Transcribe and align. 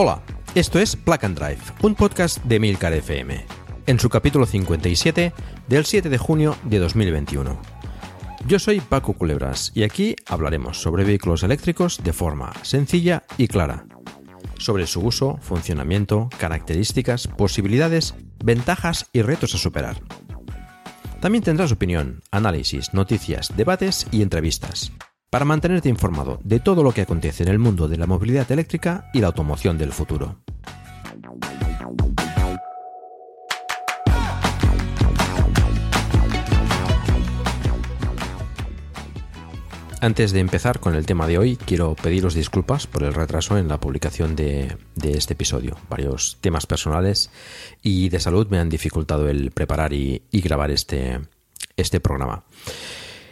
Hola, 0.00 0.22
esto 0.54 0.78
es 0.78 0.94
Plug 0.94 1.24
and 1.24 1.36
Drive, 1.36 1.58
un 1.82 1.96
podcast 1.96 2.40
de 2.44 2.60
Milcar 2.60 2.92
FM, 2.92 3.44
en 3.84 3.98
su 3.98 4.08
capítulo 4.08 4.46
57 4.46 5.32
del 5.66 5.84
7 5.84 6.08
de 6.08 6.18
junio 6.18 6.56
de 6.62 6.78
2021. 6.78 7.60
Yo 8.46 8.60
soy 8.60 8.78
Paco 8.78 9.14
Culebras 9.14 9.72
y 9.74 9.82
aquí 9.82 10.14
hablaremos 10.28 10.80
sobre 10.80 11.02
vehículos 11.02 11.42
eléctricos 11.42 12.00
de 12.04 12.12
forma 12.12 12.52
sencilla 12.62 13.24
y 13.38 13.48
clara, 13.48 13.86
sobre 14.56 14.86
su 14.86 15.00
uso, 15.00 15.36
funcionamiento, 15.40 16.28
características, 16.38 17.26
posibilidades, 17.26 18.14
ventajas 18.38 19.08
y 19.12 19.22
retos 19.22 19.56
a 19.56 19.58
superar. 19.58 20.00
También 21.20 21.42
tendrás 21.42 21.72
opinión, 21.72 22.22
análisis, 22.30 22.94
noticias, 22.94 23.52
debates 23.56 24.06
y 24.12 24.22
entrevistas 24.22 24.92
para 25.30 25.44
mantenerte 25.44 25.88
informado 25.88 26.40
de 26.42 26.60
todo 26.60 26.82
lo 26.82 26.92
que 26.92 27.02
acontece 27.02 27.42
en 27.42 27.50
el 27.50 27.58
mundo 27.58 27.88
de 27.88 27.98
la 27.98 28.06
movilidad 28.06 28.50
eléctrica 28.50 29.10
y 29.12 29.20
la 29.20 29.28
automoción 29.28 29.76
del 29.76 29.92
futuro. 29.92 30.38
Antes 40.00 40.30
de 40.30 40.38
empezar 40.38 40.78
con 40.78 40.94
el 40.94 41.06
tema 41.06 41.26
de 41.26 41.38
hoy, 41.38 41.56
quiero 41.56 41.96
pediros 41.96 42.32
disculpas 42.32 42.86
por 42.86 43.02
el 43.02 43.12
retraso 43.12 43.58
en 43.58 43.66
la 43.66 43.80
publicación 43.80 44.36
de, 44.36 44.76
este 45.02 45.32
episodio. 45.32 45.76
Varios 45.90 46.38
temas 46.40 46.66
personales 46.66 47.30
y 47.82 48.08
de 48.08 48.20
salud 48.20 48.46
me 48.48 48.60
han 48.60 48.68
dificultado 48.68 49.28
el 49.28 49.50
preparar 49.50 49.92
y, 49.92 50.22
grabar 50.30 50.70
este, 50.70 51.18
este 51.76 51.98
programa. 51.98 52.44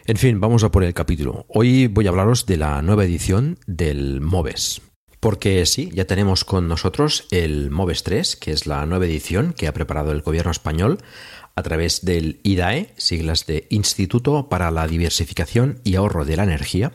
En 0.09 0.19
fin, 0.19 0.39
vamos 0.39 0.63
a 0.63 0.71
por 0.71 0.85
el 0.85 0.95
capítulo. 0.95 1.47
Hoy 1.49 1.89
voy 1.89 2.07
a 2.07 2.11
hablaros 2.11 2.47
de 2.47 2.57
la 2.57 2.81
nueva 2.81 3.05
edición 3.05 3.59
del 3.67 4.21
MOVES. 4.21 4.81
Porque 5.19 5.67
sí, 5.67 5.91
ya 5.93 6.05
tenemos 6.05 6.45
con 6.45 6.69
nosotros 6.69 7.27
el 7.33 7.73
MOVES 7.73 8.05
3, 8.05 8.37
que 8.37 8.53
es 8.53 8.69
la 8.69 8.87
nueva 8.87 9.07
edición 9.07 9.53
que 9.53 9.67
ha 9.67 9.75
preparado 9.75 10.13
el 10.13 10.23
gobierno 10.23 10.53
español 10.53 10.99
a 11.57 11.63
través 11.65 12.05
del 12.05 12.39
IDAE, 12.45 12.95
siglas 12.97 13.47
de 13.47 13.67
Instituto 13.69 14.49
para 14.49 14.71
la 14.71 14.87
Diversificación 14.87 15.81
y 15.83 15.97
Ahorro 15.97 16.25
de 16.25 16.37
la 16.37 16.45
Energía, 16.45 16.93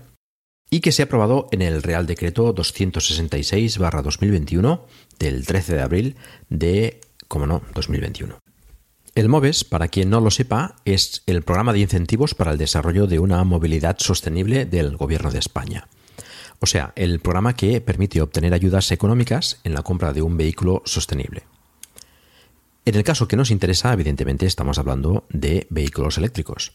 y 0.70 0.80
que 0.80 0.94
se 0.94 1.02
ha 1.02 1.06
aprobado 1.06 1.50
en 1.52 1.62
el 1.62 1.84
Real 1.84 2.08
Decreto 2.08 2.56
266-2021 2.56 4.86
del 5.20 5.46
13 5.46 5.76
de 5.76 5.82
abril 5.82 6.16
de, 6.48 7.02
como 7.28 7.46
no, 7.46 7.62
2021. 7.74 8.40
El 9.14 9.28
MOVES, 9.28 9.66
para 9.66 9.90
quien 9.90 10.10
no 10.10 10.22
lo 10.22 10.32
sepa, 10.32 10.76
es 10.86 11.24
el 11.26 11.42
programa 11.42 11.74
de 11.74 11.80
incentivos 11.80 12.34
para 12.34 12.52
el 12.52 12.58
desarrollo 12.58 13.08
de 13.08 13.20
una 13.20 13.44
movilidad 13.44 13.98
sostenible 14.00 14.66
del 14.66 14.96
Gobierno 14.96 15.32
de 15.32 15.40
España. 15.40 15.90
O 16.60 16.66
sea, 16.66 16.94
el 16.96 17.20
programa 17.20 17.54
que 17.54 17.82
permite 17.82 18.22
obtener 18.22 18.54
ayudas 18.54 18.90
económicas 18.90 19.60
en 19.66 19.74
la 19.74 19.82
compra 19.82 20.14
de 20.14 20.22
un 20.22 20.38
vehículo 20.38 20.82
sostenible. 20.86 21.44
En 22.86 22.96
el 22.96 23.04
caso 23.04 23.28
que 23.28 23.36
nos 23.36 23.52
interesa, 23.52 23.92
evidentemente 23.92 24.46
estamos 24.46 24.80
hablando 24.80 25.26
de 25.30 25.68
vehículos 25.70 26.18
eléctricos. 26.18 26.72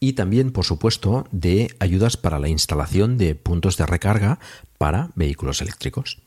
Y 0.00 0.12
también, 0.12 0.52
por 0.52 0.66
supuesto, 0.66 1.28
de 1.32 1.74
ayudas 1.78 2.18
para 2.18 2.38
la 2.38 2.48
instalación 2.48 3.16
de 3.16 3.34
puntos 3.34 3.78
de 3.78 3.86
recarga 3.86 4.38
para 4.76 5.12
vehículos 5.14 5.62
eléctricos. 5.62 6.18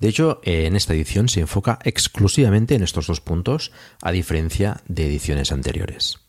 De 0.00 0.08
hecho, 0.08 0.40
en 0.44 0.76
esta 0.76 0.94
edición 0.94 1.28
se 1.28 1.40
enfoca 1.40 1.78
exclusivamente 1.84 2.74
en 2.74 2.82
estos 2.82 3.06
dos 3.08 3.20
puntos, 3.20 3.72
a 4.02 4.12
diferencia 4.12 4.82
de 4.86 5.06
ediciones 5.06 5.50
anteriores. 5.52 6.20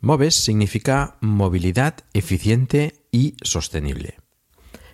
MOVES 0.00 0.34
significa 0.34 1.16
movilidad 1.20 1.96
eficiente 2.12 3.04
y 3.10 3.34
sostenible. 3.42 4.18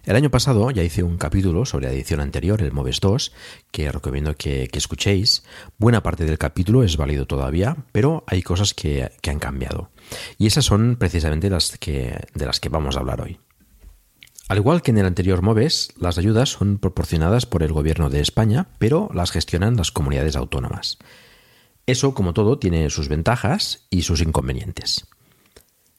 El 0.04 0.16
año 0.16 0.30
pasado 0.30 0.70
ya 0.70 0.82
hice 0.82 1.02
un 1.02 1.16
capítulo 1.16 1.64
sobre 1.64 1.86
la 1.86 1.92
edición 1.92 2.20
anterior, 2.20 2.60
el 2.60 2.72
MOVES 2.72 3.00
2, 3.00 3.32
que 3.70 3.90
recomiendo 3.90 4.34
que, 4.36 4.68
escuchéis. 4.72 5.44
Buena 5.78 6.02
parte 6.02 6.26
del 6.26 6.36
capítulo 6.36 6.82
es 6.82 6.98
válido 6.98 7.26
todavía, 7.26 7.76
pero 7.92 8.24
hay 8.26 8.42
cosas 8.42 8.74
que, 8.74 9.10
han 9.26 9.38
cambiado. 9.38 9.90
Y 10.36 10.46
esas 10.46 10.66
son 10.66 10.96
precisamente 10.96 11.48
de 11.48 12.46
las 12.46 12.60
que 12.60 12.68
vamos 12.68 12.96
a 12.96 13.00
hablar 13.00 13.22
hoy. 13.22 13.38
Al 14.48 14.58
igual 14.58 14.82
que 14.82 14.90
en 14.90 14.98
el 14.98 15.06
anterior 15.06 15.40
MOVES, 15.40 15.94
las 15.98 16.18
ayudas 16.18 16.50
son 16.50 16.78
proporcionadas 16.78 17.46
por 17.46 17.62
el 17.62 17.72
Gobierno 17.72 18.10
de 18.10 18.20
España, 18.20 18.66
pero 18.78 19.08
las 19.14 19.30
gestionan 19.30 19.76
las 19.76 19.90
comunidades 19.90 20.36
autónomas. 20.36 20.98
Eso, 21.86 22.14
como 22.14 22.34
todo, 22.34 22.58
tiene 22.58 22.90
sus 22.90 23.08
ventajas 23.08 23.86
y 23.88 24.02
sus 24.02 24.20
inconvenientes. 24.20 25.06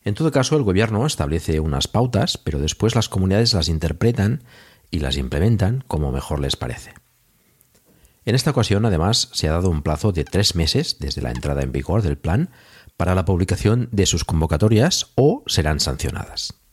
En 0.03 0.13
todo 0.13 0.31
caso, 0.31 0.55
el 0.57 0.63
Gobierno 0.63 1.07
establece 1.07 1.59
unas 1.59 1.87
pautas, 1.87 2.37
pero 2.37 2.59
después 2.59 2.93
las 2.93 3.09
comunidades 3.09 3.55
las 3.55 3.67
interpretan 3.67 4.43
y 4.91 4.99
las 4.99 5.17
implementan 5.17 5.83
como 5.87 6.11
mejor 6.11 6.39
les 6.39 6.55
parece. 6.55 6.93
En 8.25 8.35
esta 8.35 8.51
ocasión, 8.51 8.85
además, 8.85 9.29
se 9.33 9.47
ha 9.47 9.53
dado 9.53 9.71
un 9.71 9.81
plazo 9.81 10.11
de 10.11 10.23
tres 10.23 10.55
meses 10.55 10.97
desde 10.99 11.21
la 11.23 11.31
entrada 11.31 11.63
en 11.63 11.71
vigor 11.71 12.03
del 12.03 12.17
plan 12.17 12.51
para 12.95 13.15
la 13.15 13.25
publicación 13.25 13.89
de 13.91 14.05
sus 14.05 14.23
convocatorias 14.23 15.11
o 15.15 15.43
serán 15.47 15.79
sancionadas. 15.79 16.64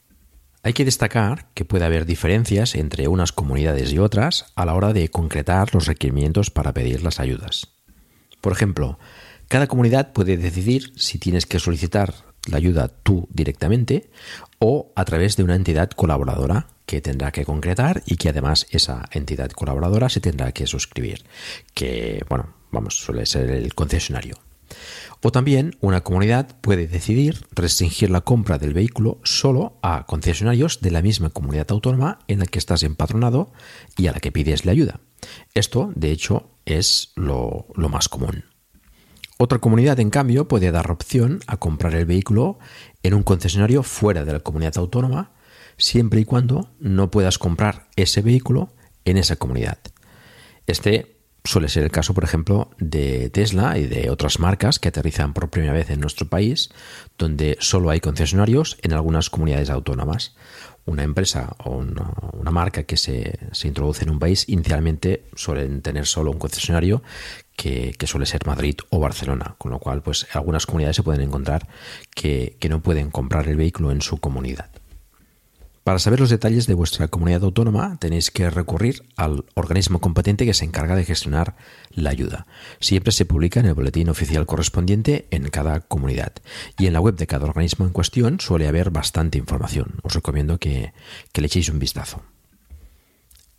Hay 0.65 0.75
que 0.75 0.85
destacar 0.85 1.49
que 1.55 1.65
puede 1.65 1.85
haber 1.85 2.07
diferencias 2.07 2.77
entre 2.77 3.09
unas 3.09 3.33
comunidades 3.33 3.93
y 3.93 3.99
otras 3.99 4.47
a 4.55 4.65
la 4.65 4.75
hora 4.75 4.93
de 4.93 5.09
concretar 5.09 5.75
los 5.75 5.87
requerimientos 5.87 6.51
para 6.51 6.73
pedir 6.73 7.03
las 7.03 7.19
ayudas. 7.19 7.73
Por 8.41 8.53
ejemplo, 8.53 8.97
cada 9.49 9.67
comunidad 9.67 10.13
puede 10.13 10.37
decidir 10.37 10.93
si 10.97 11.19
tienes 11.19 11.47
que 11.47 11.59
solicitar 11.59 12.15
la 12.47 12.59
ayuda 12.59 12.89
tú 12.89 13.29
directamente 13.31 14.11
o 14.61 14.93
a 14.95 15.05
través 15.05 15.37
de 15.37 15.43
una 15.43 15.57
entidad 15.57 15.91
colaboradora 15.91 16.69
que 16.87 17.01
tendrá 17.01 17.33
que 17.33 17.45
concretar 17.45 18.05
y 18.07 18.17
que 18.17 18.29
además 18.29 18.69
esa 18.71 19.09
entidad 19.11 19.51
colaboradora 19.51 20.09
se 20.09 20.21
tendrá 20.21 20.53
que 20.53 20.69
suscribir, 20.69 21.25
que 21.75 22.25
bueno, 22.29 22.55
vamos, 22.71 22.97
suele 22.97 23.27
ser 23.27 23.51
el 23.51 23.75
concesionario. 23.75 24.37
O 25.21 25.31
también 25.31 25.77
una 25.81 26.03
comunidad 26.03 26.57
puede 26.61 26.89
decidir 26.89 27.47
restringir 27.53 28.11
la 28.11 28.23
compra 28.23 28.59
del 28.59 28.75
vehículo 28.75 29.21
solo 29.23 29.79
a 29.83 30.05
concesionarios 30.07 30.81
de 30.81 30.91
la 30.91 31.03
misma 31.03 31.31
comunidad 31.31 31.71
autónoma 31.71 32.19
en 32.29 32.41
la 32.41 32.47
que 32.47 32.59
estás 32.59 32.83
empadronado 32.83 33.53
y 33.97 34.09
a 34.09 34.13
la 34.13 34.21
que 34.21 34.33
pides 34.33 34.65
la 34.65 34.73
ayuda. 34.73 35.01
Esto, 35.55 35.93
de 35.95 36.11
hecho, 36.11 36.51
es 36.65 37.13
lo, 37.15 37.67
más 37.77 38.09
común. 38.09 38.45
Otra 39.39 39.59
comunidad, 39.59 40.01
en 40.01 40.11
cambio, 40.11 40.49
puede 40.49 40.71
dar 40.71 40.91
opción 40.91 41.41
a 41.47 41.57
comprar 41.57 41.95
el 41.95 42.07
vehículo 42.07 42.59
en 43.03 43.15
un 43.15 43.23
concesionario 43.23 43.83
fuera 43.83 44.25
de 44.25 44.33
la 44.33 44.41
comunidad 44.41 44.79
autónoma, 44.79 45.33
siempre 45.77 46.21
y 46.21 46.25
cuando 46.25 46.71
no 46.79 47.11
puedas 47.11 47.39
comprar 47.39 47.89
ese 47.97 48.23
vehículo 48.23 48.73
en 49.05 49.19
esa 49.19 49.37
comunidad. 49.37 49.79
Este 50.67 51.22
Suele 51.45 51.69
ser 51.69 51.83
el 51.83 51.91
caso, 51.91 52.15
por 52.15 52.23
ejemplo, 52.23 52.71
de 52.79 53.29
Tesla 53.31 53.77
y 53.77 53.87
de 53.87 54.11
otras 54.11 54.39
marcas 54.39 54.79
que 54.79 54.89
aterrizan 54.89 55.33
por 55.33 55.51
primera 55.51 55.73
vez 55.73 55.91
en 55.91 55.99
nuestro 55.99 56.29
país, 56.29 56.71
donde 57.19 57.57
solo 57.59 57.91
hay 57.91 57.99
concesionarios 57.99 58.79
en 58.83 58.93
algunas 58.93 59.29
comunidades 59.29 59.69
autónomas. 59.69 60.37
Una 60.85 61.03
empresa 61.03 61.57
o 61.65 61.79
una, 61.79 62.51
marca 62.53 62.85
que 62.85 62.97
se, 62.97 63.39
introduce 63.65 64.05
en 64.05 64.11
un 64.11 64.21
país 64.21 64.49
inicialmente 64.49 65.25
suelen 65.35 65.83
tener 65.83 66.07
solo 66.07 66.31
un 66.31 66.39
concesionario 66.39 67.03
que, 67.57 67.95
suele 68.07 68.27
ser 68.27 68.47
Madrid 68.47 68.77
o 68.91 69.01
Barcelona, 69.01 69.57
con 69.59 69.73
lo 69.73 69.79
cual 69.79 70.03
pues 70.03 70.27
algunas 70.33 70.67
comunidades 70.67 70.97
se 70.97 71.03
pueden 71.03 71.23
encontrar 71.23 71.69
que 72.15 72.57
no 72.69 72.83
pueden 72.83 73.11
comprar 73.11 73.49
el 73.49 73.57
vehículo 73.57 73.91
en 73.91 74.01
su 74.01 74.19
comunidad. 74.19 74.72
Para 75.85 75.99
saber 75.99 76.21
los 76.21 76.31
detalles 76.31 76.69
de 76.69 76.75
vuestra 76.75 77.09
comunidad 77.09 77.43
autónoma 77.43 77.97
tenéis 77.99 78.31
que 78.31 78.49
recurrir 78.51 79.03
al 79.17 79.45
organismo 79.55 80.01
competente 80.01 80.47
que 80.47 80.55
se 80.55 80.65
encarga 80.65 80.95
de 80.95 81.05
gestionar 81.05 81.57
la 81.91 82.11
ayuda. 82.11 82.47
Siempre 82.79 83.11
se 83.11 83.25
publica 83.25 83.59
en 83.59 83.67
el 83.67 83.75
boletín 83.75 84.09
oficial 84.09 84.47
correspondiente 84.47 85.27
en 85.33 85.49
cada 85.49 85.81
comunidad 85.81 86.35
y 86.79 86.87
en 86.87 86.93
la 86.93 87.01
web 87.01 87.17
de 87.17 87.27
cada 87.27 87.47
organismo 87.47 87.85
en 87.85 87.93
cuestión 87.93 88.39
suele 88.39 88.69
haber 88.69 88.91
bastante 88.91 89.39
información. 89.39 89.95
Os 90.03 90.15
recomiendo 90.15 90.59
que, 90.59 90.93
le 91.35 91.47
echéis 91.47 91.69
un 91.69 91.81
vistazo. 91.81 92.23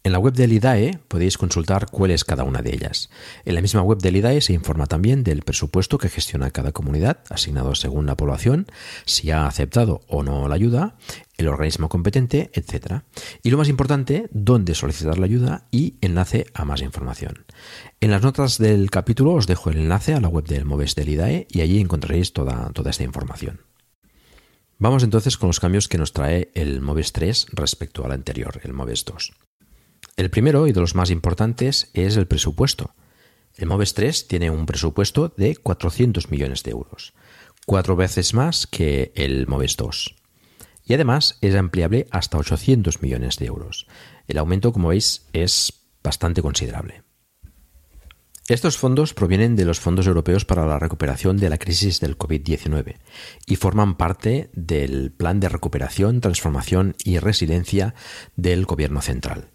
En 0.06 0.12
la 0.12 0.20
web 0.20 0.34
del 0.34 0.52
IDAE 0.52 1.00
podéis 1.08 1.38
consultar 1.38 1.88
cuál 1.90 2.12
es 2.12 2.25
cada 2.25 2.44
una 2.44 2.62
de 2.62 2.74
ellas. 2.74 3.10
En 3.46 3.56
la 3.56 3.62
misma 3.62 3.81
web 3.81 4.00
del 4.00 4.18
IDAE 4.18 4.42
se 4.42 4.52
informa 4.52 4.86
también 4.86 5.24
del 5.24 5.44
presupuesto 5.44 5.98
que 5.98 6.10
gestiona 6.10 6.52
cada 6.52 6.74
comunidad, 6.74 7.20
asignado 7.30 7.74
según 7.74 8.06
la 8.06 8.18
población, 8.18 8.68
si 9.06 9.31
ha 9.31 9.48
aceptado 9.48 10.02
o 10.08 10.24
no 10.24 10.50
la 10.50 10.56
ayuda, 10.56 10.96
el 11.44 11.50
organismo 11.50 11.90
competente, 11.90 12.51
etc. 12.54 13.04
Y 13.44 13.51
lo 13.51 13.57
más 13.57 13.69
importante, 13.69 14.28
dónde 14.31 14.75
solicitar 14.75 15.18
la 15.18 15.25
ayuda 15.25 15.68
y 15.72 15.95
enlace 16.01 16.45
a 16.54 16.66
más 16.66 16.81
información. 16.81 17.45
En 18.00 18.12
las 18.12 18.22
notas 18.22 18.57
del 18.57 18.90
capítulo 18.90 19.34
os 19.34 19.48
dejo 19.48 19.69
el 19.69 19.78
enlace 19.78 20.13
a 20.13 20.19
la 20.19 20.28
web 20.28 20.45
del 20.45 20.66
MOVES 20.66 20.95
del 20.95 21.10
IDAE 21.10 21.48
y 21.50 21.62
allí 21.62 21.80
encontraréis 21.80 22.34
toda, 22.34 22.69
toda 22.74 22.92
esta 22.92 23.04
información. 23.04 23.62
Vamos 24.80 25.04
entonces 25.04 25.38
con 25.38 25.48
los 25.48 25.60
cambios 25.60 25.88
que 25.88 25.98
nos 25.98 26.12
trae 26.12 26.51
el 26.56 26.81
MOVES 26.81 27.13
3 27.13 27.48
respecto 27.54 28.04
al 28.04 28.12
anterior, 28.12 28.60
el 28.63 28.74
MOVES 28.74 29.06
2. 29.06 29.34
El 30.18 30.30
primero 30.30 30.68
y 30.68 30.74
de 30.74 30.81
los 30.81 30.96
más 30.96 31.10
importantes 31.10 31.89
es 31.94 32.18
el 32.18 32.28
presupuesto. 32.28 32.94
El 33.56 33.68
MOVES 33.68 33.94
3 33.94 34.28
tiene 34.28 34.50
un 34.50 34.66
presupuesto 34.66 35.34
de 35.38 35.56
400 35.56 36.30
millones 36.31 36.63
de 36.63 36.72
euros, 36.72 37.13
cuatro 37.66 37.96
veces 37.96 38.34
más 38.34 38.68
que 38.68 39.12
el 39.16 39.48
MOVES 39.48 39.78
2. 39.78 40.16
Y 40.86 40.94
además 40.94 41.38
es 41.42 41.56
ampliable 41.56 42.08
hasta 42.12 42.38
800 42.38 43.02
millones 43.02 43.38
de 43.38 43.46
euros. 43.46 43.88
El 44.28 44.38
aumento, 44.38 44.74
como 44.74 44.90
veis, 44.90 45.28
es 45.34 45.74
bastante 46.04 46.42
considerable. 46.42 47.04
Estos 48.50 48.78
fondos 48.78 49.14
provienen 49.14 49.56
de 49.56 49.64
los 49.64 49.80
fondos 49.80 50.06
europeos 50.06 50.44
para 50.44 50.66
la 50.66 50.78
recuperación 50.78 51.38
de 51.38 51.50
la 51.50 51.58
crisis 51.58 52.02
del 52.02 52.18
COVID-19 52.18 52.98
y 53.46 53.56
forman 53.56 53.96
parte 53.96 54.50
del 54.52 55.14
Plan 55.14 55.40
de 55.40 55.48
Recuperación, 55.48 56.20
Transformación 56.20 56.96
y 57.06 57.20
Resiliencia 57.20 57.96
del 58.36 58.66
Gobierno 58.66 59.02
Central. 59.02 59.48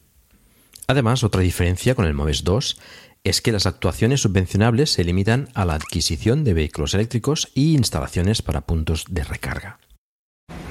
Además, 0.87 1.23
otra 1.23 1.43
diferencia 1.43 1.95
con 1.95 2.07
el 2.07 2.15
MOVES 2.15 2.45
2 2.45 2.81
es 3.25 3.43
que 3.43 3.53
las 3.53 3.67
actuaciones 3.67 4.23
subvencionables 4.23 4.91
se 4.91 5.05
limitan 5.05 5.51
a 5.53 5.67
la 5.67 5.75
adquisición 5.75 6.45
de 6.45 6.55
vehículos 6.55 6.95
eléctricos 6.95 7.51
y 7.55 7.75
instalaciones 7.75 8.41
para 8.41 8.63
puntos 8.63 9.05
de 9.11 9.23
recarga. 9.23 9.81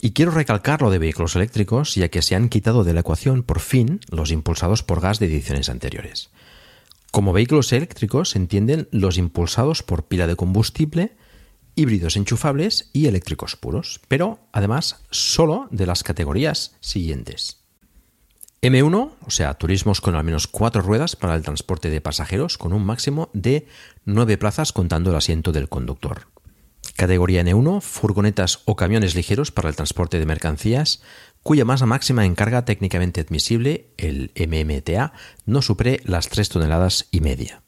Y 0.00 0.12
quiero 0.12 0.30
recalcar 0.30 0.80
lo 0.80 0.90
de 0.90 0.98
vehículos 0.98 1.34
eléctricos, 1.34 1.94
ya 1.96 2.08
que 2.08 2.22
se 2.22 2.36
han 2.36 2.48
quitado 2.48 2.84
de 2.84 2.92
la 2.92 3.00
ecuación 3.00 3.42
por 3.42 3.58
fin 3.58 4.00
los 4.10 4.30
impulsados 4.30 4.82
por 4.84 5.00
gas 5.00 5.18
de 5.18 5.26
ediciones 5.26 5.68
anteriores. 5.68 6.30
Como 7.10 7.32
vehículos 7.32 7.72
eléctricos 7.72 8.30
se 8.30 8.38
entienden 8.38 8.88
los 8.92 9.18
impulsados 9.18 9.82
por 9.82 10.04
pila 10.04 10.26
de 10.26 10.36
combustible, 10.36 11.16
híbridos 11.74 12.16
enchufables 12.16 12.90
y 12.92 13.06
eléctricos 13.06 13.56
puros, 13.56 14.00
pero 14.08 14.38
además 14.52 15.04
solo 15.10 15.68
de 15.70 15.86
las 15.86 16.04
categorías 16.04 16.76
siguientes. 16.80 17.58
M1, 18.60 19.12
o 19.24 19.30
sea, 19.30 19.54
turismos 19.54 20.00
con 20.00 20.16
al 20.16 20.24
menos 20.24 20.48
cuatro 20.48 20.82
ruedas 20.82 21.16
para 21.16 21.34
el 21.34 21.42
transporte 21.42 21.90
de 21.90 22.00
pasajeros 22.00 22.58
con 22.58 22.72
un 22.72 22.84
máximo 22.84 23.30
de 23.32 23.66
nueve 24.04 24.36
plazas 24.36 24.72
contando 24.72 25.10
el 25.10 25.16
asiento 25.16 25.52
del 25.52 25.68
conductor. 25.68 26.26
Categoría 26.98 27.44
N1, 27.44 27.80
furgonetas 27.80 28.62
o 28.64 28.74
camiones 28.74 29.14
ligeros 29.14 29.52
para 29.52 29.68
el 29.68 29.76
transporte 29.76 30.18
de 30.18 30.26
mercancías 30.26 31.00
cuya 31.44 31.64
masa 31.64 31.86
máxima 31.86 32.26
en 32.26 32.34
carga 32.34 32.64
técnicamente 32.64 33.20
admisible, 33.20 33.86
el 33.98 34.32
MMTA, 34.34 35.12
no 35.46 35.62
supere 35.62 36.00
las 36.02 36.28
3 36.28 36.48
toneladas 36.48 37.06
y 37.12 37.20
media. 37.20 37.62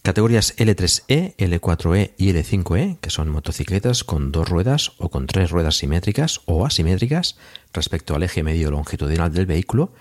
Categorías 0.00 0.56
L3E, 0.56 1.36
L4E 1.36 2.14
y 2.16 2.32
L5E, 2.32 2.98
que 3.00 3.10
son 3.10 3.28
motocicletas 3.28 4.04
con 4.04 4.32
dos 4.32 4.48
ruedas 4.48 4.92
o 4.96 5.10
con 5.10 5.26
tres 5.26 5.50
ruedas 5.50 5.76
simétricas 5.76 6.40
o 6.46 6.64
asimétricas 6.64 7.36
respecto 7.74 8.14
al 8.14 8.22
eje 8.22 8.42
medio 8.42 8.70
longitudinal 8.70 9.34
del 9.34 9.44
vehículo, 9.44 9.92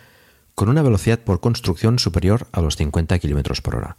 con 0.56 0.70
una 0.70 0.82
velocidad 0.82 1.20
por 1.20 1.42
construcción 1.42 2.00
superior 2.00 2.48
a 2.54 2.62
los 2.62 2.78
50 2.78 3.20
km 3.20 3.62
por 3.62 3.76
hora. 3.76 3.98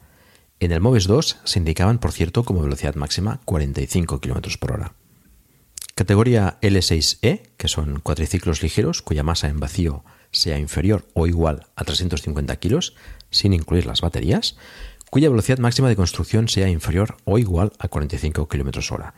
En 0.62 0.70
el 0.70 0.80
MOVES 0.80 1.08
2 1.08 1.38
se 1.42 1.58
indicaban, 1.58 1.98
por 1.98 2.12
cierto, 2.12 2.44
como 2.44 2.62
velocidad 2.62 2.94
máxima 2.94 3.40
45 3.46 4.20
km 4.20 4.58
por 4.60 4.70
hora. 4.70 4.94
Categoría 5.96 6.60
L6E, 6.62 7.48
que 7.56 7.66
son 7.66 7.98
cuatriciclos 7.98 8.62
ligeros 8.62 9.02
cuya 9.02 9.24
masa 9.24 9.48
en 9.48 9.58
vacío 9.58 10.04
sea 10.30 10.60
inferior 10.60 11.04
o 11.14 11.26
igual 11.26 11.66
a 11.74 11.82
350 11.82 12.54
kilos, 12.60 12.94
sin 13.28 13.54
incluir 13.54 13.86
las 13.86 14.02
baterías, 14.02 14.56
cuya 15.10 15.30
velocidad 15.30 15.58
máxima 15.58 15.88
de 15.88 15.96
construcción 15.96 16.48
sea 16.48 16.68
inferior 16.68 17.16
o 17.24 17.40
igual 17.40 17.72
a 17.80 17.88
45 17.88 18.46
km 18.46 18.92
hora 18.92 19.14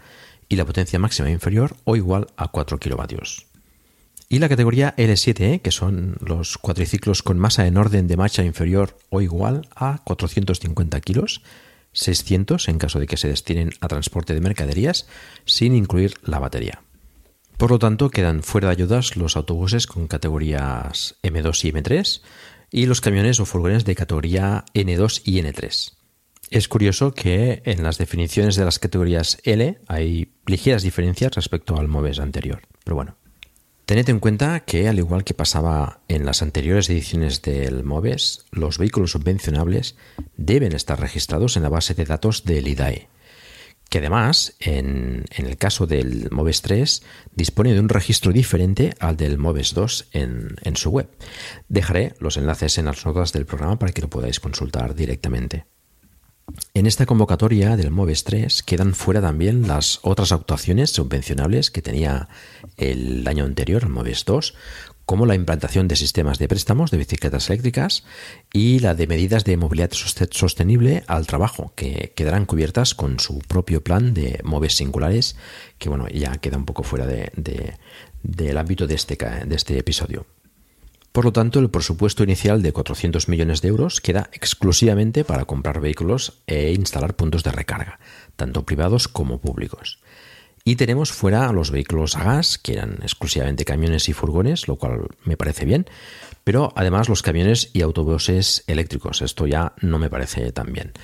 y 0.49 0.57
la 0.57 0.65
potencia 0.65 0.99
máxima 0.99 1.29
inferior 1.29 1.77
o 1.85 1.95
igual 1.95 2.29
a 2.39 2.49
4 2.49 2.79
kilovatios. 2.79 3.49
Y 4.29 4.39
la 4.39 4.49
categoría 4.49 4.95
L7E, 4.97 5.61
que 5.61 5.71
son 5.71 6.17
los 6.21 6.59
cuatriciclos 6.59 7.23
con 7.23 7.39
masa 7.39 7.67
en 7.67 7.77
orden 7.77 8.07
de 8.07 8.17
marcha 8.17 8.45
inferior 8.45 8.97
o 9.11 9.21
igual 9.21 9.69
a 9.75 10.03
450 10.05 11.01
kilos, 11.01 11.43
600 11.93 12.69
en 12.69 12.79
caso 12.79 12.99
de 12.99 13.07
que 13.07 13.17
se 13.17 13.29
destinen 13.29 13.71
a 13.81 13.89
transporte 13.89 14.35
de 14.35 14.41
mercaderías, 14.41 15.07
sin 15.45 15.75
incluir 15.75 16.15
la 16.23 16.39
batería. 16.39 16.83
Por 17.57 17.71
lo 17.71 17.79
tanto, 17.79 18.11
quedan 18.11 18.43
fuera 18.43 18.69
de 18.69 18.73
ayudas 18.73 19.17
los 19.17 19.37
autobuses 19.37 19.87
con 19.87 20.09
categorías 20.09 21.17
M2 21.23 21.65
y 21.65 21.73
M3 21.73 22.23
y 22.73 22.87
los 22.87 23.01
camiones 23.01 23.39
o 23.39 23.45
furgones 23.45 23.85
de 23.85 23.95
categoría 23.95 24.65
N2 24.75 25.23
y 25.25 25.41
N3. 25.41 25.93
Es 26.51 26.69
curioso 26.69 27.15
que 27.15 27.63
en 27.65 27.85
las 27.85 27.99
definiciones 27.99 28.57
de 28.57 28.65
las 28.65 28.79
categorías 28.79 29.39
L 29.45 29.79
hay 29.87 30.33
ligeras 30.47 30.83
diferencias 30.83 31.33
respecto 31.35 31.77
al 31.77 31.89
MOVES 31.89 32.19
anterior, 32.19 32.63
pero 32.83 32.97
bueno. 32.97 33.17
Tened 33.87 34.09
en 34.09 34.19
cuenta 34.19 34.61
que, 34.61 34.89
al 34.89 34.99
igual 34.99 35.25
que 35.25 35.35
pasaba 35.35 36.01
en 36.09 36.25
las 36.25 36.41
anteriores 36.41 36.89
ediciones 36.89 37.43
del 37.43 37.85
MOVES, 37.85 38.47
los 38.51 38.79
vehículos 38.79 39.11
subvencionables 39.11 39.97
deben 40.39 40.75
estar 40.75 40.99
registrados 40.99 41.59
en 41.59 41.65
la 41.65 41.69
base 41.69 41.93
de 41.93 42.07
datos 42.07 42.45
del 42.45 42.67
IDAE, 42.67 43.09
que 43.91 43.99
además, 43.99 44.55
en, 44.61 45.27
el 45.37 45.59
caso 45.59 45.87
del 45.87 46.31
MOVES 46.31 46.63
3, 46.63 47.03
dispone 47.35 47.75
de 47.75 47.81
un 47.81 47.91
registro 47.91 48.33
diferente 48.33 48.95
al 49.01 49.19
del 49.19 49.37
MOVES 49.37 49.75
2 49.75 50.09
en, 50.13 50.57
en 50.63 50.77
su 50.77 50.89
web. 50.89 51.11
Dejaré 51.69 52.15
los 52.21 52.39
enlaces 52.39 52.79
en 52.79 52.87
las 52.87 53.05
notas 53.05 53.35
del 53.35 53.45
programa 53.45 53.79
para 53.79 53.93
que 53.93 54.01
lo 54.01 54.09
podáis 54.09 54.41
consultar 54.41 54.95
directamente. 54.95 55.67
En 56.75 56.87
esta 56.87 57.07
convocatoria 57.07 57.77
del 57.77 57.91
MOVES 57.91 58.25
3 58.25 58.63
quedan 58.63 58.95
fuera 58.95 59.21
también 59.21 59.67
las 59.67 60.01
otras 60.03 60.33
actuaciones 60.33 60.91
subvencionables 60.91 61.71
que 61.71 61.83
tenía 61.83 62.29
el 62.77 63.27
año 63.27 63.45
anterior, 63.45 63.85
el 63.85 63.89
MOVES 63.91 64.25
2, 64.25 64.55
como 65.07 65.27
la 65.27 65.35
implantación 65.35 65.89
de 65.89 65.97
sistemas 65.97 66.39
de 66.39 66.49
préstamos 66.49 66.91
de 66.91 66.99
bicicletas 66.99 67.49
eléctricas 67.49 68.05
y 68.53 68.79
la 68.79 68.95
de 68.95 69.07
medidas 69.07 69.45
de 69.45 69.57
movilidad 69.57 69.91
sostenible 69.93 71.05
al 71.07 71.27
trabajo, 71.27 71.73
que 71.77 72.13
quedarán 72.17 72.47
cubiertas 72.47 72.95
con 72.95 73.21
su 73.21 73.39
propio 73.39 73.83
plan 73.85 74.15
de 74.15 74.41
MOVES 74.45 74.77
singulares, 74.77 75.37
que 75.79 75.89
bueno, 75.89 76.09
ya 76.09 76.37
queda 76.39 76.57
un 76.57 76.65
poco 76.65 76.83
fuera 76.83 77.07
del 77.07 78.59
ámbito 78.59 78.87
de 78.87 78.95
este, 78.95 79.17
de 79.47 79.55
este 79.55 79.79
episodio. 79.79 80.27
Por 81.15 81.27
lo 81.27 81.33
tanto, 81.33 81.61
el 81.61 81.71
presupuesto 81.71 82.25
inicial 82.25 82.61
de 82.61 82.73
400 82.73 83.29
millones 83.29 83.63
de 83.63 83.69
euros 83.69 84.01
queda 84.01 84.29
exclusivamente 84.33 85.23
para 85.23 85.45
comprar 85.45 85.81
vehículos 85.81 86.43
e 86.49 86.73
instalar 86.73 87.15
puntos 87.15 87.45
de 87.45 87.53
recarga, 87.53 88.01
tanto 88.35 88.67
privados 88.67 89.07
como 89.07 89.39
públicos. 89.39 90.01
Y 90.65 90.75
tenemos 90.75 91.13
fuera 91.13 91.53
los 91.53 91.71
vehículos 91.71 92.17
a 92.17 92.25
gas, 92.25 92.59
que 92.59 92.73
eran 92.73 92.99
exclusivamente 93.03 93.65
camiones 93.65 94.09
y 94.09 94.13
furgones, 94.13 94.67
lo 94.67 94.75
cual 94.75 95.07
me 95.25 95.37
parece 95.37 95.65
bien, 95.65 95.87
pero 96.43 96.73
además 96.75 97.09
los 97.09 97.23
camiones 97.23 97.71
y 97.73 97.83
autobuses 97.83 98.65
eléctricos. 98.67 99.23
Esto 99.23 99.47
ya 99.47 99.75
no 99.81 100.01
me 100.01 100.11
parece 100.11 100.51
tan 100.51 100.73
bien, 100.73 100.95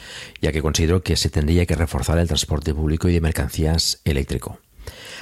ya 0.43 0.50
que 0.50 0.61
considero 0.61 1.05
que 1.05 1.14
se 1.14 1.31
tendría 1.31 1.67
que 1.67 1.76
reforzar 1.76 2.19
el 2.19 2.26
transporte 2.26 2.75
público 2.75 3.09
y 3.09 3.12
de 3.12 3.21
mercancías 3.21 4.00
eléctrico. 4.05 4.59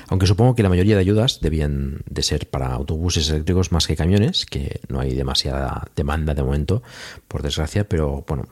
Aunque 0.09 0.27
supongo 0.27 0.55
que 0.55 0.63
la 0.63 0.69
mayoría 0.69 0.95
de 0.95 1.01
ayudas 1.01 1.41
debían 1.41 2.03
de 2.09 2.23
ser 2.23 2.49
para 2.49 2.69
autobuses 2.69 3.29
eléctricos 3.31 3.73
más 3.73 3.87
que 3.87 3.97
camiones, 3.97 4.47
que 4.47 4.81
no 4.89 5.01
hay 5.01 5.15
demasiada 5.15 5.89
demanda 5.97 6.35
de 6.35 6.43
momento, 6.43 6.83
por 7.27 7.43
desgracia, 7.43 7.89
pero 7.89 8.25
bueno, 8.27 8.47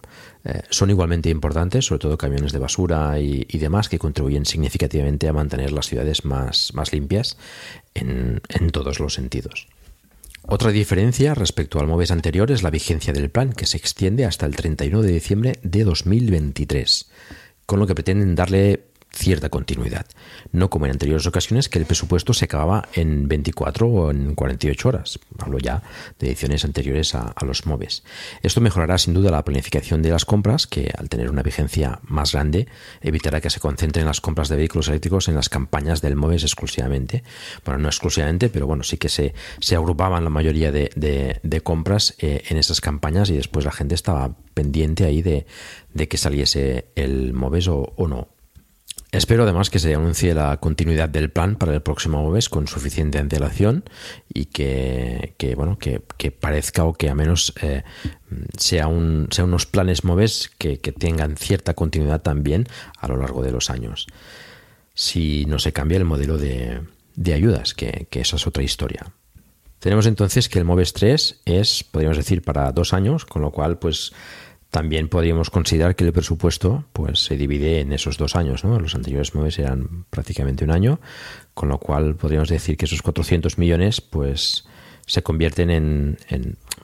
eh, 0.45 0.63
son 0.71 0.91
igualmente 0.91 1.31
importantes, 1.31 1.87
sobre 1.87 2.01
todo 2.01 2.19
camiones 2.19 2.53
de 2.53 2.59
basura 2.59 3.19
y, 3.21 3.45
demás, 3.59 3.89
que 3.89 3.99
contribuyen 3.99 4.45
significativamente 4.45 5.29
a 5.29 5.33
mantener 5.33 5.73
las 5.73 5.87
ciudades 5.87 6.25
más, 6.25 6.73
limpias 6.93 7.37
en, 7.95 8.41
en 8.49 8.71
todos 8.71 9.01
los 9.01 9.15
sentidos. 9.15 9.69
Otra 10.49 10.71
diferencia 10.71 11.35
respecto 11.35 11.81
al 11.81 11.89
MOVES 11.89 12.13
anterior 12.13 12.53
es 12.53 12.63
la 12.63 12.71
vigencia 12.71 13.13
del 13.13 13.31
plan, 13.31 13.53
que 13.53 13.67
se 13.67 13.77
extiende 13.77 14.25
hasta 14.25 14.47
el 14.47 14.55
31 14.55 15.03
de 15.03 15.13
diciembre 15.13 15.59
de 15.63 15.83
2023, 15.83 17.11
con 17.67 17.81
lo 17.81 17.87
que 17.89 17.97
pretenden 17.97 18.37
darle 18.37 18.86
cierta 19.17 19.49
continuidad, 19.49 20.07
no 20.53 20.69
como 20.69 20.85
en 20.85 20.93
anteriores 20.93 21.27
ocasiones 21.27 21.69
que 21.69 21.79
el 21.79 21.87
presupuesto 21.87 22.35
se 22.35 22.45
acababa 22.45 22.89
en 22.93 23.29
24 23.29 23.89
o 23.89 24.11
en 24.11 24.35
48 24.35 24.89
horas. 24.89 25.19
Hablo 25.39 25.59
ya 25.59 25.83
de 26.19 26.29
ediciones 26.29 26.65
anteriores 26.65 27.15
a, 27.15 27.35
los 27.47 27.65
MOVES. 27.67 28.03
Esto 28.43 28.61
mejorará 28.61 28.99
sin 28.99 29.15
duda 29.15 29.31
la 29.31 29.45
planificación 29.45 30.03
de 30.03 30.11
las 30.11 30.25
compras, 30.25 30.67
que 30.67 30.93
al 30.97 31.09
tener 31.09 31.31
una 31.31 31.43
vigencia 31.43 32.01
más 32.03 32.33
grande 32.33 32.67
evitará 33.01 33.41
que 33.41 33.51
se 33.51 33.61
concentren 33.61 34.05
las 34.05 34.21
compras 34.21 34.49
de 34.49 34.57
vehículos 34.57 34.89
eléctricos 34.89 35.29
en 35.29 35.37
las 35.37 35.49
campañas 35.49 36.03
del 36.03 36.17
MOVES 36.17 36.43
exclusivamente. 36.43 37.23
Bueno, 37.65 37.81
no 37.81 37.89
exclusivamente, 37.89 38.49
pero 38.49 38.67
bueno, 38.67 38.83
sí 38.83 38.97
que 38.99 39.09
se, 39.09 39.35
se 39.61 39.77
agrupaban 39.77 40.25
la 40.25 40.31
mayoría 40.31 40.73
de, 40.73 41.61
compras 41.63 42.15
eh, 42.19 42.43
en 42.49 42.59
esas 42.59 42.81
campañas 42.81 43.31
y 43.31 43.35
después 43.35 43.65
la 43.65 43.73
gente 43.73 43.95
estaba 43.95 44.37
pendiente 44.55 45.05
ahí 45.05 45.23
de, 45.23 45.47
que 46.09 46.17
saliese 46.19 46.89
el 46.97 47.33
MOVES 47.33 47.69
o 47.69 48.09
no. 48.09 48.36
Espero 49.17 49.45
además 49.45 49.71
que 49.71 49.79
se 49.79 49.95
anuncie 49.95 50.35
la 50.35 50.59
continuidad 50.59 51.09
del 51.09 51.31
plan 51.31 51.57
para 51.57 51.73
el 51.73 51.81
próximo 51.81 52.31
mes 52.31 52.51
con 52.51 52.69
suficiente 52.69 53.19
antelación 53.19 53.83
y 54.29 54.45
que, 54.45 55.55
bueno 55.57 55.79
que, 55.79 56.01
parezca 56.31 56.85
o 56.85 56.93
que 56.93 57.09
a 57.09 57.15
menos 57.15 57.55
eh, 57.63 57.83
sea 58.59 58.89
un, 58.89 59.29
sean 59.31 59.49
unos 59.49 59.65
planes 59.65 60.05
MOVES 60.05 60.51
que, 60.59 60.77
tengan 60.77 61.39
cierta 61.39 61.73
continuidad 61.73 62.21
también 62.21 62.67
a 62.99 63.09
lo 63.09 63.17
largo 63.17 63.43
de 63.43 63.53
los 63.53 63.71
años. 63.71 64.07
Si 64.93 65.47
no 65.47 65.59
se 65.61 65.73
cambia 65.73 65.97
el 65.97 66.05
modelo 66.05 66.37
de, 66.37 66.83
de 67.15 67.33
ayudas, 67.33 67.73
que, 67.73 68.09
que 68.11 68.21
esa 68.21 68.37
es 68.37 68.47
otra 68.47 68.65
historia. 68.65 69.15
Tenemos 69.79 70.05
entonces 70.05 70.51
que 70.51 70.59
el 70.59 70.67
MOVES 70.67 70.93
3 70.93 71.41
es, 71.47 71.85
podríamos 71.85 72.19
decir, 72.19 72.43
para 72.43 72.71
dos 72.71 72.93
años, 72.93 73.25
con 73.25 73.41
lo 73.41 73.51
cual, 73.51 73.79
pues 73.79 74.13
también 74.77 75.09
podríamos 75.09 75.49
considerar 75.49 75.97
que 75.97 76.05
el 76.05 76.13
presupuesto 76.13 76.85
pues, 76.93 77.25
se 77.25 77.39
divide 77.39 77.81
en 77.81 77.95
esos 77.95 78.19
dos 78.19 78.37
años. 78.37 78.63
¿no? 78.63 78.79
Los 78.79 78.95
anteriores 78.95 79.35
MOVES 79.35 79.61
eran 79.61 80.05
prácticamente 80.11 80.65
un 80.65 80.71
año, 80.71 81.01
con 81.55 81.71
lo 81.71 81.79
cual 81.79 82.15
podríamos 82.15 82.51
decir 82.51 82.77
que 82.77 82.85
esos 82.85 83.01
400 83.01 83.57
millones 83.57 84.03
pues, 84.03 84.67
se 85.07 85.23
convierten 85.23 85.71
en, 85.71 86.19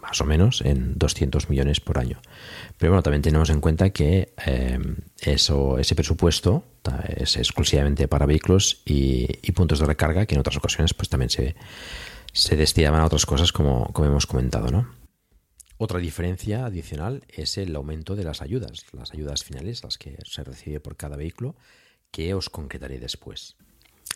más 0.01 0.23
o 0.23 0.25
menos 0.25 0.63
en 0.63 0.95
200 0.97 1.51
millones 1.51 1.81
por 1.81 1.99
año. 1.99 2.19
Pero 2.79 2.93
bueno, 2.93 3.03
también 3.03 3.21
tenemos 3.21 3.51
en 3.51 3.61
cuenta 3.61 3.91
que 3.91 4.33
eh, 4.47 4.79
eso, 5.21 5.77
ese 5.77 5.95
presupuesto 5.95 6.65
es 7.15 7.37
exclusivamente 7.37 8.09
para 8.09 8.25
vehículos 8.25 8.81
y, 8.87 9.27
puntos 9.53 9.81
de 9.81 9.85
recarga, 9.85 10.25
que 10.25 10.35
en 10.35 10.41
otras 10.41 10.57
ocasiones 10.57 10.95
pues, 10.95 11.11
también 11.11 11.29
se, 11.29 11.57
se 12.33 12.57
destinaban 12.57 13.03
a 13.03 13.05
otras 13.05 13.27
cosas 13.27 13.53
como, 13.53 13.93
como 13.93 14.09
hemos 14.09 14.27
comentado. 14.27 14.71
¿no? 14.71 15.02
Otra 15.85 15.99
diferencia 15.99 16.65
adicional 16.65 17.25
es 17.29 17.59
el 17.59 17.75
aumento 17.75 18.15
de 18.15 18.23
las 18.23 18.41
ayudas, 18.41 18.85
las 18.93 19.13
ayudas 19.13 19.43
finales, 19.43 19.83
las 19.83 19.99
que 19.99 20.17
se 20.25 20.45
recibe 20.45 20.79
por 20.79 20.97
cada 20.97 21.17
vehículo, 21.17 21.57
que 22.13 22.35
os 22.35 22.51
concretaré 22.51 23.01
después. 23.01 23.57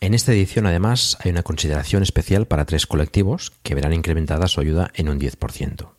En 0.00 0.14
esta 0.14 0.32
edición, 0.32 0.66
además, 0.66 1.18
hay 1.24 1.32
una 1.32 1.42
consideración 1.42 2.04
especial 2.04 2.46
para 2.46 2.66
tres 2.66 2.86
colectivos 2.86 3.52
que 3.64 3.74
verán 3.74 3.94
incrementada 3.94 4.46
su 4.46 4.60
ayuda 4.60 4.92
en 4.94 5.08
un 5.08 5.18
10%. 5.18 5.90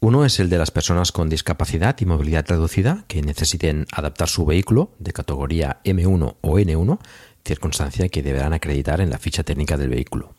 Uno 0.00 0.26
es 0.26 0.40
el 0.40 0.50
de 0.50 0.58
las 0.58 0.70
personas 0.70 1.10
con 1.10 1.30
discapacidad 1.30 1.96
y 2.00 2.04
movilidad 2.04 2.44
reducida 2.46 3.06
que 3.08 3.22
necesiten 3.22 3.86
adaptar 3.92 4.28
su 4.28 4.44
vehículo 4.44 4.90
de 4.98 5.14
categoría 5.14 5.80
M1 5.84 6.36
o 6.42 6.58
N1, 6.58 6.98
circunstancia 7.46 8.10
que 8.10 8.22
deberán 8.22 8.52
acreditar 8.52 9.00
en 9.00 9.08
la 9.08 9.18
ficha 9.18 9.42
técnica 9.42 9.78
del 9.78 9.88
vehículo. 9.88 10.34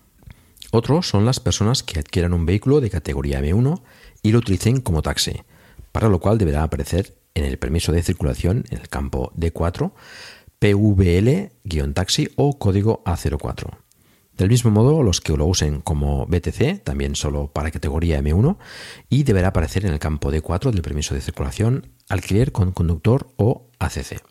Otro 0.71 1.01
son 1.01 1.25
las 1.25 1.39
personas 1.39 1.81
que 1.81 1.99
adquieran 1.99 2.33
un 2.33 2.45
vehículo 2.45 2.81
de 2.81 2.89
categoría 2.89 3.41
M1 3.41 3.81
y 4.27 4.33
lo 4.33 4.39
utilicen 4.39 4.81
como 4.81 5.01
taxi, 5.01 5.41
para 5.93 6.09
lo 6.09 6.19
cual 6.19 6.37
deberá 6.37 6.63
aparecer 6.63 7.15
en 7.33 7.45
el 7.45 7.57
permiso 7.57 7.93
de 7.93 8.03
circulación 8.03 8.65
en 8.69 8.79
el 8.79 8.89
campo 8.89 9.31
D4 9.37 9.93
PVL-taxi 10.59 12.31
o 12.35 12.59
código 12.59 13.01
A04. 13.05 13.77
Del 14.35 14.49
mismo 14.49 14.69
modo, 14.69 15.01
los 15.01 15.21
que 15.21 15.37
lo 15.37 15.45
usen 15.45 15.79
como 15.79 16.25
BTC, 16.25 16.83
también 16.83 17.15
solo 17.15 17.47
para 17.53 17.71
categoría 17.71 18.19
M1, 18.21 18.57
y 19.07 19.23
deberá 19.23 19.47
aparecer 19.47 19.85
en 19.85 19.93
el 19.93 19.99
campo 19.99 20.29
D4 20.29 20.71
del 20.71 20.81
permiso 20.81 21.15
de 21.15 21.21
circulación 21.21 21.93
alquiler 22.09 22.51
con 22.51 22.73
conductor 22.73 23.29
o 23.37 23.69
ACC. 23.79 24.21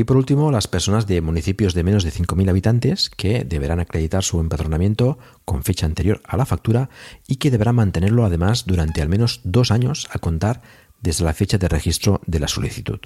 Y 0.00 0.04
por 0.04 0.16
último, 0.16 0.50
las 0.50 0.66
personas 0.66 1.06
de 1.06 1.20
municipios 1.20 1.74
de 1.74 1.84
menos 1.84 2.04
de 2.04 2.10
5.000 2.10 2.48
habitantes 2.48 3.10
que 3.10 3.44
deberán 3.44 3.80
acreditar 3.80 4.24
su 4.24 4.40
empadronamiento 4.40 5.18
con 5.44 5.62
fecha 5.62 5.84
anterior 5.84 6.22
a 6.24 6.38
la 6.38 6.46
factura 6.46 6.88
y 7.28 7.36
que 7.36 7.50
deberán 7.50 7.74
mantenerlo 7.74 8.24
además 8.24 8.64
durante 8.64 9.02
al 9.02 9.10
menos 9.10 9.42
dos 9.44 9.70
años 9.70 10.08
a 10.10 10.18
contar 10.18 10.62
desde 11.02 11.26
la 11.26 11.34
fecha 11.34 11.58
de 11.58 11.68
registro 11.68 12.22
de 12.24 12.40
la 12.40 12.48
solicitud. 12.48 12.98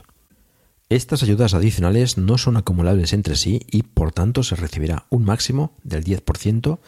Estas 0.89 1.25
ayudas 1.25 1.55
adicionales 1.55 2.17
no 2.17 2.39
son 2.39 2.57
acumulables 2.57 3.13
entre 3.13 3.35
sí 3.35 3.67
y 3.69 3.83
por 3.83 4.13
tanto 4.13 4.45
se 4.45 4.55
recibirá 4.55 5.07
un 5.11 5.25
máximo 5.25 5.77
del 5.83 6.05
10% 6.05 6.79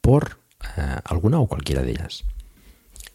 por 0.00 0.38
eh, 0.76 1.00
alguna 1.02 1.40
o 1.40 1.48
cualquiera 1.48 1.82
de 1.82 1.90
ellas. 1.90 2.22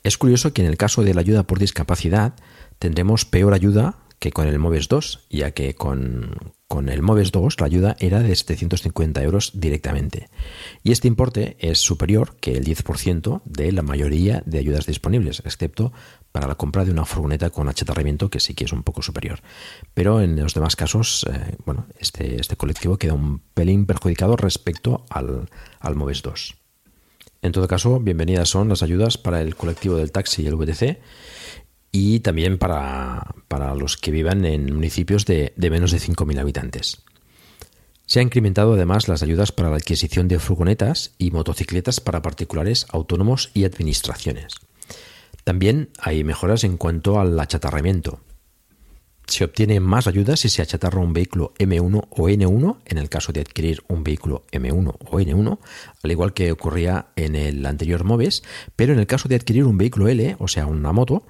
Es 0.03 0.17
curioso 0.17 0.51
que 0.51 0.61
en 0.61 0.67
el 0.67 0.75
caso 0.75 1.03
de 1.03 1.13
la 1.13 1.21
ayuda 1.21 1.43
por 1.43 1.59
discapacidad 1.59 2.33
tendremos 2.79 3.23
peor 3.23 3.53
ayuda 3.53 4.02
que 4.23 4.31
con 4.31 4.47
el 4.47 4.57
MOVES 4.57 4.87
2, 4.87 5.27
ya 5.31 5.51
que 5.51 5.75
con, 5.75 6.39
el 6.87 7.01
MOVES 7.01 7.33
2 7.33 7.59
la 7.59 7.65
ayuda 7.65 7.97
era 7.99 8.21
de 8.21 8.33
750 8.33 9.21
euros 9.21 9.51
directamente. 9.53 10.29
Y 10.81 10.93
este 10.93 11.09
importe 11.09 11.57
es 11.59 11.79
superior 11.79 12.37
que 12.39 12.55
el 12.55 12.63
10% 12.63 13.41
de 13.43 13.73
la 13.73 13.81
mayoría 13.81 14.41
de 14.45 14.59
ayudas 14.59 14.85
disponibles, 14.85 15.41
excepto 15.43 15.91
para 16.31 16.47
la 16.47 16.55
compra 16.55 16.85
de 16.85 16.91
una 16.91 17.03
furgoneta 17.03 17.49
con 17.49 17.67
achatarramiento, 17.67 18.29
que 18.29 18.39
sí 18.39 18.53
que 18.53 18.63
es 18.63 18.71
un 18.71 18.83
poco 18.83 19.01
superior. 19.01 19.41
Pero 19.93 20.21
en 20.21 20.41
los 20.41 20.53
demás 20.53 20.77
casos, 20.77 21.25
eh, 21.29 21.57
bueno, 21.65 21.87
este, 21.99 22.39
este 22.39 22.55
colectivo 22.55 22.97
queda 22.97 23.15
un 23.15 23.39
pelín 23.53 23.85
perjudicado 23.85 24.37
respecto 24.37 25.03
al, 25.09 25.49
al 25.81 25.95
MOVES 25.95 26.21
2. 26.21 26.55
En 27.41 27.51
todo 27.51 27.67
caso, 27.67 27.99
bienvenidas 27.99 28.47
son 28.47 28.69
las 28.69 28.83
ayudas 28.83 29.17
para 29.17 29.41
el 29.41 29.57
colectivo 29.57 29.97
del 29.97 30.13
taxi 30.13 30.43
y 30.43 30.47
el 30.47 30.55
VTC 30.55 30.99
y 31.95 32.21
también 32.21 32.57
para, 32.57 33.23
los 33.77 33.97
que 33.97 34.09
vivan 34.11 34.43
en 34.45 34.73
municipios 34.73 35.25
de, 35.25 35.53
menos 35.55 35.91
de 35.91 35.99
5.000 35.99 36.39
habitantes. 36.39 37.03
Se 38.07 38.19
han 38.19 38.25
incrementado 38.25 38.73
además 38.73 39.07
las 39.07 39.21
ayudas 39.21 39.51
para 39.51 39.69
la 39.69 39.77
adquisición 39.77 40.27
de 40.27 40.39
furgonetas 40.39 41.13
y 41.19 41.29
motocicletas 41.29 42.01
para 42.01 42.23
particulares, 42.23 42.87
autónomos 42.89 43.51
y 43.53 43.63
administraciones. 43.63 44.55
También 45.43 45.91
hay 45.99 46.23
mejoras 46.23 46.63
en 46.63 46.77
cuanto 46.77 47.19
al 47.19 47.39
achatarramiento. 47.39 48.19
Se 49.27 49.45
obtiene 49.45 49.79
más 49.79 50.07
ayuda 50.07 50.35
si 50.35 50.49
se 50.49 50.61
achatarra 50.61 50.99
un 50.99 51.13
vehículo 51.13 51.53
M1 51.57 52.07
o 52.09 52.27
N1 52.27 52.77
en 52.85 52.97
el 52.97 53.07
caso 53.07 53.31
de 53.31 53.41
adquirir 53.41 53.81
un 53.87 54.03
vehículo 54.03 54.43
M1 54.51 54.97
o 54.99 55.19
N1, 55.19 55.59
al 56.03 56.11
igual 56.11 56.33
que 56.33 56.51
ocurría 56.51 57.07
en 57.15 57.35
el 57.35 57.65
anterior 57.65 58.03
MOVES, 58.03 58.43
pero 58.75 58.93
en 58.93 58.99
el 58.99 59.07
caso 59.07 59.29
de 59.29 59.35
adquirir 59.35 59.63
un 59.63 59.77
vehículo 59.77 60.07
L, 60.09 60.35
o 60.39 60.47
sea, 60.47 60.65
una 60.65 60.91
moto, 60.91 61.25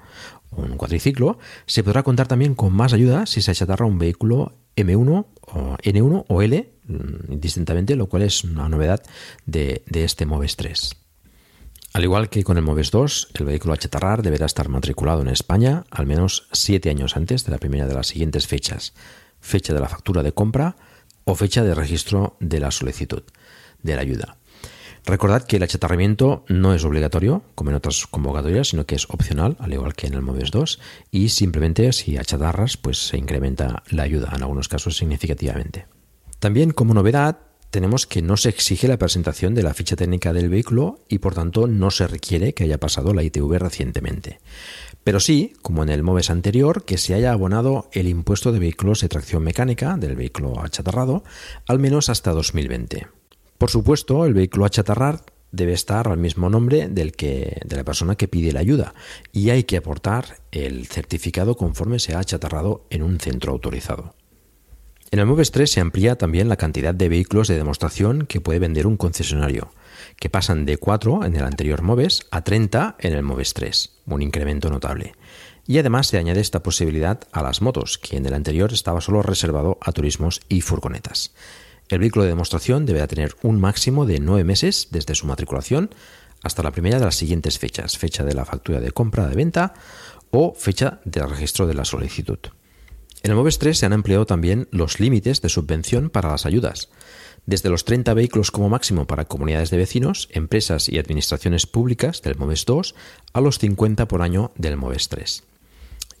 un 0.56 0.76
cuadriciclo, 0.76 1.38
se 1.66 1.82
podrá 1.84 2.02
contar 2.02 2.28
también 2.28 2.54
con 2.54 2.72
más 2.72 2.92
ayuda 2.92 3.26
si 3.26 3.42
se 3.42 3.50
achatarra 3.50 3.86
un 3.86 3.98
vehículo 3.98 4.52
M1 4.76 5.26
o 5.40 5.76
N1 5.76 6.24
o 6.28 6.42
L, 6.42 6.72
mm, 6.86 7.32
indistintamente, 7.32 7.96
lo 7.96 8.08
cual 8.08 8.22
es 8.22 8.44
una 8.44 8.68
novedad 8.68 9.02
de, 9.46 9.82
este 9.92 10.26
MOVES 10.26 10.56
3. 10.56 10.96
Al 11.92 12.02
igual 12.02 12.28
que 12.28 12.42
con 12.42 12.56
el 12.56 12.64
MOVES 12.64 12.90
2, 12.90 13.28
el 13.34 13.46
vehículo 13.46 13.74
a 13.74 13.76
chatarrar 13.76 14.22
deberá 14.22 14.46
estar 14.46 14.68
matriculado 14.68 15.22
en 15.22 15.28
España 15.28 15.84
al 15.90 16.06
menos 16.06 16.48
siete 16.52 16.90
años 16.90 17.16
antes 17.16 17.44
de 17.44 17.52
la 17.52 17.58
primera 17.58 17.86
de 17.86 17.94
las 17.94 18.08
siguientes 18.08 18.48
fechas, 18.48 18.94
fecha 19.40 19.72
de 19.72 19.80
la 19.80 19.88
factura 19.88 20.22
de 20.22 20.32
compra 20.32 20.76
o 21.24 21.34
fecha 21.36 21.62
de 21.62 21.74
registro 21.74 22.36
de 22.40 22.58
la 22.58 22.70
solicitud 22.70 23.22
de 23.82 23.94
la 23.94 24.02
ayuda. 24.02 24.38
Recordad 25.06 25.44
que 25.44 25.56
el 25.56 25.62
achatarramiento 25.62 26.44
no 26.48 26.72
es 26.72 26.82
obligatorio, 26.84 27.42
como 27.54 27.70
en 27.70 27.76
otras 27.76 28.06
convocatorias, 28.06 28.68
sino 28.68 28.86
que 28.86 28.94
es 28.94 29.04
opcional, 29.10 29.56
al 29.58 29.72
igual 29.72 29.94
que 29.94 30.06
en 30.06 30.14
el 30.14 30.22
MOVES 30.22 30.50
2, 30.50 30.80
y 31.10 31.28
simplemente 31.28 31.92
si 31.92 32.16
achatarras, 32.16 32.78
pues 32.78 33.08
se 33.08 33.18
incrementa 33.18 33.82
la 33.90 34.04
ayuda, 34.04 34.32
en 34.34 34.42
algunos 34.42 34.68
casos 34.68 34.96
significativamente. 34.96 35.86
También, 36.38 36.70
como 36.70 36.94
novedad, 36.94 37.38
tenemos 37.70 38.06
que 38.06 38.22
no 38.22 38.36
se 38.36 38.48
exige 38.48 38.88
la 38.88 38.98
presentación 38.98 39.54
de 39.54 39.62
la 39.62 39.74
ficha 39.74 39.96
técnica 39.96 40.32
del 40.32 40.48
vehículo 40.48 41.00
y 41.08 41.18
por 41.18 41.34
tanto 41.34 41.66
no 41.66 41.90
se 41.90 42.06
requiere 42.06 42.54
que 42.54 42.64
haya 42.64 42.78
pasado 42.78 43.12
la 43.12 43.24
ITV 43.24 43.58
recientemente. 43.58 44.38
Pero 45.02 45.20
sí, 45.20 45.54
como 45.60 45.82
en 45.82 45.88
el 45.88 46.02
MOVES 46.02 46.30
anterior, 46.30 46.84
que 46.84 46.98
se 46.98 47.14
haya 47.14 47.32
abonado 47.32 47.90
el 47.92 48.08
impuesto 48.08 48.52
de 48.52 48.60
vehículos 48.60 49.00
de 49.00 49.08
tracción 49.08 49.42
mecánica 49.42 49.96
del 49.96 50.14
vehículo 50.14 50.62
achatarrado 50.62 51.24
al 51.66 51.78
menos 51.78 52.08
hasta 52.08 52.30
2020. 52.30 53.08
Por 53.58 53.70
supuesto, 53.70 54.26
el 54.26 54.34
vehículo 54.34 54.64
achatarrar 54.64 55.24
debe 55.54 55.72
estar 55.72 56.08
al 56.08 56.18
mismo 56.18 56.50
nombre 56.50 56.88
del 56.88 57.12
que, 57.12 57.60
de 57.64 57.76
la 57.76 57.84
persona 57.84 58.16
que 58.16 58.28
pide 58.28 58.52
la 58.52 58.60
ayuda 58.60 58.94
y 59.32 59.50
hay 59.50 59.64
que 59.64 59.76
aportar 59.76 60.38
el 60.50 60.86
certificado 60.86 61.56
conforme 61.56 62.00
se 62.00 62.14
ha 62.14 62.18
achatarrado 62.18 62.86
en 62.90 63.02
un 63.02 63.20
centro 63.20 63.52
autorizado. 63.52 64.14
En 65.12 65.20
el 65.20 65.26
MOVES 65.26 65.52
3 65.52 65.70
se 65.70 65.80
amplía 65.80 66.18
también 66.18 66.48
la 66.48 66.56
cantidad 66.56 66.92
de 66.92 67.08
vehículos 67.08 67.46
de 67.46 67.56
demostración 67.56 68.26
que 68.26 68.40
puede 68.40 68.58
vender 68.58 68.84
un 68.84 68.96
concesionario, 68.96 69.70
que 70.18 70.28
pasan 70.28 70.64
de 70.64 70.76
4 70.76 71.24
en 71.24 71.36
el 71.36 71.44
anterior 71.44 71.82
MOVES 71.82 72.26
a 72.32 72.42
30 72.42 72.96
en 72.98 73.12
el 73.12 73.22
MOVES 73.22 73.54
3, 73.54 73.92
un 74.06 74.22
incremento 74.22 74.70
notable. 74.70 75.14
Y 75.68 75.78
además 75.78 76.08
se 76.08 76.18
añade 76.18 76.40
esta 76.40 76.64
posibilidad 76.64 77.20
a 77.30 77.44
las 77.44 77.62
motos, 77.62 77.96
que 77.96 78.16
en 78.16 78.26
el 78.26 78.34
anterior 78.34 78.72
estaba 78.72 79.00
solo 79.00 79.22
reservado 79.22 79.78
a 79.80 79.92
turismos 79.92 80.40
y 80.48 80.62
furgonetas. 80.62 81.32
El 81.88 81.98
vehículo 81.98 82.24
de 82.24 82.30
demostración 82.30 82.86
deberá 82.86 83.06
tener 83.06 83.36
un 83.42 83.60
máximo 83.60 84.06
de 84.06 84.18
nueve 84.18 84.44
meses 84.44 84.88
desde 84.90 85.14
su 85.14 85.26
matriculación 85.26 85.90
hasta 86.42 86.62
la 86.62 86.70
primera 86.70 86.98
de 86.98 87.04
las 87.04 87.16
siguientes 87.16 87.58
fechas, 87.58 87.98
fecha 87.98 88.24
de 88.24 88.34
la 88.34 88.44
factura 88.44 88.80
de 88.80 88.90
compra 88.90 89.28
de 89.28 89.34
venta 89.34 89.74
o 90.30 90.54
fecha 90.54 91.00
de 91.04 91.26
registro 91.26 91.66
de 91.66 91.74
la 91.74 91.84
solicitud. 91.84 92.38
En 93.22 93.30
el 93.30 93.36
MOVES 93.36 93.58
3 93.58 93.78
se 93.78 93.86
han 93.86 93.92
empleado 93.92 94.26
también 94.26 94.68
los 94.70 95.00
límites 95.00 95.40
de 95.40 95.48
subvención 95.48 96.10
para 96.10 96.30
las 96.30 96.46
ayudas, 96.46 96.90
desde 97.46 97.70
los 97.70 97.84
30 97.84 98.12
vehículos 98.14 98.50
como 98.50 98.68
máximo 98.68 99.06
para 99.06 99.26
comunidades 99.26 99.70
de 99.70 99.76
vecinos, 99.76 100.28
empresas 100.32 100.88
y 100.88 100.98
administraciones 100.98 101.66
públicas 101.66 102.22
del 102.22 102.36
MOVES 102.36 102.64
2 102.66 102.94
a 103.32 103.40
los 103.40 103.58
50 103.58 104.08
por 104.08 104.22
año 104.22 104.52
del 104.56 104.76
MOVES 104.76 105.08
3 105.08 105.44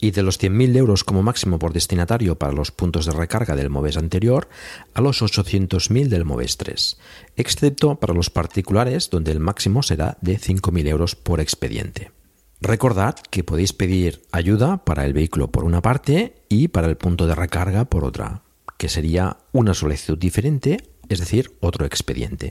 y 0.04 0.10
de 0.10 0.22
los 0.22 0.38
100.000 0.38 0.76
euros 0.76 1.02
como 1.02 1.22
máximo 1.22 1.58
por 1.58 1.72
destinatario 1.72 2.38
para 2.38 2.52
los 2.52 2.70
puntos 2.70 3.06
de 3.06 3.12
recarga 3.12 3.56
del 3.56 3.70
MOVES 3.70 3.96
anterior 3.96 4.50
a 4.92 5.00
los 5.00 5.22
800.000 5.22 6.08
del 6.08 6.26
MOVES 6.26 6.58
3, 6.58 6.98
excepto 7.36 7.94
para 7.94 8.12
los 8.12 8.28
particulares 8.28 9.08
donde 9.08 9.32
el 9.32 9.40
máximo 9.40 9.82
será 9.82 10.18
de 10.20 10.38
5.000 10.38 10.88
euros 10.88 11.16
por 11.16 11.40
expediente. 11.40 12.10
Recordad 12.60 13.14
que 13.30 13.44
podéis 13.44 13.72
pedir 13.72 14.20
ayuda 14.30 14.84
para 14.84 15.06
el 15.06 15.14
vehículo 15.14 15.50
por 15.50 15.64
una 15.64 15.80
parte 15.80 16.34
y 16.50 16.68
para 16.68 16.88
el 16.88 16.98
punto 16.98 17.26
de 17.26 17.34
recarga 17.34 17.86
por 17.86 18.04
otra, 18.04 18.42
que 18.76 18.90
sería 18.90 19.38
una 19.52 19.72
solicitud 19.72 20.18
diferente, 20.18 20.86
es 21.08 21.18
decir, 21.18 21.56
otro 21.60 21.86
expediente. 21.86 22.50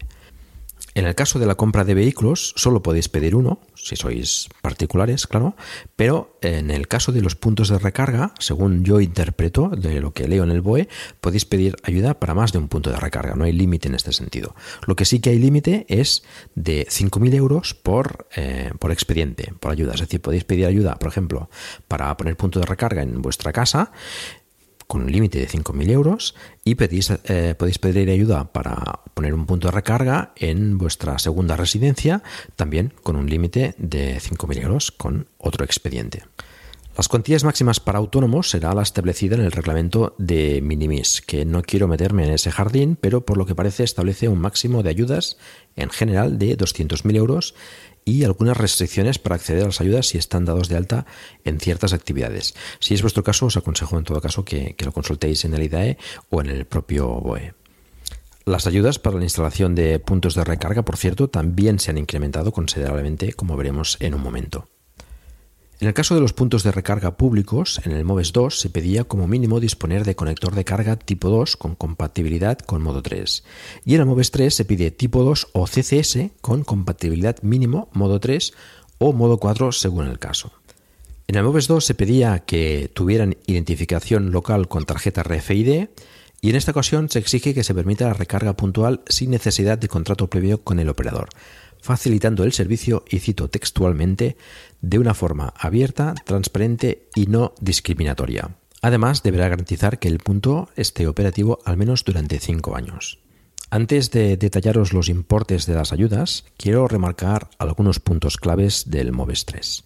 En 0.95 1.05
el 1.05 1.15
caso 1.15 1.39
de 1.39 1.45
la 1.45 1.55
compra 1.55 1.85
de 1.85 1.95
vehículos, 1.95 2.53
solo 2.55 2.83
podéis 2.83 3.09
pedir 3.09 3.35
uno, 3.35 3.59
si 3.73 3.95
sois 3.95 4.49
particulares, 4.61 5.25
claro, 5.25 5.55
pero 5.95 6.37
en 6.41 6.69
el 6.69 6.87
caso 6.87 7.11
de 7.11 7.21
los 7.21 7.35
puntos 7.35 7.69
de 7.69 7.79
recarga, 7.79 8.33
según 8.37 8.83
yo 8.83 9.01
interpreto 9.01 9.69
de 9.69 9.99
lo 9.99 10.13
que 10.13 10.27
leo 10.27 10.43
en 10.43 10.51
el 10.51 10.61
BOE, 10.61 10.87
podéis 11.19 11.45
pedir 11.45 11.75
ayuda 11.83 12.19
para 12.19 12.35
más 12.35 12.51
de 12.51 12.59
un 12.59 12.67
punto 12.67 12.91
de 12.91 12.97
recarga, 12.97 13.35
no 13.35 13.45
hay 13.45 13.53
límite 13.53 13.87
en 13.87 13.95
este 13.95 14.13
sentido. 14.13 14.55
Lo 14.85 14.95
que 14.95 15.05
sí 15.05 15.19
que 15.19 15.31
hay 15.31 15.39
límite 15.39 15.85
es 15.89 16.23
de 16.53 16.85
5.000 16.87 17.33
euros 17.33 17.73
por, 17.73 18.27
eh, 18.35 18.71
por 18.77 18.91
expediente, 18.91 19.53
por 19.59 19.71
ayuda. 19.71 19.93
Es 19.95 20.01
decir, 20.01 20.21
podéis 20.21 20.43
pedir 20.43 20.65
ayuda, 20.67 20.95
por 20.95 21.09
ejemplo, 21.09 21.49
para 21.87 22.15
poner 22.17 22.37
punto 22.37 22.59
de 22.59 22.65
recarga 22.65 23.01
en 23.01 23.21
vuestra 23.21 23.51
casa 23.51 23.91
con 24.87 25.03
un 25.03 25.11
límite 25.11 25.39
de 25.39 25.47
5.000 25.47 25.89
euros 25.89 26.35
y 26.63 26.75
pedís, 26.75 27.11
eh, 27.25 27.55
podéis 27.57 27.79
pedir 27.79 28.09
ayuda 28.09 28.51
para 28.51 29.01
poner 29.13 29.33
un 29.33 29.45
punto 29.45 29.67
de 29.67 29.71
recarga 29.71 30.33
en 30.35 30.77
vuestra 30.77 31.19
segunda 31.19 31.55
residencia, 31.55 32.23
también 32.55 32.93
con 33.03 33.15
un 33.15 33.29
límite 33.29 33.75
de 33.77 34.19
5.000 34.19 34.63
euros 34.63 34.91
con 34.91 35.27
otro 35.37 35.65
expediente. 35.65 36.23
Las 36.95 37.07
cuantías 37.07 37.43
máximas 37.43 37.79
para 37.79 37.97
autónomos 37.97 38.51
será 38.51 38.75
la 38.75 38.83
establecida 38.83 39.35
en 39.35 39.41
el 39.41 39.51
reglamento 39.51 40.13
de 40.19 40.61
Minimis, 40.61 41.21
que 41.21 41.43
no 41.43 41.63
quiero 41.63 41.87
meterme 41.87 42.23
en 42.23 42.33
ese 42.33 42.51
jardín, 42.51 42.99
pero 43.01 43.25
por 43.25 43.37
lo 43.37 43.47
que 43.47 43.55
parece 43.55 43.83
establece 43.83 44.29
un 44.29 44.37
máximo 44.37 44.83
de 44.83 44.91
ayudas 44.91 45.37
en 45.75 45.89
general 45.89 46.37
de 46.37 46.55
200.000 46.55 47.15
euros 47.15 47.55
y 48.05 48.23
algunas 48.23 48.57
restricciones 48.57 49.19
para 49.19 49.35
acceder 49.35 49.63
a 49.63 49.67
las 49.67 49.81
ayudas 49.81 50.07
si 50.07 50.17
están 50.17 50.45
dados 50.45 50.69
de 50.69 50.77
alta 50.77 51.05
en 51.43 51.59
ciertas 51.59 51.93
actividades. 51.93 52.53
Si 52.79 52.93
es 52.93 53.01
vuestro 53.01 53.23
caso, 53.23 53.45
os 53.45 53.57
aconsejo 53.57 53.97
en 53.97 54.03
todo 54.03 54.21
caso 54.21 54.45
que, 54.45 54.75
lo 54.83 54.91
consultéis 54.91 55.45
en 55.45 55.53
el 55.53 55.63
IDAE 55.63 55.97
o 56.29 56.41
en 56.41 56.47
el 56.47 56.65
propio 56.65 57.07
BOE. 57.07 57.53
Las 58.45 58.67
ayudas 58.67 58.99
para 58.99 59.17
la 59.17 59.23
instalación 59.23 59.73
de 59.73 59.99
puntos 59.99 60.35
de 60.35 60.43
recarga, 60.43 60.83
por 60.83 60.97
cierto, 60.97 61.29
también 61.29 61.79
se 61.79 61.91
han 61.91 61.97
incrementado 61.97 62.51
considerablemente, 62.51 63.33
como 63.33 63.55
veremos 63.55 63.97
en 64.01 64.15
un 64.15 64.21
momento. 64.21 64.67
En 65.79 65.87
el 65.87 65.93
caso 65.93 66.15
de 66.15 66.21
los 66.21 66.33
puntos 66.33 66.63
de 66.63 66.71
recarga 66.71 67.17
públicos, 67.17 67.81
en 67.83 67.91
el 67.91 68.05
MOVES 68.05 68.31
2 68.31 68.59
se 68.59 68.69
pedía 68.69 69.03
como 69.03 69.27
mínimo 69.27 69.59
disponer 69.59 70.05
de 70.05 70.15
conector 70.15 70.55
de 70.55 70.63
carga 70.63 70.95
tipo 70.95 71.29
2 71.29 71.57
con 71.57 71.75
compatibilidad 71.75 72.59
con 72.59 72.81
modo 72.81 73.01
3. 73.01 73.43
Y 73.83 73.95
en 73.95 74.01
el 74.01 74.05
MOVES 74.05 74.31
3 74.31 74.53
se 74.53 74.65
pide 74.65 74.91
tipo 74.91 75.23
2 75.23 75.47
o 75.53 75.65
CCS 75.65 76.29
con 76.41 76.63
compatibilidad 76.63 77.41
mínimo 77.41 77.89
modo 77.91 78.19
3 78.19 78.53
o 78.99 79.13
modo 79.13 79.37
4 79.39 79.71
según 79.71 80.07
el 80.07 80.19
caso. 80.19 80.53
En 81.27 81.35
el 81.35 81.43
MOVES 81.43 81.67
2 81.67 81.85
se 81.85 81.95
pedía 81.95 82.39
que 82.39 82.89
tuvieran 82.93 83.35
identificación 83.47 84.31
local 84.31 84.67
con 84.67 84.85
tarjeta 84.85 85.23
RFID 85.23 85.87
y 86.41 86.49
en 86.49 86.55
esta 86.55 86.71
ocasión 86.71 87.09
se 87.09 87.19
exige 87.19 87.53
que 87.53 87.63
se 87.63 87.73
permita 87.73 88.05
la 88.05 88.13
recarga 88.13 88.55
puntual 88.55 89.01
sin 89.07 89.31
necesidad 89.31 89.77
de 89.77 89.87
contrato 89.87 90.29
previo 90.29 90.61
con 90.61 90.79
el 90.79 90.89
operador 90.89 91.29
facilitando 91.83 92.45
el 92.45 92.53
servicio, 92.53 93.03
y 93.09 93.19
cito 93.19 93.49
textualmente, 93.49 94.37
de 94.81 94.99
una 94.99 95.13
forma 95.13 95.53
abierta, 95.57 96.15
transparente 96.25 97.09
y 97.13 97.27
no 97.27 97.53
discriminatoria. 97.59 98.55
Además, 98.81 99.21
deberá 99.21 99.49
garantizar 99.49 99.99
que 99.99 100.07
el 100.07 100.19
punto 100.19 100.69
esté 100.77 101.07
operativo 101.07 101.59
al 101.65 101.75
menos 101.75 102.05
durante 102.05 102.39
cinco 102.39 102.77
años. 102.77 103.19
Antes 103.69 104.11
de 104.11 104.37
detallaros 104.37 104.93
los 104.93 105.09
importes 105.09 105.65
de 105.65 105.73
las 105.73 105.91
ayudas, 105.91 106.45
quiero 106.57 106.87
remarcar 106.87 107.49
algunos 107.57 107.99
puntos 107.99 108.37
claves 108.37 108.89
del 108.89 109.11
MOVES 109.11 109.45
3. 109.45 109.83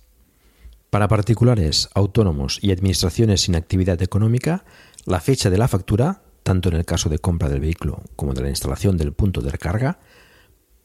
Para 0.92 1.08
particulares, 1.08 1.90
autónomos 1.96 2.60
y 2.62 2.72
administraciones 2.72 3.42
sin 3.42 3.56
actividad 3.56 4.02
económica, 4.04 4.66
la 5.06 5.20
fecha 5.20 5.50
de 5.50 5.58
la 5.58 5.68
factura, 5.68 6.22
tanto 6.44 6.70
en 6.70 6.76
el 6.76 6.86
caso 6.86 7.10
de 7.10 7.18
compra 7.18 7.50
del 7.50 7.62
vehículo 7.62 8.04
como 8.16 8.34
de 8.34 8.42
la 8.42 8.50
instalación 8.50 8.98
del 8.98 9.14
punto 9.14 9.42
de 9.42 9.50
recarga, 9.50 10.00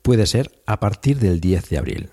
puede 0.03 0.27
ser 0.27 0.63
a 0.67 0.81
partir 0.81 1.19
del 1.19 1.41
10 1.41 1.69
de 1.69 1.79
abril. 1.79 2.11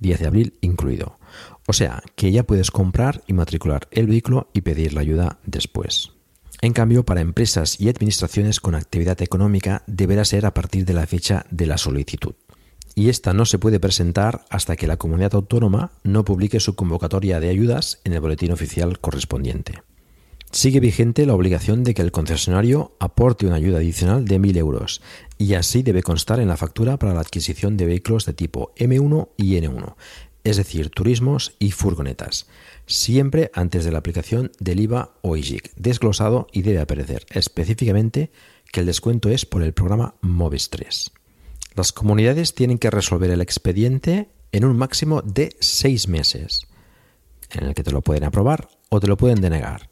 10 0.00 0.20
de 0.20 0.26
abril 0.26 0.58
incluido. 0.60 1.18
O 1.66 1.72
sea, 1.72 2.02
que 2.16 2.32
ya 2.32 2.42
puedes 2.42 2.70
comprar 2.70 3.22
y 3.26 3.32
matricular 3.32 3.88
el 3.92 4.06
vehículo 4.06 4.48
y 4.52 4.62
pedir 4.62 4.92
la 4.92 5.02
ayuda 5.02 5.38
después. 5.44 6.12
En 6.62 6.72
cambio, 6.72 7.04
para 7.04 7.20
empresas 7.20 7.80
y 7.80 7.88
administraciones 7.88 8.60
con 8.60 8.74
actividad 8.74 9.22
económica 9.22 9.82
deberá 9.86 10.24
ser 10.24 10.44
a 10.44 10.52
partir 10.52 10.84
de 10.84 10.92
la 10.92 11.06
fecha 11.06 11.46
de 11.50 11.66
la 11.66 11.78
solicitud. 11.78 12.34
Y 12.94 13.08
esta 13.08 13.32
no 13.32 13.46
se 13.46 13.58
puede 13.58 13.80
presentar 13.80 14.44
hasta 14.50 14.76
que 14.76 14.86
la 14.86 14.96
comunidad 14.96 15.34
autónoma 15.34 15.92
no 16.02 16.24
publique 16.24 16.60
su 16.60 16.74
convocatoria 16.74 17.40
de 17.40 17.48
ayudas 17.48 18.00
en 18.04 18.12
el 18.12 18.20
boletín 18.20 18.52
oficial 18.52 18.98
correspondiente. 18.98 19.82
Sigue 20.52 20.80
vigente 20.80 21.26
la 21.26 21.34
obligación 21.34 21.84
de 21.84 21.94
que 21.94 22.02
el 22.02 22.10
concesionario 22.10 22.96
aporte 22.98 23.46
una 23.46 23.54
ayuda 23.54 23.78
adicional 23.78 24.24
de 24.24 24.40
1.000 24.40 24.56
euros 24.56 25.00
y 25.38 25.54
así 25.54 25.84
debe 25.84 26.02
constar 26.02 26.40
en 26.40 26.48
la 26.48 26.56
factura 26.56 26.98
para 26.98 27.14
la 27.14 27.20
adquisición 27.20 27.76
de 27.76 27.86
vehículos 27.86 28.26
de 28.26 28.32
tipo 28.32 28.72
M1 28.76 29.28
y 29.36 29.54
N1, 29.54 29.94
es 30.42 30.56
decir, 30.56 30.90
turismos 30.90 31.54
y 31.60 31.70
furgonetas, 31.70 32.48
siempre 32.86 33.52
antes 33.54 33.84
de 33.84 33.92
la 33.92 33.98
aplicación 33.98 34.50
del 34.58 34.80
IVA 34.80 35.12
o 35.22 35.36
IGIC, 35.36 35.72
desglosado 35.76 36.48
y 36.50 36.62
debe 36.62 36.80
aparecer 36.80 37.26
específicamente 37.30 38.32
que 38.72 38.80
el 38.80 38.86
descuento 38.86 39.28
es 39.28 39.46
por 39.46 39.62
el 39.62 39.72
programa 39.72 40.16
MOVES 40.20 40.70
3. 40.70 41.12
Las 41.76 41.92
comunidades 41.92 42.56
tienen 42.56 42.78
que 42.78 42.90
resolver 42.90 43.30
el 43.30 43.40
expediente 43.40 44.28
en 44.50 44.64
un 44.64 44.76
máximo 44.76 45.22
de 45.22 45.54
seis 45.60 46.08
meses, 46.08 46.66
en 47.52 47.66
el 47.66 47.74
que 47.74 47.84
te 47.84 47.92
lo 47.92 48.02
pueden 48.02 48.24
aprobar 48.24 48.68
o 48.88 48.98
te 48.98 49.06
lo 49.06 49.16
pueden 49.16 49.40
denegar 49.40 49.88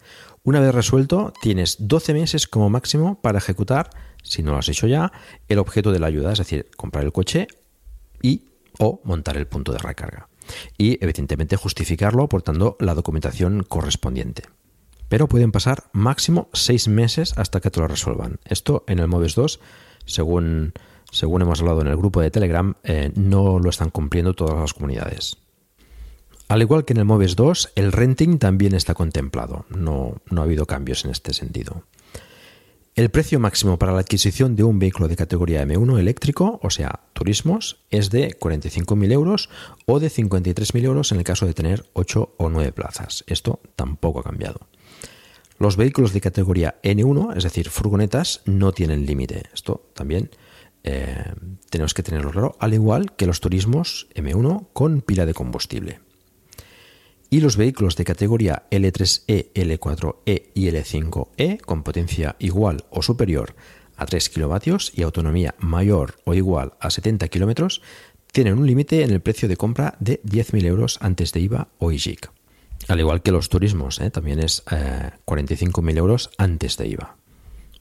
una 0.49 0.61
vez 0.61 0.75
resuelto, 0.75 1.35
tienes 1.43 1.77
12 1.79 2.15
meses 2.15 2.47
como 2.47 2.71
máximo 2.71 3.21
para 3.21 3.37
ejecutar, 3.37 3.91
si 4.23 4.43
no 4.43 4.53
lo 4.53 4.59
has 4.59 4.69
hecho 4.71 4.87
ya, 4.87 5.13
el 5.47 5.59
objeto 5.59 5.93
de 5.93 5.99
la 5.99 6.07
ayuda, 6.07 6.33
es 6.33 6.39
decir, 6.39 6.71
comprar 6.75 7.05
el 7.05 7.13
coche 7.13 7.49
y 8.23 8.47
o 8.79 9.03
montar 9.05 9.37
el 9.37 9.47
punto 9.47 9.73
de 9.73 9.79
recarga. 9.79 10.29
Y 10.79 11.03
evidentemente 11.05 11.57
justificarlo 11.57 12.23
aportando 12.23 12.79
la 12.81 12.95
documentación 12.95 13.63
correspondiente. 13.63 14.45
Pero 15.11 15.29
pueden 15.29 15.53
pasar 15.53 15.85
máximo 15.93 16.49
6 16.55 16.89
meses 16.89 17.37
hasta 17.37 17.61
que 17.61 17.71
te 17.71 17.81
lo 17.81 17.89
resuelvan. 17.89 18.41
Esto 18.47 18.85
en 18.87 19.01
el 19.01 19.09
MOVES 19.09 19.35
2, 19.35 19.61
según, 20.07 20.73
según 21.11 21.43
hemos 21.43 21.61
hablado 21.61 21.83
en 21.83 21.89
el 21.89 21.97
grupo 21.97 22.23
de 22.23 22.31
Telegram, 22.31 22.75
eh, 22.85 23.13
no 23.17 23.59
lo 23.59 23.69
están 23.69 23.91
cumpliendo 23.91 24.33
todas 24.33 24.59
las 24.59 24.73
comunidades. 24.73 25.37
Al 26.49 26.63
igual 26.63 26.87
que 26.87 26.95
en 26.95 26.99
el 26.99 27.05
MOVES 27.05 27.37
2, 27.37 27.73
el 27.75 27.93
renting 27.93 28.39
también 28.39 28.75
está 28.75 28.95
contemplado. 28.95 29.67
No, 29.69 30.23
no 30.31 30.41
ha 30.41 30.45
habido 30.45 30.65
cambios 30.65 31.05
en 31.05 31.11
este 31.11 31.35
sentido. 31.35 31.85
El 32.95 33.11
precio 33.11 33.39
máximo 33.39 33.79
para 33.79 33.93
la 33.93 34.01
adquisición 34.01 34.57
de 34.57 34.65
un 34.65 34.79
vehículo 34.79 35.09
de 35.09 35.15
categoría 35.15 35.63
M1 35.63 36.01
eléctrico, 36.01 36.59
o 36.63 36.71
sea, 36.71 37.01
turismos, 37.13 37.85
es 37.91 38.11
de 38.11 38.37
45.000 38.37 39.13
euros 39.13 39.51
o 39.87 40.01
de 40.01 40.11
53.000 40.11 40.85
euros 40.85 41.13
en 41.13 41.19
el 41.19 41.25
caso 41.25 41.47
de 41.47 41.55
tener 41.55 41.85
8 41.93 42.35
o 42.39 42.49
9 42.49 42.73
plazas. 42.73 43.25
Esto 43.29 43.61
tampoco 43.77 44.21
ha 44.21 44.25
cambiado. 44.25 44.67
Los 45.59 45.77
vehículos 45.77 46.13
de 46.13 46.23
categoría 46.23 46.81
N1, 46.83 47.37
es 47.37 47.45
decir, 47.45 47.69
furgonetas, 47.69 48.41
no 48.47 48.73
tienen 48.73 49.05
límite. 49.07 49.45
Esto 49.53 49.91
también 49.95 50.31
eh, 50.83 51.35
tenemos 51.69 51.93
que 51.95 52.03
tenerlo 52.03 52.31
claro, 52.31 52.57
al 52.59 52.73
igual 52.75 53.15
que 53.17 53.27
los 53.27 53.41
turismos 53.41 54.09
M1 54.15 54.69
con 54.73 55.03
pila 55.03 55.27
de 55.27 55.35
combustible 55.35 56.08
y 57.31 57.41
los 57.41 57.57
vehículos 57.57 57.97
de 57.97 58.05
categoría 58.05 58.65
L3E, 58.71 59.53
L4E 59.53 60.51
y 60.55 60.69
L5E 60.69 61.61
con 61.61 61.83
potencia 61.83 62.37
igual 62.39 62.85
o 62.91 63.03
superior 63.03 63.55
a 63.97 64.07
3 64.07 64.29
kilovatios 64.31 64.93
y 64.95 65.03
autonomía 65.03 65.55
mayor 65.59 66.17
o 66.25 66.35
igual 66.35 66.75
a 66.81 66.91
70 66.91 67.29
kilómetros 67.29 67.83
tienen 68.33 68.59
un 68.59 68.67
límite 68.67 69.03
en 69.03 69.11
el 69.11 69.21
precio 69.21 69.49
de 69.49 69.57
compra 69.57 69.95
de 70.01 70.23
10.000 70.23 70.65
euros 70.67 70.99
antes 71.01 71.33
de 71.33 71.41
IVA 71.41 71.69
o 71.79 71.91
IGIC. 71.93 72.31
Al 72.87 73.01
igual 73.01 73.23
que 73.23 73.33
los 73.33 73.49
turismos, 73.49 74.01
¿eh? 74.01 74.11
también 74.11 74.39
es 74.39 74.65
45.000 74.65 75.91
eh, 75.91 75.99
euros 75.99 76.31
antes 76.39 76.77
de 76.77 76.89
IVA. 76.89 77.17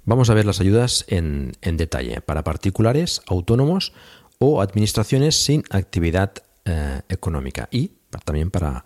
Vamos 0.05 0.29
a 0.29 0.33
ver 0.33 0.45
las 0.45 0.59
ayudas 0.59 1.05
en, 1.09 1.51
detalle 1.61 2.21
para 2.21 2.43
particulares, 2.43 3.21
autónomos 3.27 3.93
o 4.39 4.61
administraciones 4.61 5.35
sin 5.35 5.63
actividad 5.69 6.33
eh, 6.65 7.01
económica 7.09 7.67
y 7.71 7.91
también 8.25 8.49
para 8.49 8.85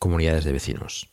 comunidades 0.00 0.44
de 0.44 0.50
vecinos. 0.50 1.08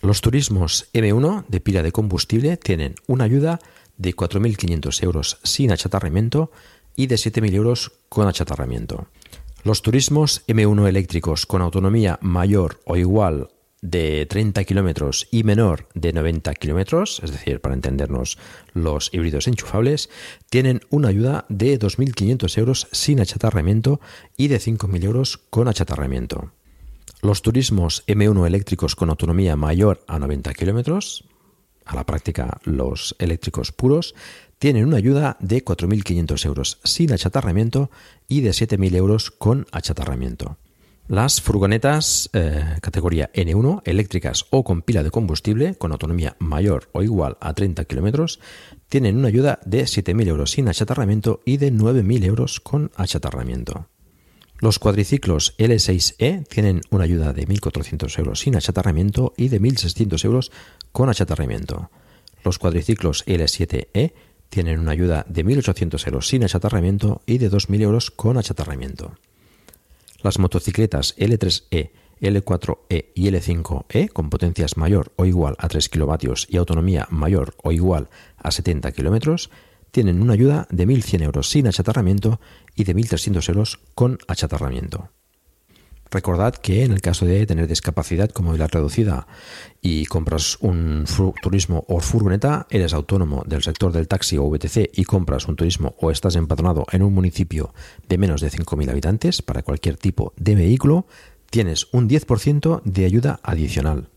Los 0.00 0.22
turismos 0.22 0.88
M1 0.94 1.44
de 1.48 1.60
pila 1.60 1.82
de 1.82 1.92
combustible 1.92 2.56
tienen 2.56 2.94
una 3.06 3.24
ayuda 3.24 3.58
de 3.98 4.14
4.500 4.14 5.02
euros 5.02 5.38
sin 5.42 5.72
achatarramiento 5.72 6.50
y 6.94 7.08
de 7.08 7.16
7.000 7.16 7.52
euros 7.54 7.92
con 8.08 8.28
achatarramiento. 8.28 9.08
Los 9.64 9.82
turismos 9.82 10.46
M1 10.46 10.88
eléctricos 10.88 11.44
con 11.44 11.60
autonomía 11.60 12.18
mayor 12.22 12.80
o 12.84 12.96
igual 12.96 13.50
de 13.82 14.26
30 14.26 14.64
kilómetros 14.64 15.28
y 15.30 15.44
menor 15.44 15.88
de 15.94 16.12
90 16.12 16.54
kilómetros, 16.54 17.20
es 17.22 17.30
decir, 17.30 17.60
para 17.60 17.74
entendernos 17.74 18.38
los 18.72 19.12
híbridos 19.12 19.48
enchufables, 19.48 20.08
tienen 20.50 20.80
una 20.90 21.08
ayuda 21.08 21.46
de 21.48 21.78
2.500 21.78 22.58
euros 22.58 22.88
sin 22.92 23.20
achatarramiento 23.20 24.00
y 24.36 24.48
de 24.48 24.58
5.000 24.58 25.04
euros 25.04 25.38
con 25.50 25.68
achatarramiento. 25.68 26.52
Los 27.26 27.42
turismos 27.42 28.04
M1 28.06 28.46
eléctricos 28.46 28.94
con 28.94 29.10
autonomía 29.10 29.56
mayor 29.56 30.04
a 30.06 30.20
90 30.20 30.54
kilómetros, 30.54 31.24
a 31.84 31.96
la 31.96 32.06
práctica 32.06 32.60
los 32.62 33.16
eléctricos 33.18 33.72
puros, 33.72 34.14
tienen 34.60 34.86
una 34.86 34.98
ayuda 34.98 35.36
de 35.40 35.64
4.500 35.64 36.46
euros 36.46 36.78
sin 36.84 37.12
achatarramiento 37.12 37.90
y 38.28 38.42
de 38.42 38.50
7.000 38.50 38.94
euros 38.94 39.32
con 39.32 39.66
achatarramiento. 39.72 40.56
Las 41.08 41.40
furgonetas 41.40 42.30
eh, 42.32 42.76
categoría 42.80 43.32
N1, 43.32 43.82
eléctricas 43.84 44.46
o 44.50 44.62
con 44.62 44.82
pila 44.82 45.02
de 45.02 45.10
combustible, 45.10 45.74
con 45.74 45.90
autonomía 45.90 46.36
mayor 46.38 46.90
o 46.92 47.02
igual 47.02 47.38
a 47.40 47.54
30 47.54 47.86
kilómetros, 47.86 48.38
tienen 48.88 49.16
una 49.16 49.26
ayuda 49.26 49.58
de 49.64 49.82
7.000 49.82 50.28
euros 50.28 50.52
sin 50.52 50.68
achatarramiento 50.68 51.40
y 51.44 51.56
de 51.56 51.72
9.000 51.72 52.24
euros 52.24 52.60
con 52.60 52.92
achatarramiento. 52.94 53.88
Los 54.58 54.78
cuadriciclos 54.78 55.54
L6E 55.58 56.46
tienen 56.48 56.80
una 56.90 57.04
ayuda 57.04 57.34
de 57.34 57.46
1.400 57.46 58.18
euros 58.18 58.40
sin 58.40 58.56
achatarramiento 58.56 59.34
y 59.36 59.48
de 59.48 59.60
1.600 59.60 60.24
euros 60.24 60.50
con 60.92 61.10
achatarramiento. 61.10 61.90
Los 62.42 62.58
cuadriciclos 62.58 63.26
L7E 63.26 64.12
tienen 64.48 64.80
una 64.80 64.92
ayuda 64.92 65.26
de 65.28 65.44
1.800 65.44 66.06
euros 66.06 66.28
sin 66.28 66.44
achatarramiento 66.44 67.20
y 67.26 67.36
de 67.36 67.50
2.000 67.50 67.82
euros 67.82 68.10
con 68.10 68.38
achatarramiento. 68.38 69.16
Las 70.22 70.38
motocicletas 70.38 71.14
L3E, 71.18 71.90
L4E 72.22 73.06
y 73.14 73.28
L5E 73.28 74.08
con 74.10 74.30
potencias 74.30 74.78
mayor 74.78 75.12
o 75.16 75.26
igual 75.26 75.56
a 75.58 75.68
3 75.68 75.90
kilovatios 75.90 76.46
y 76.48 76.56
autonomía 76.56 77.06
mayor 77.10 77.54
o 77.62 77.72
igual 77.72 78.08
a 78.38 78.50
70 78.50 78.90
kilómetros 78.92 79.50
tienen 79.96 80.20
una 80.20 80.34
ayuda 80.34 80.68
de 80.68 80.86
1.100 80.86 81.22
euros 81.22 81.48
sin 81.48 81.66
achatarramiento 81.66 82.38
y 82.74 82.84
de 82.84 82.94
1.300 82.94 83.48
euros 83.48 83.80
con 83.94 84.18
achatarramiento. 84.28 85.08
Recordad 86.10 86.54
que 86.54 86.84
en 86.84 86.92
el 86.92 87.00
caso 87.00 87.24
de 87.24 87.46
tener 87.46 87.66
discapacidad 87.66 88.28
como 88.28 88.48
movilidad 88.48 88.68
reducida 88.70 89.26
y 89.80 90.04
compras 90.04 90.58
un 90.60 91.06
turismo 91.40 91.86
o 91.88 92.00
furgoneta, 92.00 92.66
eres 92.68 92.92
autónomo 92.92 93.42
del 93.46 93.62
sector 93.62 93.90
del 93.90 94.06
taxi 94.06 94.36
o 94.36 94.44
VTC 94.50 94.90
y 94.92 95.04
compras 95.04 95.48
un 95.48 95.56
turismo 95.56 95.94
o 95.98 96.10
estás 96.10 96.36
empadronado 96.36 96.84
en 96.92 97.02
un 97.02 97.14
municipio 97.14 97.72
de 98.06 98.18
menos 98.18 98.42
de 98.42 98.50
5.000 98.50 98.90
habitantes 98.90 99.40
para 99.40 99.62
cualquier 99.62 99.96
tipo 99.96 100.34
de 100.36 100.56
vehículo, 100.56 101.06
tienes 101.48 101.88
un 101.92 102.06
10% 102.06 102.82
de 102.84 103.06
ayuda 103.06 103.40
adicional. 103.42 104.10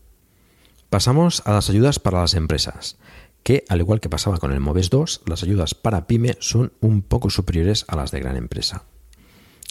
Pasamos 0.90 1.42
a 1.46 1.52
las 1.52 1.70
ayudas 1.70 2.00
para 2.00 2.20
las 2.20 2.34
empresas 2.34 2.98
que, 3.42 3.64
al 3.68 3.80
igual 3.80 4.00
que 4.00 4.08
pasaba 4.08 4.38
con 4.38 4.52
el 4.52 4.60
MOVES 4.60 4.90
2, 4.90 5.22
las 5.26 5.42
ayudas 5.42 5.74
para 5.74 6.06
pyme 6.06 6.36
son 6.40 6.72
un 6.80 7.02
poco 7.02 7.30
superiores 7.30 7.84
a 7.88 7.96
las 7.96 8.10
de 8.10 8.20
gran 8.20 8.36
empresa. 8.36 8.84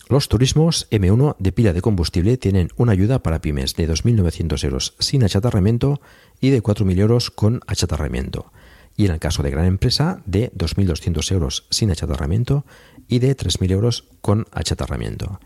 Los 0.10 0.28
turismos 0.28 0.88
M1 0.90 1.36
de 1.38 1.52
pila 1.52 1.72
de 1.72 1.84
combustible 1.84 2.38
tienen 2.38 2.70
una 2.78 2.94
ayuda 2.94 3.22
para 3.22 3.42
pymes 3.42 3.76
de 3.76 3.88
2.900 3.88 4.64
euros 4.64 4.96
sin 4.98 5.24
achatarramiento 5.24 6.02
y 6.42 6.50
de 6.50 6.64
4.000 6.64 7.00
euros 7.00 7.30
con 7.30 7.62
achatarramiento. 7.68 8.52
Y 8.98 9.06
en 9.06 9.12
el 9.12 9.20
caso 9.20 9.44
de 9.44 9.52
gran 9.52 9.66
empresa, 9.66 10.24
de 10.26 10.52
2.200 10.54 11.32
euros 11.32 11.68
sin 11.70 11.92
achatarramiento 11.92 12.66
y 13.08 13.20
de 13.20 13.38
3.000 13.38 13.72
euros 13.72 14.06
con 14.22 14.48
achatarramiento. 14.52 15.40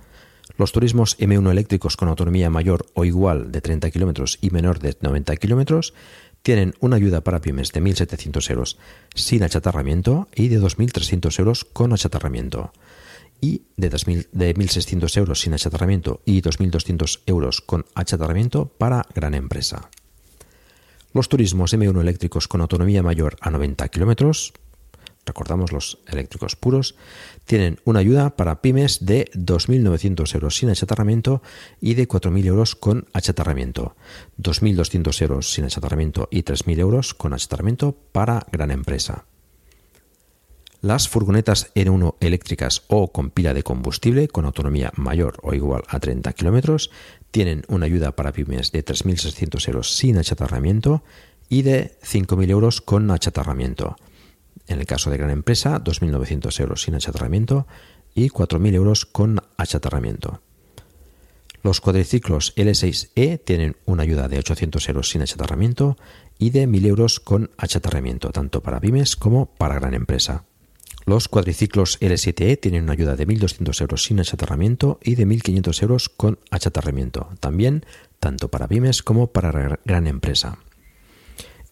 Los 0.57 0.71
turismos 0.71 1.17
M1 1.19 1.51
eléctricos 1.51 1.97
con 1.97 2.09
autonomía 2.09 2.49
mayor 2.49 2.85
o 2.93 3.05
igual 3.05 3.51
de 3.51 3.59
30 3.59 3.91
kilómetros 3.91 4.37
y 4.39 4.51
menor 4.51 4.79
de 4.79 4.95
90 5.01 5.35
kilómetros 5.37 5.93
tienen 6.43 6.75
una 6.81 6.97
ayuda 6.97 7.21
para 7.21 7.41
pymes 7.41 7.71
de 7.71 7.81
1.700 7.81 8.51
euros 8.51 8.77
sin 9.15 9.43
achatarramiento 9.43 10.27
y 10.35 10.49
de 10.49 10.61
2.300 10.61 11.39
euros 11.39 11.63
con 11.63 11.93
achatarramiento. 11.93 12.73
Y 13.41 13.63
de, 13.77 13.89
1.600 13.89 15.17
euros 15.17 15.41
sin 15.41 15.53
achatarramiento 15.53 16.21
y 16.25 16.41
2.200 16.41 17.21
euros 17.25 17.61
con 17.61 17.85
achatarramiento 17.95 18.67
para 18.67 19.05
gran 19.15 19.33
empresa. 19.33 19.89
Los 21.13 21.29
turismos 21.29 21.73
M1 21.73 21.99
eléctricos 21.99 22.47
con 22.47 22.61
autonomía 22.61 23.03
mayor 23.03 23.37
a 23.41 23.49
90 23.49 23.87
kilómetros 23.89 24.53
recordamos 25.25 25.71
los 25.71 25.99
eléctricos 26.07 26.55
puros, 26.55 26.95
tienen 27.45 27.79
una 27.85 27.99
ayuda 27.99 28.35
para 28.35 28.61
pymes 28.61 29.05
de 29.05 29.29
2.900 29.33 30.33
euros 30.35 30.57
sin 30.57 30.69
achatarramiento 30.69 31.41
y 31.81 31.93
de 31.93 32.07
4.000 32.07 32.45
euros 32.45 32.75
con 32.75 33.07
achatarramiento, 33.13 33.95
2.200 34.39 35.21
euros 35.21 35.53
sin 35.53 35.65
achatarramiento 35.65 36.27
y 36.31 36.43
3.000 36.43 36.79
euros 36.79 37.13
con 37.13 37.33
achatarramiento 37.33 37.95
para 38.11 38.45
gran 38.51 38.71
empresa. 38.71 39.25
Las 40.81 41.07
furgonetas 41.07 41.73
N1 41.75 42.15
eléctricas 42.19 42.83
o 42.89 43.13
con 43.13 43.29
pila 43.29 43.53
de 43.53 43.63
combustible 43.63 44.27
con 44.27 44.43
autonomía 44.43 44.91
mayor 44.97 45.37
o 45.41 45.53
igual 45.53 45.83
a 45.87 46.01
30 46.01 46.33
kilómetros 46.33 46.91
tienen 47.31 47.63
una 47.69 47.85
ayuda 47.85 48.17
para 48.17 48.33
pymes 48.33 48.73
de 48.73 48.83
3.600 48.83 49.67
euros 49.69 49.95
sin 49.95 50.17
achatarramiento 50.17 51.01
y 51.47 51.61
de 51.61 51.97
5.000 52.03 52.49
euros 52.49 52.81
con 52.81 53.09
achatarramiento 53.11 53.95
en 54.67 54.79
el 54.79 54.85
caso 54.85 55.09
de 55.09 55.17
gran 55.17 55.29
empresa, 55.29 55.83
2.900 55.83 56.59
euros 56.59 56.81
sin 56.83 56.95
achatarramiento 56.95 57.67
y 58.15 58.29
4.000 58.29 58.73
euros 58.73 59.05
con 59.05 59.41
achatarramiento. 59.57 60.41
Los 61.63 61.79
cuadriciclos 61.79 62.53
L6E 62.55 63.39
tienen 63.43 63.77
una 63.85 64.03
ayuda 64.03 64.27
de 64.27 64.37
800 64.37 64.89
euros 64.89 65.09
sin 65.09 65.21
achatarramiento 65.21 65.97
y 66.37 66.49
de 66.49 66.67
1.000 66.67 66.85
euros 66.87 67.19
con 67.19 67.51
achatarramiento, 67.57 68.31
tanto 68.31 68.61
para 68.61 68.79
pymes 68.79 69.15
como 69.15 69.45
para 69.45 69.75
gran 69.75 69.93
empresa. 69.93 70.43
Los 71.05 71.27
cuadriciclos 71.27 71.99
L7E 72.01 72.59
tienen 72.59 72.83
una 72.83 72.93
ayuda 72.93 73.15
de 73.15 73.27
1.200 73.27 73.81
euros 73.81 74.03
sin 74.03 74.19
achatarramiento 74.19 74.99
y 75.03 75.15
de 75.15 75.25
1.500 75.25 75.81
euros 75.81 76.09
con 76.09 76.39
achatarramiento, 76.51 77.29
también 77.39 77.85
tanto 78.19 78.49
para 78.49 78.67
pymes 78.67 79.03
como 79.03 79.27
para 79.27 79.79
gran 79.85 80.07
empresa 80.07 80.57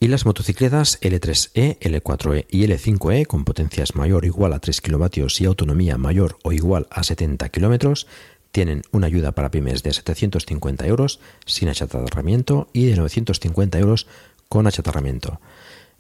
y 0.02 0.08
las 0.08 0.26
motocicletas 0.26 1.00
L3E, 1.02 1.78
L4E 1.78 2.48
y 2.50 2.64
L5E 2.64 3.28
con 3.28 3.46
potencias 3.46 3.96
mayor 3.96 4.24
o 4.24 4.26
igual 4.26 4.52
a 4.54 4.60
3 4.60 4.82
kW 4.82 5.06
y 5.40 5.46
autonomía 5.46 6.00
mayor 6.00 6.40
o 6.44 6.52
igual 6.52 6.88
a 6.90 7.04
70 7.04 7.50
km 7.50 8.08
tienen 8.52 8.82
una 8.92 9.06
ayuda 9.06 9.34
para 9.34 9.52
pymes 9.52 9.84
de 9.84 9.94
750 9.94 10.88
euros 10.88 11.20
sin 11.46 11.70
achatarramiento 11.70 12.68
y 12.74 12.88
de 12.88 12.96
950 12.96 13.78
euros 13.78 14.08
con 14.50 14.66
achatarramiento. 14.66 15.40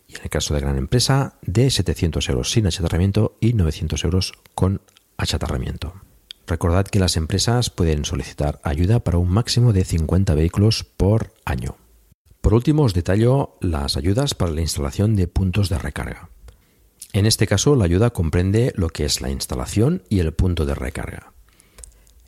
Y 0.07 0.15
en 0.15 0.23
el 0.23 0.29
caso 0.31 0.55
de 0.55 0.61
gran 0.61 0.79
empresa, 0.79 1.35
de 1.43 1.69
700 1.69 2.27
euros 2.29 2.51
sin 2.51 2.65
achatarramiento 2.65 3.37
y 3.39 3.53
900 3.53 4.03
euros 4.03 4.33
con 4.55 4.81
achatarramiento. 5.17 5.93
Recordad 6.47 6.87
que 6.87 6.99
las 6.99 7.17
empresas 7.17 7.69
pueden 7.69 8.03
solicitar 8.03 8.59
ayuda 8.63 9.01
para 9.01 9.19
un 9.19 9.29
máximo 9.29 9.73
de 9.73 9.85
50 9.85 10.33
vehículos 10.33 10.83
por 10.83 11.35
año. 11.45 11.77
Por 12.41 12.53
último, 12.53 12.83
os 12.83 12.93
detallo 12.93 13.57
las 13.61 13.97
ayudas 13.97 14.33
para 14.33 14.51
la 14.51 14.61
instalación 14.61 15.15
de 15.15 15.27
puntos 15.27 15.69
de 15.69 15.77
recarga. 15.77 16.29
En 17.13 17.25
este 17.25 17.45
caso, 17.45 17.75
la 17.75 17.85
ayuda 17.85 18.11
comprende 18.11 18.73
lo 18.75 18.89
que 18.89 19.05
es 19.05 19.21
la 19.21 19.29
instalación 19.29 20.03
y 20.09 20.19
el 20.19 20.33
punto 20.33 20.65
de 20.65 20.75
recarga. 20.75 21.33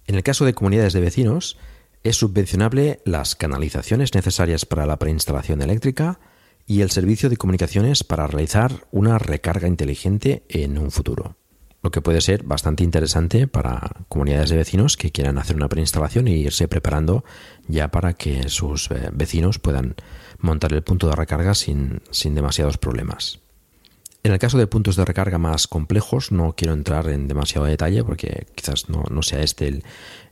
En 0.05 0.15
el 0.15 0.23
caso 0.23 0.45
de 0.45 0.53
comunidades 0.53 0.93
de 0.93 0.99
vecinos, 0.99 1.57
es 2.03 2.17
subvencionable 2.17 3.01
las 3.05 3.35
canalizaciones 3.35 4.13
necesarias 4.13 4.65
para 4.65 4.85
la 4.85 4.99
preinstalación 4.99 5.61
eléctrica 5.61 6.19
y 6.67 6.81
el 6.81 6.91
servicio 6.91 7.29
de 7.29 7.37
comunicaciones 7.37 8.03
para 8.03 8.27
realizar 8.27 8.87
una 8.91 9.17
recarga 9.17 9.67
inteligente 9.67 10.43
en 10.49 10.77
un 10.77 10.91
futuro. 10.91 11.37
Lo 11.83 11.91
que 11.91 12.01
puede 12.01 12.21
ser 12.21 12.43
bastante 12.43 12.83
interesante 12.83 13.45
para 13.45 13.91
comunidades 14.07 14.49
de 14.49 14.55
vecinos 14.55 14.95
que 14.95 15.11
quieran 15.11 15.37
hacer 15.37 15.57
una 15.57 15.67
preinstalación 15.67 16.27
e 16.27 16.31
irse 16.31 16.69
preparando 16.69 17.25
ya 17.67 17.91
para 17.91 18.13
que 18.13 18.47
sus 18.47 18.89
eh, 18.89 19.09
vecinos 19.11 19.59
puedan 19.59 19.95
montar 20.39 20.71
el 20.73 20.81
punto 20.81 21.09
de 21.09 21.15
recarga 21.15 21.53
sin, 21.53 22.01
sin 22.09 22.35
demasiados 22.35 22.77
problemas. 22.77 23.43
En 24.23 24.31
el 24.31 24.39
caso 24.39 24.57
de 24.57 24.67
puntos 24.67 24.95
de 24.95 25.03
recarga 25.03 25.37
más 25.37 25.67
complejos, 25.67 26.31
no 26.31 26.55
quiero 26.55 26.73
entrar 26.73 27.09
en 27.09 27.27
demasiado 27.27 27.67
detalle 27.67 28.05
porque 28.05 28.47
quizás 28.55 28.87
no, 28.87 29.21
sea 29.21 29.41
este 29.41 29.81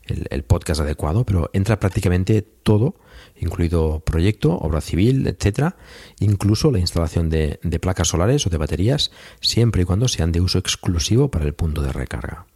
el, 0.06 0.44
podcast 0.44 0.80
adecuado, 0.80 1.26
pero 1.26 1.50
entra 1.52 1.78
prácticamente 1.78 2.42
todo, 2.42 2.96
incluido 3.42 4.00
proyecto, 4.00 4.58
obra 4.58 4.80
civil, 4.80 5.28
etcétera, 5.28 5.76
incluso 6.20 6.72
la 6.72 6.80
instalación 6.80 7.30
de, 7.30 7.60
placas 7.82 8.08
solares 8.08 8.48
o 8.48 8.50
de 8.50 8.58
baterías, 8.58 9.12
siempre 9.42 9.82
y 9.82 9.86
cuando 9.86 10.08
sean 10.08 10.32
de 10.32 10.42
uso 10.42 10.60
exclusivo 10.60 11.30
para 11.30 11.46
el 11.46 11.54
punto 11.54 11.82
de 11.82 11.92
recarga. 11.92 12.48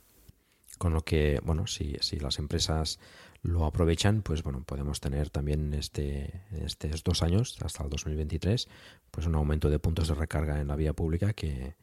Con 0.78 0.94
lo 0.94 1.02
que, 1.02 1.40
bueno, 1.44 1.68
si, 1.68 1.96
si 2.02 2.20
las 2.20 2.40
empresas 2.40 3.00
lo 3.46 3.66
aprovechan, 3.66 4.22
pues 4.22 4.44
bueno, 4.44 4.64
podemos 4.64 5.00
tener 5.00 5.30
también 5.30 5.74
este, 5.74 6.44
estos 6.52 7.04
dos 7.04 7.24
años, 7.24 7.56
hasta 7.64 7.84
el 7.84 7.90
2023, 7.90 8.68
pues 9.12 9.28
un 9.28 9.36
aumento 9.36 9.70
de 9.70 9.80
puntos 9.80 10.08
de 10.08 10.16
recarga 10.16 10.60
en 10.60 10.68
la 10.68 10.76
vía 10.76 10.94
pública 10.94 11.34
que, 11.34 11.76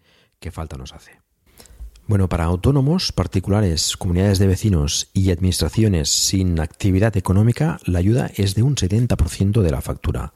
falta 0.51 0.77
nos 0.77 0.93
hace. 0.93 1.22
Bueno, 2.07 2.29
para 2.29 2.45
autónomos, 2.45 3.13
particulares, 3.13 3.97
comunidades 3.97 4.39
de 4.39 4.49
vecinos 4.49 5.09
y 5.13 5.31
administraciones 5.31 6.11
sin 6.11 6.59
actividad 6.59 7.17
económica, 7.17 7.79
la 7.87 8.01
ayuda 8.01 8.31
es 8.35 8.55
de 8.55 8.65
un 8.65 8.75
70% 8.75 9.63
de 9.63 9.71
la 9.71 9.81
factura. 9.81 10.35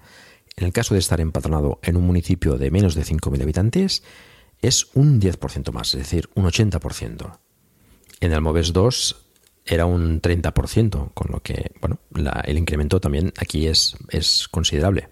En 0.56 0.64
el 0.64 0.72
caso 0.72 0.94
de 0.94 1.00
estar 1.00 1.20
empadronado 1.20 1.80
en 1.82 1.96
un 1.96 2.06
municipio 2.06 2.56
de 2.56 2.70
menos 2.70 2.94
de 2.94 3.02
5.000 3.02 3.42
habitantes, 3.42 4.04
es 4.62 4.86
un 4.94 5.20
10% 5.20 5.72
más, 5.72 5.92
es 5.94 6.00
decir, 6.00 6.30
un 6.34 6.44
80%. 6.44 7.38
En 8.20 8.32
el 8.32 8.40
MOVES 8.40 8.72
2 8.72 9.16
era 9.66 9.86
un 9.86 10.22
30%, 10.22 11.12
con 11.12 11.32
lo 11.32 11.42
que 11.42 11.72
bueno, 11.80 11.98
el 12.44 12.56
incremento 12.56 13.00
también 13.00 13.32
aquí 13.36 13.66
es, 13.66 13.96
es 14.10 14.48
considerable. 14.48 15.08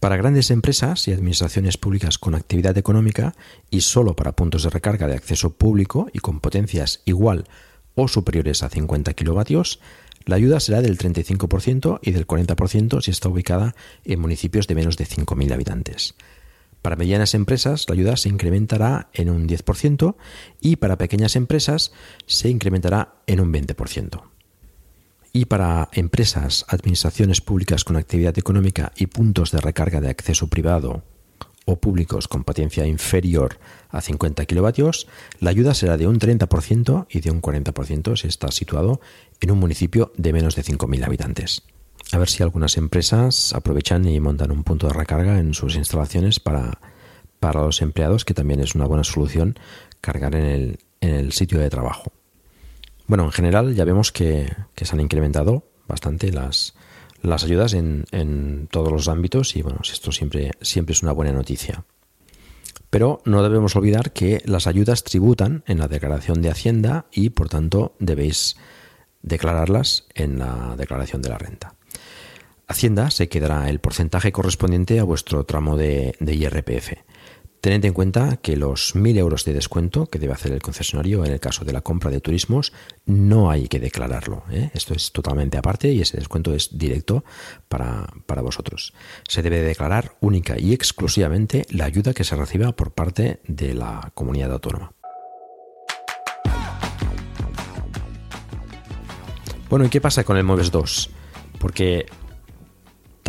Para 0.00 0.16
grandes 0.16 0.52
empresas 0.52 1.08
y 1.08 1.12
administraciones 1.12 1.76
públicas 1.76 2.18
con 2.18 2.36
actividad 2.36 2.78
económica 2.78 3.34
y 3.68 3.80
solo 3.80 4.14
para 4.14 4.36
puntos 4.36 4.62
de 4.62 4.70
recarga 4.70 5.08
de 5.08 5.16
acceso 5.16 5.50
público 5.50 6.08
y 6.12 6.20
con 6.20 6.38
potencias 6.38 7.02
igual 7.04 7.46
o 7.96 8.06
superiores 8.06 8.62
a 8.62 8.68
50 8.68 9.12
kilovatios, 9.14 9.80
la 10.24 10.36
ayuda 10.36 10.60
será 10.60 10.82
del 10.82 10.98
35% 10.98 11.98
y 12.00 12.12
del 12.12 12.28
40% 12.28 13.02
si 13.02 13.10
está 13.10 13.28
ubicada 13.28 13.74
en 14.04 14.20
municipios 14.20 14.68
de 14.68 14.76
menos 14.76 14.96
de 14.96 15.06
5.000 15.06 15.52
habitantes. 15.52 16.14
Para 16.80 16.94
medianas 16.94 17.34
empresas 17.34 17.86
la 17.88 17.94
ayuda 17.94 18.16
se 18.16 18.28
incrementará 18.28 19.08
en 19.14 19.30
un 19.30 19.48
10% 19.48 20.14
y 20.60 20.76
para 20.76 20.96
pequeñas 20.96 21.34
empresas 21.34 21.92
se 22.26 22.48
incrementará 22.50 23.16
en 23.26 23.40
un 23.40 23.52
20%. 23.52 24.22
Y 25.38 25.44
para 25.44 25.88
empresas, 25.92 26.66
administraciones 26.66 27.40
públicas 27.40 27.84
con 27.84 27.96
actividad 27.96 28.36
económica 28.36 28.90
y 28.96 29.06
puntos 29.06 29.52
de 29.52 29.60
recarga 29.60 30.00
de 30.00 30.08
acceso 30.08 30.48
privado 30.48 31.04
o 31.64 31.76
públicos 31.76 32.26
con 32.26 32.42
potencia 32.42 32.84
inferior 32.88 33.60
a 33.88 34.00
50 34.00 34.44
kilovatios, 34.46 35.06
la 35.38 35.50
ayuda 35.50 35.74
será 35.74 35.96
de 35.96 36.08
un 36.08 36.18
30% 36.18 37.06
y 37.08 37.20
de 37.20 37.30
un 37.30 37.40
40% 37.40 38.16
si 38.16 38.26
está 38.26 38.50
situado 38.50 39.00
en 39.40 39.52
un 39.52 39.60
municipio 39.60 40.12
de 40.16 40.32
menos 40.32 40.56
de 40.56 40.64
5.000 40.64 41.04
habitantes 41.04 41.62
a 42.10 42.18
ver 42.18 42.28
si 42.28 42.42
algunas 42.42 42.76
empresas 42.76 43.52
aprovechan 43.52 44.08
y 44.08 44.18
montan 44.18 44.50
un 44.50 44.64
punto 44.64 44.88
de 44.88 44.94
recarga 44.94 45.38
en 45.38 45.54
sus 45.54 45.76
instalaciones 45.76 46.40
para, 46.40 46.80
para 47.38 47.62
los 47.62 47.80
empleados, 47.80 48.24
que 48.24 48.34
también 48.34 48.58
es 48.58 48.74
una 48.74 48.86
buena 48.86 49.04
solución 49.04 49.56
cargar 50.00 50.34
en 50.34 50.46
el, 50.46 50.78
en 51.00 51.14
el 51.14 51.32
sitio 51.32 51.60
de 51.60 51.70
trabajo. 51.70 52.10
Bueno, 53.08 53.24
en 53.24 53.32
general 53.32 53.74
ya 53.74 53.84
vemos 53.84 54.12
que, 54.12 54.54
se 54.76 54.94
han 54.94 55.00
incrementado 55.00 55.64
bastante 55.88 56.30
las, 56.30 56.74
ayudas 57.24 57.72
en, 57.72 58.68
todos 58.70 58.92
los 58.92 59.08
ámbitos 59.08 59.56
y 59.56 59.62
bueno, 59.62 59.80
esto 59.82 60.12
siempre 60.12 60.52
es 60.60 61.02
una 61.02 61.12
buena 61.12 61.32
noticia. 61.32 61.84
Pero 62.90 63.20
no 63.24 63.42
debemos 63.42 63.76
olvidar 63.76 64.12
que 64.12 64.42
las 64.44 64.66
ayudas 64.66 65.04
tributan 65.04 65.64
en 65.66 65.78
la 65.78 65.88
declaración 65.88 66.42
de 66.42 66.50
Hacienda 66.50 67.06
y 67.10 67.30
por 67.30 67.48
tanto 67.48 67.96
debéis 67.98 68.56
declararlas 69.22 70.06
en 70.14 70.38
la 70.38 70.74
declaración 70.76 71.22
de 71.22 71.28
la 71.30 71.38
renta. 71.38 71.74
Hacienda 72.66 73.10
se 73.10 73.30
quedará 73.30 73.70
el 73.70 73.80
porcentaje 73.80 74.32
correspondiente 74.32 75.00
a 75.00 75.04
vuestro 75.04 75.44
tramo 75.44 75.78
de, 75.78 76.14
IRPF. 76.20 76.92
Tened 77.60 77.84
en 77.84 77.92
cuenta 77.92 78.36
que 78.36 78.56
los 78.56 78.94
1.000 78.94 79.18
euros 79.18 79.44
de 79.44 79.52
descuento 79.52 80.06
que 80.06 80.20
debe 80.20 80.32
hacer 80.32 80.52
el 80.52 80.62
concesionario 80.62 81.24
en 81.24 81.32
el 81.32 81.40
caso 81.40 81.64
de 81.64 81.72
la 81.72 81.80
compra 81.80 82.10
de 82.10 82.20
turismos 82.20 82.72
no 83.04 83.50
hay 83.50 83.66
que 83.66 83.80
declararlo. 83.80 84.44
¿eh? 84.50 84.70
Esto 84.74 84.94
es 84.94 85.10
totalmente 85.10 85.58
aparte 85.58 85.90
y 85.90 86.00
ese 86.00 86.16
descuento 86.16 86.54
es 86.54 86.78
directo 86.78 87.24
para, 87.68 88.06
para, 88.26 88.42
vosotros. 88.42 88.94
Se 89.26 89.42
debe 89.42 89.60
declarar 89.60 90.16
única 90.20 90.54
y 90.56 90.72
exclusivamente 90.72 91.66
la 91.70 91.86
ayuda 91.86 92.14
que 92.14 92.22
se 92.22 92.36
reciba 92.36 92.76
por 92.76 92.92
parte 92.92 93.40
de 93.48 93.74
la 93.74 94.12
comunidad 94.14 94.52
autónoma. 94.52 94.92
Bueno, 99.68 99.84
¿y 99.84 99.88
qué 99.88 100.00
pasa 100.00 100.22
con 100.22 100.36
el 100.36 100.44
MOVES 100.44 100.70
2? 100.70 101.10
Porque 101.58 102.06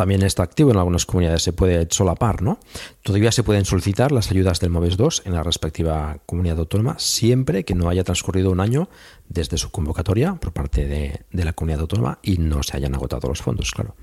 también 0.00 0.22
está 0.22 0.42
activo 0.42 0.70
en 0.70 0.78
algunas 0.78 1.04
comunidades, 1.04 1.42
se 1.42 1.52
puede 1.52 1.86
solapar, 1.90 2.40
¿no? 2.40 2.58
Todavía 3.02 3.32
se 3.32 3.42
pueden 3.42 3.66
solicitar 3.66 4.12
las 4.12 4.30
ayudas 4.30 4.58
del 4.58 4.70
MOVES 4.70 4.96
2 4.96 5.22
en 5.26 5.34
la 5.34 5.42
respectiva 5.42 6.20
comunidad 6.24 6.58
autónoma 6.58 6.98
siempre 6.98 7.66
que 7.66 7.74
no 7.74 7.90
haya 7.90 8.02
transcurrido 8.02 8.50
un 8.50 8.60
año 8.60 8.88
desde 9.28 9.58
su 9.58 9.70
convocatoria 9.70 10.36
por 10.36 10.54
parte 10.54 10.86
de, 10.86 11.26
la 11.32 11.52
comunidad 11.52 11.82
autónoma 11.82 12.18
y 12.22 12.38
no 12.38 12.62
se 12.62 12.78
hayan 12.78 12.94
agotado 12.94 13.28
los 13.28 13.42
fondos, 13.42 13.72
claro. 13.72 13.94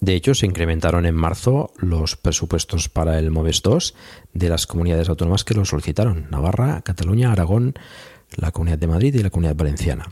De 0.00 0.14
hecho, 0.14 0.34
se 0.34 0.44
incrementaron 0.44 1.06
en 1.06 1.14
marzo 1.14 1.72
los 1.78 2.16
presupuestos 2.16 2.90
para 2.90 3.18
el 3.18 3.30
MOVES 3.30 3.62
2 3.62 3.94
de 4.34 4.50
las 4.50 4.66
comunidades 4.66 5.08
autónomas 5.08 5.44
que 5.44 5.54
lo 5.54 5.64
solicitaron, 5.64 6.26
Navarra, 6.30 6.82
Cataluña, 6.82 7.32
Aragón, 7.32 7.72
la 8.36 8.52
Comunidad 8.52 8.76
de 8.76 8.86
Madrid 8.86 9.14
y 9.14 9.22
la 9.22 9.30
Comunidad 9.30 9.56
Valenciana. 9.56 10.10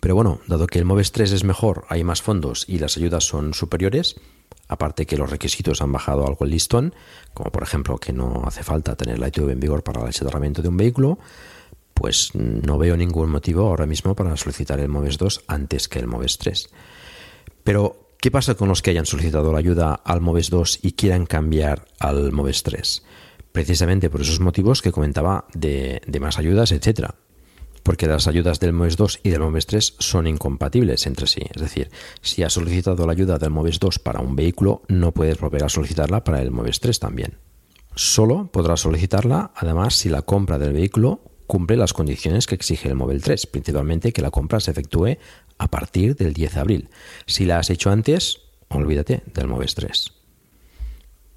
Pero 0.00 0.14
bueno, 0.14 0.40
dado 0.46 0.66
que 0.66 0.78
el 0.78 0.84
MOVES 0.84 1.12
3 1.12 1.32
es 1.32 1.44
mejor, 1.44 1.84
hay 1.88 2.02
más 2.02 2.22
fondos 2.22 2.64
y 2.66 2.78
las 2.78 2.96
ayudas 2.96 3.24
son 3.24 3.52
superiores, 3.52 4.16
aparte 4.68 5.04
que 5.04 5.18
los 5.18 5.30
requisitos 5.30 5.82
han 5.82 5.92
bajado 5.92 6.26
algo 6.26 6.44
el 6.44 6.50
listón, 6.50 6.94
como 7.34 7.50
por 7.50 7.62
ejemplo 7.62 7.98
que 7.98 8.12
no 8.12 8.42
hace 8.46 8.62
falta 8.62 8.96
tener 8.96 9.18
la 9.18 9.28
ITV 9.28 9.50
en 9.50 9.60
vigor 9.60 9.82
para 9.82 10.00
el 10.00 10.08
asesoramiento 10.08 10.62
de 10.62 10.68
un 10.68 10.78
vehículo, 10.78 11.18
pues 11.92 12.34
no 12.34 12.78
veo 12.78 12.96
ningún 12.96 13.30
motivo 13.30 13.68
ahora 13.68 13.86
mismo 13.86 14.14
para 14.16 14.36
solicitar 14.36 14.80
el 14.80 14.88
MOVES 14.88 15.18
2 15.18 15.44
antes 15.46 15.88
que 15.88 15.98
el 15.98 16.06
MOVES 16.06 16.38
3. 16.38 16.68
Pero, 17.62 18.08
¿qué 18.18 18.30
pasa 18.30 18.54
con 18.54 18.68
los 18.68 18.80
que 18.80 18.90
hayan 18.90 19.06
solicitado 19.06 19.52
la 19.52 19.58
ayuda 19.58 19.94
al 19.94 20.22
MOVES 20.22 20.48
2 20.48 20.78
y 20.82 20.92
quieran 20.92 21.26
cambiar 21.26 21.86
al 21.98 22.32
MOVES 22.32 22.62
3? 22.62 23.02
Precisamente 23.52 24.08
por 24.08 24.22
esos 24.22 24.40
motivos 24.40 24.80
que 24.80 24.90
comentaba 24.90 25.44
de, 25.52 26.00
de 26.06 26.20
más 26.20 26.38
ayudas, 26.38 26.72
etcétera 26.72 27.14
porque 27.82 28.06
las 28.06 28.28
ayudas 28.28 28.60
del 28.60 28.72
MOVES 28.72 28.96
2 28.96 29.20
y 29.22 29.30
del 29.30 29.40
MOVES 29.40 29.66
3 29.66 29.94
son 29.98 30.26
incompatibles 30.26 31.06
entre 31.06 31.26
sí. 31.26 31.42
Es 31.54 31.60
decir, 31.60 31.90
si 32.20 32.42
has 32.42 32.52
solicitado 32.52 33.06
la 33.06 33.12
ayuda 33.12 33.38
del 33.38 33.50
MOVES 33.50 33.80
2 33.80 33.98
para 33.98 34.20
un 34.20 34.36
vehículo, 34.36 34.82
no 34.88 35.12
puedes 35.12 35.38
volver 35.38 35.64
a 35.64 35.68
solicitarla 35.68 36.24
para 36.24 36.40
el 36.40 36.50
MOVES 36.50 36.80
3 36.80 37.00
también. 37.00 37.38
Solo 37.94 38.50
podrás 38.50 38.80
solicitarla, 38.80 39.52
además, 39.54 39.94
si 39.94 40.08
la 40.08 40.22
compra 40.22 40.58
del 40.58 40.72
vehículo 40.72 41.20
cumple 41.46 41.76
las 41.76 41.92
condiciones 41.92 42.46
que 42.46 42.54
exige 42.54 42.88
el 42.88 42.94
MOVES 42.94 43.22
3, 43.22 43.46
principalmente 43.46 44.12
que 44.12 44.22
la 44.22 44.30
compra 44.30 44.60
se 44.60 44.70
efectúe 44.70 45.18
a 45.58 45.68
partir 45.68 46.16
del 46.16 46.32
10 46.32 46.54
de 46.54 46.60
abril. 46.60 46.88
Si 47.26 47.44
la 47.44 47.58
has 47.58 47.68
hecho 47.68 47.90
antes, 47.90 48.40
olvídate 48.68 49.22
del 49.34 49.48
MOVES 49.48 49.74
3. 49.74 50.12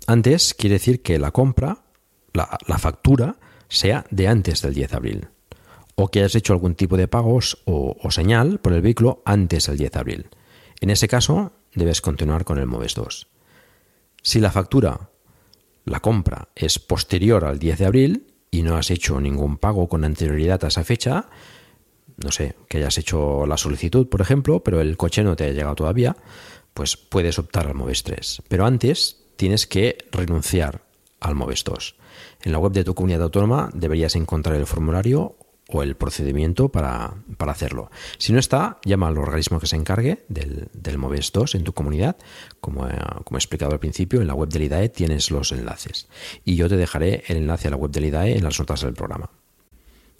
Antes 0.07 0.53
quiere 0.53 0.75
decir 0.75 1.01
que 1.01 1.19
la 1.19 1.31
compra, 1.31 1.83
la, 2.33 2.57
la 2.67 2.77
factura, 2.77 3.37
sea 3.67 4.05
de 4.11 4.27
antes 4.27 4.61
del 4.61 4.75
10 4.75 4.91
de 4.91 4.95
abril 4.95 5.27
o 5.95 6.09
que 6.09 6.19
hayas 6.19 6.35
hecho 6.35 6.53
algún 6.53 6.75
tipo 6.75 6.97
de 6.97 7.07
pagos 7.07 7.61
o, 7.65 7.95
señal 8.11 8.59
por 8.59 8.73
el 8.73 8.81
vehículo 8.81 9.21
antes 9.25 9.67
del 9.67 9.77
10 9.77 9.91
de 9.91 9.99
abril. 9.99 10.27
En 10.81 10.89
ese 10.89 11.07
caso, 11.07 11.53
debes 11.73 12.01
continuar 12.01 12.43
con 12.43 12.57
el 12.57 12.67
MOVES 12.67 12.95
2. 12.95 13.27
Si 14.21 14.39
la 14.39 14.51
factura, 14.51 15.09
la 15.85 16.01
compra, 16.01 16.49
es 16.55 16.79
posterior 16.79 17.45
al 17.45 17.59
10 17.59 17.79
de 17.79 17.85
abril 17.85 18.33
y 18.51 18.63
no 18.63 18.75
has 18.75 18.91
hecho 18.91 19.19
ningún 19.21 19.57
pago 19.57 19.87
con 19.87 20.03
anterioridad 20.03 20.63
a 20.63 20.67
esa 20.67 20.83
fecha, 20.83 21.29
no 22.17 22.31
sé, 22.31 22.55
que 22.67 22.77
hayas 22.77 22.97
hecho 22.97 23.45
la 23.45 23.57
solicitud, 23.57 24.07
por 24.07 24.21
ejemplo, 24.21 24.63
pero 24.63 24.81
el 24.81 24.97
coche 24.97 25.23
no 25.23 25.35
te 25.35 25.45
ha 25.45 25.51
llegado 25.51 25.75
todavía, 25.75 26.15
pues 26.73 26.97
puedes 26.97 27.39
optar 27.39 27.67
al 27.67 27.75
MOVES 27.75 28.03
3. 28.03 28.43
Pero 28.47 28.65
antes 28.65 29.21
tienes 29.35 29.67
que 29.67 29.97
renunciar 30.11 30.85
al 31.19 31.35
Moves 31.35 31.63
2. 31.63 31.95
En 32.43 32.51
la 32.51 32.59
web 32.59 32.71
de 32.71 32.83
tu 32.83 32.93
comunidad 32.93 33.23
autónoma 33.23 33.69
deberías 33.73 34.15
encontrar 34.15 34.55
el 34.55 34.65
formulario 34.65 35.35
o 35.69 35.81
el 35.81 35.95
procedimiento 35.95 36.69
para, 36.69 37.15
hacerlo. 37.39 37.89
Si 38.17 38.33
no 38.33 38.39
está, 38.39 38.79
llama 38.85 39.07
al 39.07 39.17
organismo 39.17 39.59
que 39.59 39.67
se 39.67 39.75
encargue 39.75 40.25
del, 40.29 40.69
del 40.73 40.97
Moves 40.97 41.31
2 41.31 41.55
en 41.55 41.63
tu 41.63 41.73
comunidad. 41.73 42.17
Como, 42.59 42.87
como, 43.23 43.37
he 43.37 43.39
explicado 43.39 43.71
al 43.71 43.79
principio, 43.79 44.21
en 44.21 44.27
la 44.27 44.33
web 44.33 44.49
del 44.49 44.63
IDAE 44.63 44.89
tienes 44.89 45.31
los 45.31 45.51
enlaces. 45.51 46.07
Y 46.43 46.55
yo 46.55 46.69
te 46.69 46.77
dejaré 46.77 47.23
el 47.27 47.37
enlace 47.37 47.67
a 47.67 47.71
la 47.71 47.77
web 47.77 47.91
del 47.91 48.05
IDAE 48.05 48.37
en 48.37 48.43
las 48.43 48.59
notas 48.59 48.81
del 48.81 48.93
programa. 48.93 49.29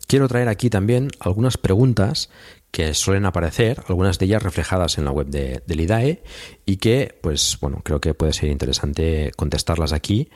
Quiero 0.07 0.27
traer 0.27 0.49
aquí 0.49 0.69
también 0.69 1.09
algunas 1.19 1.57
preguntas 1.57 2.29
que 2.71 2.93
suelen 2.93 3.25
aparecer, 3.25 3.81
algunas 3.87 4.19
de 4.19 4.25
ellas 4.25 4.43
reflejadas 4.43 4.97
en 4.97 5.05
la 5.05 5.11
web 5.11 5.27
de, 5.27 5.63
del 5.65 5.79
IDAE 5.79 6.23
y 6.65 6.77
que, 6.77 7.17
pues 7.21 7.57
bueno, 7.61 7.81
creo 7.83 8.01
que 8.01 8.13
puede 8.13 8.33
ser 8.33 8.49
interesante 8.49 9.31
contestarlas 9.35 9.93
aquí, 9.93 10.29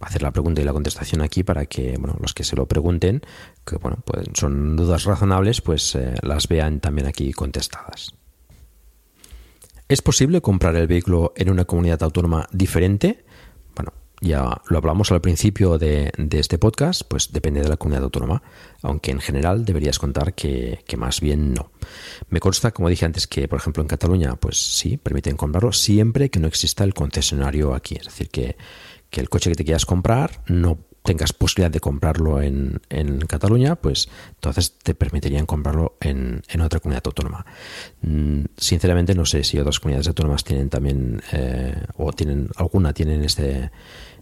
hacer 0.00 0.22
la 0.22 0.32
pregunta 0.32 0.60
y 0.60 0.64
la 0.64 0.72
contestación 0.72 1.22
aquí 1.22 1.42
para 1.42 1.66
que, 1.66 1.96
bueno, 1.98 2.16
los 2.20 2.34
que 2.34 2.44
se 2.44 2.56
lo 2.56 2.66
pregunten, 2.66 3.22
que 3.64 3.76
bueno, 3.76 3.98
pues 4.04 4.26
son 4.34 4.76
dudas 4.76 5.04
razonables, 5.04 5.60
pues 5.60 5.94
eh, 5.94 6.14
las 6.22 6.48
vean 6.48 6.80
también 6.80 7.06
aquí 7.06 7.32
contestadas. 7.32 8.14
¿Es 9.88 10.02
posible 10.02 10.40
comprar 10.40 10.76
el 10.76 10.86
vehículo 10.86 11.32
en 11.36 11.50
una 11.50 11.64
comunidad 11.64 12.02
autónoma 12.02 12.46
diferente? 12.52 13.24
ya 14.20 14.60
lo 14.68 14.78
hablamos 14.78 15.12
al 15.12 15.20
principio 15.20 15.78
de, 15.78 16.10
este 16.32 16.58
podcast, 16.58 17.02
pues 17.06 17.32
depende 17.32 17.60
de 17.60 17.68
la 17.68 17.76
comunidad 17.76 18.04
autónoma, 18.04 18.42
aunque 18.82 19.10
en 19.10 19.20
general 19.20 19.64
deberías 19.64 19.98
contar 19.98 20.34
que, 20.34 20.82
más 20.96 21.20
bien 21.20 21.54
no. 21.54 21.70
Me 22.28 22.40
consta, 22.40 22.72
como 22.72 22.88
dije 22.88 23.04
antes, 23.04 23.26
que 23.26 23.48
por 23.48 23.58
ejemplo 23.58 23.82
en 23.82 23.88
Cataluña, 23.88 24.36
pues 24.36 24.58
sí, 24.58 24.96
permiten 24.96 25.36
comprarlo 25.36 25.72
siempre 25.72 26.30
que 26.30 26.40
no 26.40 26.48
exista 26.48 26.84
el 26.84 26.94
concesionario 26.94 27.74
aquí, 27.74 27.96
es 27.96 28.06
decir, 28.06 28.28
que, 28.30 28.56
el 29.12 29.28
coche 29.28 29.50
que 29.50 29.56
te 29.56 29.64
quieras 29.64 29.86
comprar 29.86 30.42
no 30.46 30.78
tengas 31.02 31.32
posibilidad 31.32 31.70
de 31.70 31.80
comprarlo 31.80 32.42
en, 32.42 32.80
Cataluña, 33.26 33.76
pues 33.76 34.08
entonces 34.34 34.78
te 34.78 34.94
permitirían 34.94 35.46
comprarlo 35.46 35.96
en, 36.00 36.42
otra 36.60 36.80
comunidad 36.80 37.02
autónoma. 37.06 37.46
Mm, 38.02 38.44
sinceramente 38.56 39.14
no 39.14 39.24
sé 39.24 39.44
si 39.44 39.58
otras 39.58 39.80
comunidades 39.80 40.08
autónomas 40.08 40.44
tienen 40.44 40.68
también, 40.68 41.22
eh, 41.32 41.82
o 41.96 42.12
tienen 42.12 42.50
alguna 42.56 42.92
tienen 42.92 43.24
este 43.24 43.70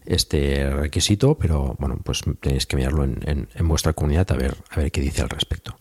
este 0.06 0.70
requisito, 0.70 1.36
pero 1.36 1.76
bueno, 1.78 2.00
pues 2.02 2.22
tenéis 2.40 2.66
que 2.66 2.76
mirarlo 2.76 3.04
en, 3.04 3.48
vuestra 3.62 3.92
comunidad 3.92 4.30
a 4.30 4.36
ver, 4.36 4.56
a 4.70 4.78
ver 4.78 4.92
qué 4.92 5.00
dice 5.00 5.22
al 5.22 5.28
respecto. 5.28 5.78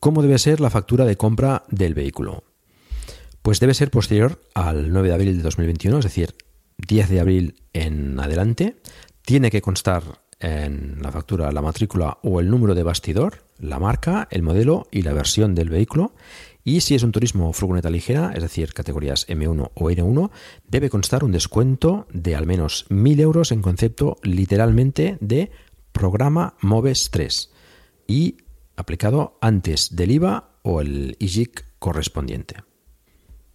¿Cómo 0.00 0.22
debe 0.22 0.38
ser 0.38 0.60
la 0.60 0.70
factura 0.70 1.04
de 1.04 1.16
compra 1.16 1.64
del 1.68 1.94
vehículo? 1.94 2.44
Pues 3.42 3.60
debe 3.60 3.74
ser 3.74 3.90
posterior 3.90 4.40
al 4.54 4.92
9 4.92 5.08
de 5.08 5.14
abril 5.14 5.36
de 5.36 5.42
2021, 5.42 5.98
es 5.98 6.04
decir, 6.04 6.34
10 6.78 7.08
de 7.08 7.20
abril 7.20 7.54
en 7.72 8.18
adelante. 8.20 8.76
Tiene 9.22 9.50
que 9.50 9.62
constar 9.62 10.20
en 10.38 11.00
la 11.00 11.12
factura 11.12 11.50
la 11.52 11.62
matrícula 11.62 12.18
o 12.22 12.40
el 12.40 12.50
número 12.50 12.74
de 12.74 12.82
bastidor, 12.82 13.44
la 13.58 13.78
marca, 13.78 14.28
el 14.30 14.42
modelo 14.42 14.86
y 14.90 15.02
la 15.02 15.14
versión 15.14 15.54
del 15.54 15.70
vehículo 15.70 16.12
y 16.66 16.80
si 16.80 16.96
es 16.96 17.04
un 17.04 17.12
turismo 17.12 17.48
o 17.48 17.52
furgoneta 17.52 17.90
ligera, 17.90 18.32
es 18.34 18.42
decir, 18.42 18.74
categorías 18.74 19.28
M1 19.28 19.70
o 19.72 19.88
N1, 19.88 20.30
debe 20.66 20.90
constar 20.90 21.22
un 21.22 21.30
descuento 21.30 22.08
de 22.12 22.34
al 22.34 22.44
menos 22.44 22.86
1.000 22.90 23.20
euros 23.20 23.52
en 23.52 23.62
concepto 23.62 24.16
literalmente 24.24 25.16
de 25.20 25.52
programa 25.92 26.56
MOVES 26.60 27.12
3 27.12 27.52
y 28.08 28.38
aplicado 28.74 29.38
antes 29.40 29.94
del 29.94 30.10
IVA 30.10 30.58
o 30.62 30.80
el 30.80 31.16
IGIC 31.20 31.64
correspondiente. 31.78 32.65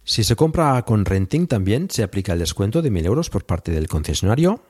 Si 0.04 0.24
se 0.24 0.34
compra 0.34 0.82
con 0.82 1.04
renting 1.04 1.46
también 1.46 1.88
se 1.88 2.02
aplica 2.02 2.32
el 2.32 2.40
descuento 2.40 2.82
de 2.82 2.90
1.000 2.90 3.06
euros 3.06 3.30
por 3.30 3.44
parte 3.44 3.70
del 3.70 3.88
concesionario. 3.88 4.60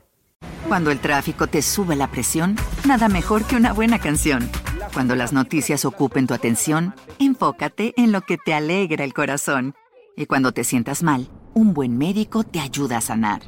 Cuando 0.69 0.91
el 0.91 1.01
tráfico 1.01 1.47
te 1.47 1.63
sube 1.63 1.97
la 1.97 2.11
presión, 2.11 2.57
nada 2.87 3.09
mejor 3.09 3.45
que 3.45 3.57
una 3.57 3.73
buena 3.73 3.99
canción. 3.99 4.51
Cuando 4.93 5.15
las 5.15 5.33
noticias 5.33 5.85
ocupen 5.85 6.27
tu 6.27 6.35
atención, 6.35 6.95
enfócate 7.19 7.95
en 7.97 8.13
lo 8.13 8.23
que 8.23 8.37
te 8.37 8.53
alegra 8.53 9.05
el 9.05 9.15
corazón. 9.15 9.75
Y 10.17 10.27
cuando 10.27 10.53
te 10.53 10.65
sientas 10.65 11.03
mal, 11.03 11.31
un 11.55 11.73
buen 11.73 11.97
médico 11.97 12.45
te 12.45 12.61
ayuda 12.61 12.99
a 12.99 13.01
sanar. 13.01 13.43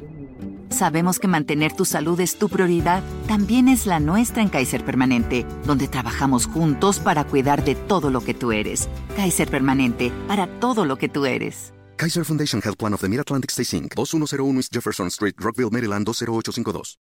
Sabemos 0.69 1.19
que 1.19 1.27
mantener 1.27 1.73
tu 1.73 1.85
salud 1.85 2.19
es 2.19 2.37
tu 2.39 2.49
prioridad, 2.49 3.03
también 3.27 3.67
es 3.67 3.85
la 3.85 3.99
nuestra 3.99 4.41
en 4.41 4.49
Kaiser 4.49 4.83
Permanente, 4.83 5.45
donde 5.65 5.87
trabajamos 5.87 6.47
juntos 6.47 6.99
para 6.99 7.23
cuidar 7.23 7.63
de 7.63 7.75
todo 7.75 8.09
lo 8.09 8.21
que 8.21 8.33
tú 8.33 8.51
eres. 8.51 8.89
Kaiser 9.15 9.49
Permanente, 9.49 10.11
para 10.27 10.47
todo 10.59 10.85
lo 10.85 10.97
que 10.97 11.09
tú 11.09 11.25
eres. 11.25 11.74
Kaiser 11.97 12.25
Foundation 12.25 12.61
Health 12.61 12.77
Plan 12.77 12.93
of 12.93 12.99
the 12.99 13.07
Mid-Atlantic 13.07 13.49
Stay 13.51 13.63
Inc., 13.63 13.95
2101 13.95 14.57
East 14.57 14.73
Jefferson 14.73 15.09
Street, 15.09 15.35
Rockville, 15.39 15.69
Maryland, 15.69 16.05
20852. 16.05 16.97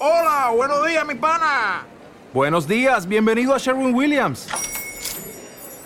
Hola, 0.00 0.50
buenos 0.56 0.84
días, 0.86 1.06
mi 1.06 1.14
pana. 1.14 1.86
Buenos 2.34 2.66
días, 2.66 3.06
bienvenido 3.06 3.54
a 3.54 3.58
Sherwin 3.58 3.94
Williams. 3.94 4.48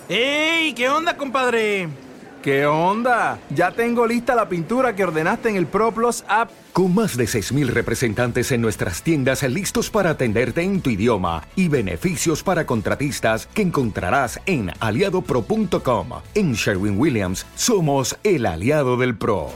¡Ey! 0.09 0.73
¿Qué 0.73 0.89
onda, 0.89 1.15
compadre? 1.15 1.89
¿Qué 2.41 2.65
onda? 2.65 3.39
Ya 3.53 3.69
tengo 3.71 4.07
lista 4.07 4.33
la 4.33 4.49
pintura 4.49 4.95
que 4.95 5.03
ordenaste 5.03 5.49
en 5.49 5.57
el 5.57 5.67
ProPlus 5.67 6.23
app. 6.27 6.49
Con 6.73 6.95
más 6.95 7.15
de 7.15 7.25
6.000 7.25 7.67
representantes 7.67 8.51
en 8.51 8.61
nuestras 8.61 9.03
tiendas 9.03 9.43
listos 9.43 9.91
para 9.91 10.11
atenderte 10.11 10.63
en 10.63 10.81
tu 10.81 10.89
idioma 10.89 11.43
y 11.55 11.67
beneficios 11.67 12.41
para 12.41 12.65
contratistas 12.65 13.45
que 13.45 13.61
encontrarás 13.61 14.39
en 14.47 14.71
aliadopro.com. 14.79 16.09
En 16.33 16.53
Sherwin 16.53 16.99
Williams 16.99 17.45
somos 17.55 18.17
el 18.23 18.47
aliado 18.47 18.97
del 18.97 19.15
PRO. 19.15 19.49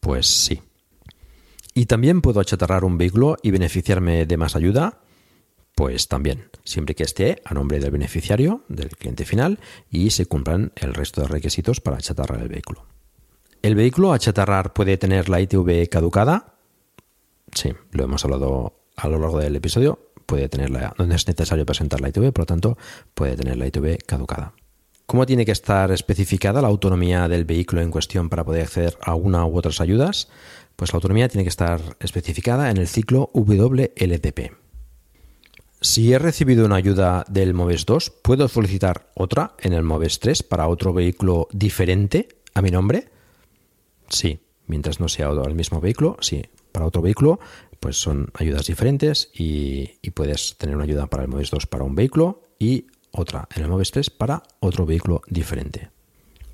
Pues 0.00 0.26
sí. 0.26 0.62
¿Y 1.74 1.84
también 1.84 2.22
puedo 2.22 2.40
achatarrar 2.40 2.84
un 2.84 2.96
vehículo 2.96 3.36
y 3.42 3.50
beneficiarme 3.50 4.24
de 4.24 4.36
más 4.38 4.56
ayuda? 4.56 5.00
Pues 5.74 6.08
también, 6.08 6.50
siempre 6.64 6.94
que 6.94 7.04
esté 7.04 7.40
a 7.44 7.54
nombre 7.54 7.80
del 7.80 7.90
beneficiario, 7.90 8.64
del 8.68 8.90
cliente 8.90 9.24
final, 9.24 9.60
y 9.90 10.10
se 10.10 10.26
cumplan 10.26 10.72
el 10.76 10.94
resto 10.94 11.22
de 11.22 11.28
requisitos 11.28 11.80
para 11.80 11.96
achatarrar 11.96 12.40
el 12.42 12.48
vehículo. 12.48 12.84
¿El 13.62 13.74
vehículo 13.74 14.12
a 14.12 14.16
achatarrar 14.16 14.72
puede 14.72 14.96
tener 14.96 15.28
la 15.28 15.40
ITV 15.40 15.88
caducada? 15.88 16.54
Sí, 17.52 17.72
lo 17.92 18.04
hemos 18.04 18.24
hablado 18.24 18.74
a 18.96 19.08
lo 19.08 19.18
largo 19.18 19.38
del 19.38 19.56
episodio. 19.56 20.12
Puede 20.26 20.48
tenerla, 20.48 20.94
no 20.96 21.04
es 21.04 21.26
necesario 21.26 21.66
presentar 21.66 22.00
la 22.00 22.08
ITV, 22.08 22.32
por 22.32 22.42
lo 22.42 22.46
tanto, 22.46 22.78
puede 23.14 23.36
tener 23.36 23.56
la 23.56 23.66
ITV 23.66 23.98
caducada. 24.06 24.54
¿Cómo 25.10 25.26
tiene 25.26 25.44
que 25.44 25.50
estar 25.50 25.90
especificada 25.90 26.62
la 26.62 26.68
autonomía 26.68 27.26
del 27.26 27.44
vehículo 27.44 27.82
en 27.82 27.90
cuestión 27.90 28.28
para 28.28 28.44
poder 28.44 28.62
acceder 28.62 28.96
a 29.02 29.16
una 29.16 29.44
u 29.44 29.58
otras 29.58 29.80
ayudas? 29.80 30.28
Pues 30.76 30.92
la 30.92 30.98
autonomía 30.98 31.28
tiene 31.28 31.42
que 31.42 31.48
estar 31.48 31.80
especificada 31.98 32.70
en 32.70 32.76
el 32.76 32.86
ciclo 32.86 33.28
WLTP. 33.34 34.52
Si 35.82 36.12
he 36.12 36.18
recibido 36.18 36.66
una 36.66 36.76
ayuda 36.76 37.24
del 37.26 37.54
MOVES 37.54 37.86
2, 37.86 38.10
¿puedo 38.22 38.48
solicitar 38.48 39.10
otra 39.14 39.54
en 39.58 39.72
el 39.72 39.82
MOVES 39.82 40.20
3 40.20 40.42
para 40.42 40.68
otro 40.68 40.92
vehículo 40.92 41.48
diferente 41.52 42.28
a 42.52 42.60
mi 42.60 42.70
nombre? 42.70 43.08
Sí, 44.10 44.40
mientras 44.66 45.00
no 45.00 45.08
sea 45.08 45.30
el 45.30 45.54
mismo 45.54 45.80
vehículo, 45.80 46.18
sí. 46.20 46.44
Para 46.70 46.84
otro 46.84 47.00
vehículo, 47.00 47.40
pues 47.80 47.96
son 47.96 48.30
ayudas 48.34 48.66
diferentes 48.66 49.30
y, 49.32 49.98
puedes 50.10 50.58
tener 50.58 50.76
una 50.76 50.84
ayuda 50.84 51.06
para 51.06 51.22
el 51.22 51.30
MOVES 51.30 51.50
2 51.50 51.66
para 51.66 51.84
un 51.84 51.94
vehículo 51.94 52.42
y 52.58 52.88
otra 53.10 53.48
en 53.56 53.62
el 53.62 53.70
MOVES 53.70 53.90
3 53.92 54.10
para 54.10 54.42
otro 54.60 54.84
vehículo 54.84 55.22
diferente. 55.28 55.88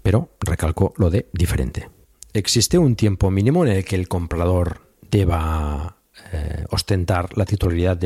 Pero 0.04 0.30
recalco 0.38 0.94
lo 0.98 1.10
de 1.10 1.26
diferente. 1.32 1.90
¿Existe 2.32 2.78
un 2.78 2.94
tiempo 2.94 3.32
mínimo 3.32 3.66
en 3.66 3.72
el 3.72 3.84
que 3.84 3.96
el 3.96 4.06
comprador 4.06 4.82
deba 5.10 5.96
eh, 6.32 6.64
ostentar 6.70 7.36
la 7.36 7.44
titularidad 7.44 7.96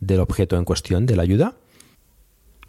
del 0.00 0.20
objeto 0.20 0.56
en 0.56 0.64
cuestión 0.64 1.06
de 1.06 1.16
la 1.16 1.22
ayuda? 1.22 1.54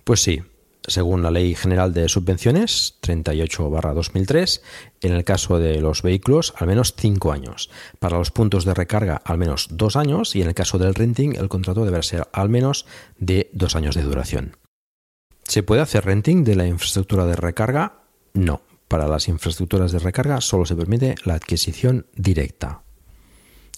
Pues 0.03 0.21
sí, 0.21 0.41
según 0.87 1.21
la 1.21 1.31
Ley 1.31 1.55
General 1.55 1.93
de 1.93 2.09
Subvenciones 2.09 2.97
38-2003, 3.01 4.61
en 5.01 5.13
el 5.13 5.23
caso 5.23 5.59
de 5.59 5.81
los 5.81 6.01
vehículos, 6.01 6.53
al 6.57 6.67
menos 6.67 6.95
5 6.97 7.31
años. 7.31 7.69
Para 7.99 8.17
los 8.17 8.31
puntos 8.31 8.65
de 8.65 8.73
recarga, 8.73 9.21
al 9.23 9.37
menos 9.37 9.67
2 9.71 9.95
años. 9.95 10.35
Y 10.35 10.41
en 10.41 10.47
el 10.47 10.55
caso 10.55 10.77
del 10.77 10.95
renting, 10.95 11.35
el 11.35 11.49
contrato 11.49 11.85
deberá 11.85 12.03
ser 12.03 12.27
al 12.31 12.49
menos 12.49 12.85
de 13.17 13.49
2 13.53 13.75
años 13.75 13.95
de 13.95 14.03
duración. 14.03 14.57
¿Se 15.43 15.63
puede 15.63 15.81
hacer 15.81 16.05
renting 16.05 16.43
de 16.43 16.55
la 16.55 16.67
infraestructura 16.67 17.25
de 17.25 17.35
recarga? 17.35 18.03
No. 18.33 18.61
Para 18.87 19.07
las 19.07 19.27
infraestructuras 19.27 19.91
de 19.91 19.99
recarga 19.99 20.41
solo 20.41 20.65
se 20.65 20.75
permite 20.75 21.15
la 21.23 21.35
adquisición 21.35 22.07
directa. 22.15 22.83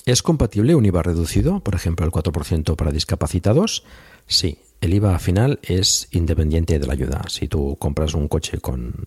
¿Es 0.05 0.23
compatible 0.23 0.75
un 0.75 0.85
IVA 0.85 1.03
reducido, 1.03 1.59
por 1.59 1.75
ejemplo 1.75 2.05
el 2.05 2.11
4% 2.11 2.75
para 2.75 2.91
discapacitados? 2.91 3.83
Sí, 4.25 4.59
el 4.81 4.95
IVA 4.95 5.19
final 5.19 5.59
es 5.61 6.07
independiente 6.11 6.79
de 6.79 6.87
la 6.87 6.93
ayuda. 6.93 7.21
Si 7.27 7.47
tú 7.47 7.75
compras 7.77 8.15
un 8.15 8.27
coche 8.27 8.59
con, 8.59 9.05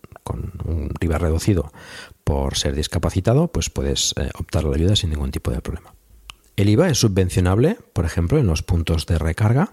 un 0.64 0.90
IVA 1.00 1.18
reducido 1.18 1.72
por 2.22 2.56
ser 2.56 2.76
discapacitado, 2.76 3.48
pues 3.48 3.70
puedes 3.70 4.14
eh, 4.16 4.30
optar 4.38 4.64
a 4.64 4.68
la 4.68 4.76
ayuda 4.76 4.94
sin 4.94 5.10
ningún 5.10 5.32
tipo 5.32 5.50
de 5.50 5.60
problema. 5.60 5.94
¿El 6.56 6.68
IVA 6.68 6.88
es 6.88 6.98
subvencionable, 6.98 7.76
por 7.92 8.04
ejemplo, 8.04 8.38
en 8.38 8.46
los 8.46 8.62
puntos 8.62 9.06
de 9.06 9.18
recarga? 9.18 9.72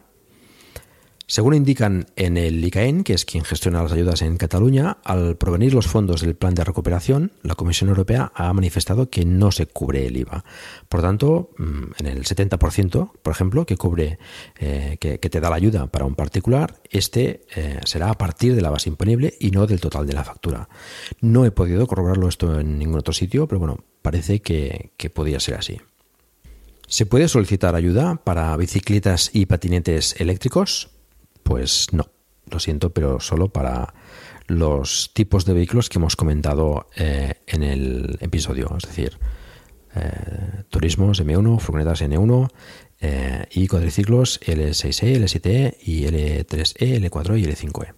Según 1.32 1.54
indican 1.54 2.08
en 2.18 2.36
el 2.36 2.62
ICAEN, 2.62 3.06
que 3.06 3.14
es 3.14 3.24
quien 3.24 3.46
gestiona 3.46 3.82
las 3.82 3.94
ayudas 3.94 4.22
en 4.22 4.36
Cataluña, 4.36 4.98
al 5.06 5.38
provenir 5.38 5.74
los 5.74 5.88
fondos 5.88 6.20
del 6.20 6.36
plan 6.36 6.56
de 6.56 6.66
recuperación, 6.66 7.32
la 7.42 7.56
Comisión 7.56 7.90
Europea 7.90 8.34
ha 8.36 8.52
manifestado 8.52 9.10
que 9.10 9.24
no 9.24 9.50
se 9.54 9.66
cubre 9.66 10.06
el 10.06 10.18
IVA. 10.18 10.44
Por 10.90 11.02
tanto, 11.02 11.52
mm, 11.58 11.84
en 12.00 12.08
el 12.08 12.26
70%, 12.26 13.14
por 13.24 13.32
ejemplo, 13.32 13.66
que 13.66 13.78
cubre, 13.78 14.20
eh, 14.60 14.98
que, 15.00 15.18
te 15.20 15.40
da 15.40 15.50
la 15.50 15.56
ayuda 15.56 15.88
para 15.88 16.04
un 16.04 16.16
particular, 16.16 16.82
este 16.90 17.46
eh, 17.56 17.80
será 17.86 18.10
a 18.10 18.18
partir 18.18 18.54
de 18.54 18.62
la 18.62 18.70
base 18.70 18.90
imponible 18.90 19.34
y 19.40 19.52
no 19.52 19.68
del 19.68 19.80
total 19.80 20.06
de 20.06 20.14
la 20.14 20.26
factura. 20.26 20.68
No 21.22 21.46
he 21.46 21.52
podido 21.52 21.88
corroborarlo 21.88 22.28
esto 22.28 22.60
en 22.60 22.78
ningún 22.78 23.00
otro 23.00 23.14
sitio, 23.14 23.48
pero 23.48 23.60
bueno, 23.60 23.86
parece 24.02 24.42
que, 24.42 24.92
que 24.98 25.10
podría 25.10 25.40
ser 25.40 25.56
así. 25.56 25.80
¿Se 26.90 27.06
puede 27.06 27.30
solicitar 27.30 27.74
ayuda 27.74 28.18
para 28.22 28.58
bicicletas 28.58 29.30
y 29.32 29.46
patinetes 29.46 30.20
eléctricos? 30.20 30.90
Pues 31.52 31.92
no, 31.92 32.10
lo 32.50 32.62
siento, 32.62 32.94
pero 32.94 33.20
solo 33.20 33.50
para 33.50 33.94
los 34.48 35.12
tipos 35.14 35.44
de 35.44 35.54
vehículos 35.54 35.90
que 35.90 35.98
hemos 35.98 36.16
comentado 36.16 36.88
eh, 36.96 37.42
en 37.46 37.64
el 37.64 38.18
episodio, 38.22 38.74
es 38.78 38.88
decir, 38.88 39.20
eh, 39.94 40.64
turismos 40.70 41.22
M1, 41.22 41.60
furgonetas 41.60 42.04
N1 42.04 42.50
eh, 43.02 43.48
y 43.52 43.68
cuadriciclos 43.68 44.40
L6E, 44.40 45.18
L7E 45.18 45.76
y 45.82 46.06
L3E, 46.06 47.02
L4 47.02 47.38
y 47.38 47.44
L5E. 47.44 47.96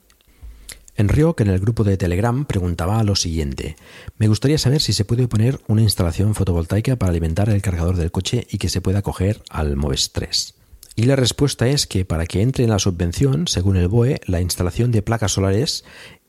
En 0.96 1.10
Río, 1.10 1.36
que 1.36 1.44
en 1.44 1.50
el 1.50 1.60
grupo 1.60 1.84
de 1.84 1.98
Telegram 1.98 2.46
preguntaba 2.46 3.04
lo 3.04 3.16
siguiente. 3.16 3.76
Me 4.18 4.30
gustaría 4.30 4.58
saber 4.58 4.82
si 4.82 4.94
se 4.94 5.06
puede 5.06 5.28
poner 5.28 5.60
una 5.68 5.84
instalación 5.84 6.34
fotovoltaica 6.34 6.96
para 6.96 7.12
alimentar 7.12 7.50
el 7.50 7.62
cargador 7.62 7.98
del 7.98 8.10
coche 8.10 8.48
y 8.50 8.58
que 8.58 8.70
se 8.70 8.82
pueda 8.82 9.04
coger 9.04 9.44
al 9.52 9.76
Moves 9.76 10.12
3. 10.12 10.56
Y 10.96 11.04
la 11.04 11.16
respuesta 11.16 11.68
es 11.68 11.88
que 11.88 12.06
para 12.06 12.26
que 12.26 12.42
entre 12.42 12.64
en 12.64 12.70
la 12.70 12.80
subvención, 12.80 13.48
según 13.48 13.78
el 13.78 13.88
BOE, 13.88 14.22
la 14.26 14.42
instalación 14.42 14.92
de 14.92 15.02
placas 15.02 15.32
solares 15.32 15.84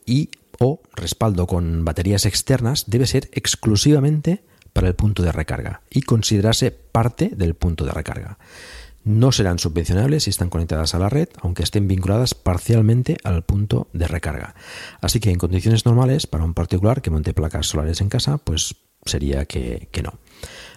y 0.07 0.31
o 0.59 0.81
respaldo 0.95 1.47
con 1.47 1.85
baterías 1.85 2.27
externas 2.27 2.85
debe 2.87 3.07
ser 3.07 3.29
exclusivamente 3.33 4.45
para 4.73 4.89
el 4.89 4.95
punto 4.95 5.23
de 5.23 5.33
recarga 5.33 5.83
y 5.91 6.03
considerarse 6.03 6.71
parte 6.71 7.31
del 7.35 7.55
punto 7.55 7.85
de 7.85 7.93
recarga. 7.93 8.39
No 9.05 9.33
serán 9.33 9.59
subvencionables 9.59 10.25
si 10.25 10.31
están 10.31 10.49
conectadas 10.49 10.95
a 10.95 10.99
la 10.99 11.11
red, 11.11 11.29
aunque 11.43 11.62
estén 11.62 11.87
vinculadas 11.87 12.35
parcialmente 12.35 13.19
al 13.23 13.45
punto 13.45 13.89
de 13.93 14.09
recarga. 14.09 14.55
Así 15.03 15.21
que 15.21 15.31
en 15.31 15.39
condiciones 15.39 15.85
normales, 15.85 16.27
para 16.27 16.45
un 16.45 16.55
particular 16.55 17.03
que 17.03 17.11
monte 17.11 17.35
placas 17.35 17.67
solares 17.67 18.01
en 18.01 18.09
casa, 18.09 18.39
pues 18.39 18.77
sería 19.05 19.45
que, 19.45 19.89
no. 20.03 20.15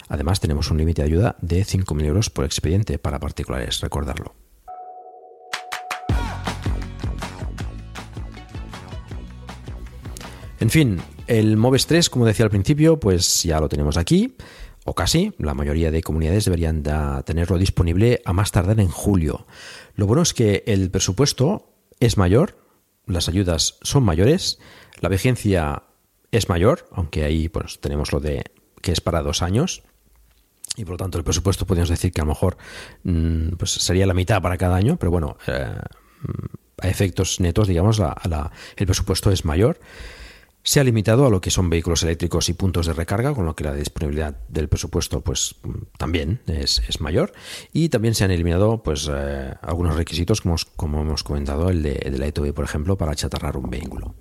Además, 0.08 0.40
tenemos 0.40 0.70
un 0.70 0.78
límite 0.78 1.02
de 1.02 1.08
ayuda 1.08 1.36
de 1.40 1.64
5.000 1.64 2.04
euros 2.04 2.30
por 2.30 2.44
expediente 2.44 2.98
para 2.98 3.18
particulares, 3.18 3.80
recordarlo. 3.80 4.34
En 10.60 10.70
fin, 10.70 11.00
el 11.28 11.56
Moves 11.56 11.86
3, 11.86 12.10
como 12.10 12.26
decía 12.26 12.44
al 12.44 12.50
principio, 12.50 12.98
pues 12.98 13.44
ya 13.44 13.60
lo 13.60 13.68
tenemos 13.68 13.96
aquí, 13.96 14.36
o 14.84 14.94
casi. 14.94 15.32
La 15.38 15.54
mayoría 15.54 15.90
de 15.90 16.02
comunidades 16.02 16.46
deberían 16.46 16.82
tenerlo 17.24 17.58
disponible 17.58 18.22
a 18.24 18.32
más 18.32 18.50
tardar 18.50 18.80
en 18.80 18.88
julio. 18.88 19.46
Lo 19.94 20.06
bueno 20.06 20.22
es 20.22 20.34
que 20.34 20.64
el 20.66 20.90
presupuesto 20.90 21.74
es 22.00 22.16
mayor, 22.16 22.58
las 23.06 23.28
ayudas 23.28 23.78
son 23.82 24.02
mayores, 24.02 24.58
la 25.00 25.08
vigencia 25.08 25.84
es 26.32 26.48
mayor, 26.48 26.88
aunque 26.92 27.24
ahí 27.24 27.48
pues, 27.48 27.80
tenemos 27.80 28.12
lo 28.12 28.20
de 28.20 28.44
que 28.82 28.92
es 28.92 29.00
para 29.00 29.22
dos 29.22 29.42
años 29.42 29.82
y 30.78 30.84
por 30.84 30.92
lo 30.92 30.96
tanto 30.96 31.18
el 31.18 31.24
presupuesto 31.24 31.66
podríamos 31.66 31.90
decir 31.90 32.12
que 32.12 32.20
a 32.20 32.24
lo 32.24 32.30
mejor 32.30 32.56
mm, 33.02 33.56
pues 33.58 33.72
sería 33.72 34.06
la 34.06 34.14
mitad 34.14 34.40
para 34.40 34.56
cada 34.56 34.76
año, 34.76 34.96
pero 34.96 35.10
bueno, 35.10 35.36
eh, 35.46 35.76
a 36.80 36.88
efectos 36.88 37.40
netos, 37.40 37.66
digamos, 37.66 38.00
el 38.76 38.86
presupuesto 38.86 39.30
es 39.30 39.44
mayor. 39.44 39.80
Se 40.62 40.80
ha 40.80 40.84
limitado 40.84 41.26
a 41.26 41.30
lo 41.30 41.40
que 41.40 41.50
son 41.50 41.70
vehículos 41.70 42.02
eléctricos 42.02 42.48
y 42.48 42.52
puntos 42.52 42.86
de 42.86 42.92
recarga, 42.92 43.34
con 43.34 43.46
lo 43.46 43.56
que 43.56 43.64
la 43.64 43.72
disponibilidad 43.72 44.36
del 44.48 44.68
presupuesto 44.68 45.22
pues 45.22 45.56
también 45.96 46.40
es, 46.46 47.00
mayor. 47.00 47.32
Y 47.72 47.88
también 47.88 48.14
se 48.14 48.24
han 48.24 48.30
eliminado 48.30 48.82
pues 48.82 49.08
eh, 49.10 49.54
algunos 49.62 49.96
requisitos, 49.96 50.42
como, 50.42 50.56
como 50.76 51.00
hemos 51.00 51.24
comentado, 51.24 51.70
el 51.70 51.82
de, 51.82 51.94
de 51.94 52.18
la 52.18 52.26
ETV, 52.26 52.52
por 52.52 52.64
ejemplo, 52.64 52.98
para 52.98 53.14
chatarrar 53.14 53.56
un 53.56 53.70
vehículo. 53.70 54.14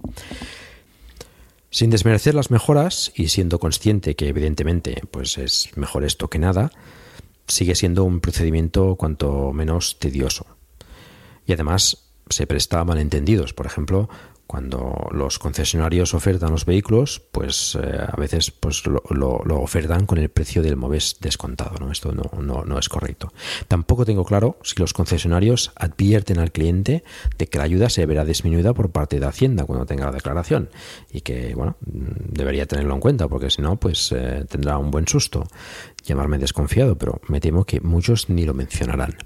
Sin 1.77 1.91
desmerecer 1.91 2.33
las 2.33 2.49
mejoras 2.49 3.11
y 3.13 3.27
siendo 3.27 3.59
consciente 3.59 4.15
que 4.15 4.29
evidentemente 4.29 5.03
pues 5.11 5.37
es 5.37 5.69
mejor 5.77 6.05
esto 6.05 6.27
que 6.27 6.39
nada, 6.39 6.71
sigue 7.47 7.75
siendo 7.75 8.03
un 8.03 8.19
procedimiento 8.19 8.95
cuanto 8.95 9.53
menos 9.53 9.99
tedioso. 9.99 10.47
Y 11.45 11.53
además 11.53 12.09
se 12.31 12.47
presta 12.47 12.79
a 12.79 12.83
malentendidos. 12.83 13.53
Por 13.53 13.67
ejemplo, 13.67 14.09
cuando 14.47 15.09
los 15.11 15.39
concesionarios 15.39 16.13
ofertan 16.13 16.51
los 16.51 16.65
vehículos, 16.65 17.21
pues 17.31 17.77
eh, 17.81 17.99
a 18.07 18.15
veces 18.15 18.49
pues 18.49 18.83
lo, 18.87 19.43
ofertan 19.61 20.05
con 20.05 20.17
el 20.17 20.29
precio 20.29 20.63
del 20.63 20.77
MOVES 20.77 21.17
descontado. 21.19 21.77
¿no? 21.79 21.91
Esto 21.91 22.13
no, 22.13 22.31
no, 22.41 22.63
no, 22.63 22.79
es 22.79 22.87
correcto. 22.87 23.33
Tampoco 23.67 24.05
tengo 24.05 24.23
claro 24.23 24.57
si 24.63 24.75
los 24.79 24.93
concesionarios 24.93 25.73
advierten 25.75 26.39
al 26.39 26.51
cliente 26.51 27.03
de 27.37 27.47
que 27.47 27.57
la 27.57 27.65
ayuda 27.65 27.89
se 27.89 28.05
verá 28.05 28.23
disminuida 28.23 28.73
por 28.73 28.89
parte 28.89 29.19
de 29.19 29.25
Hacienda 29.25 29.65
cuando 29.65 29.85
tenga 29.85 30.05
la 30.05 30.13
declaración 30.13 30.69
y 31.11 31.21
que 31.21 31.53
bueno 31.53 31.75
debería 31.81 32.65
tenerlo 32.65 32.93
en 32.93 33.01
cuenta 33.01 33.27
porque 33.27 33.49
si 33.49 33.61
no 33.61 33.75
pues 33.75 34.13
eh, 34.13 34.45
tendrá 34.47 34.77
un 34.77 34.91
buen 34.91 35.07
susto 35.07 35.45
llamarme 36.05 36.37
desconfiado, 36.37 36.97
pero 36.97 37.19
me 37.27 37.41
temo 37.41 37.65
que 37.65 37.81
muchos 37.81 38.29
ni 38.29 38.45
lo 38.45 38.53
mencionarán. 38.53 39.17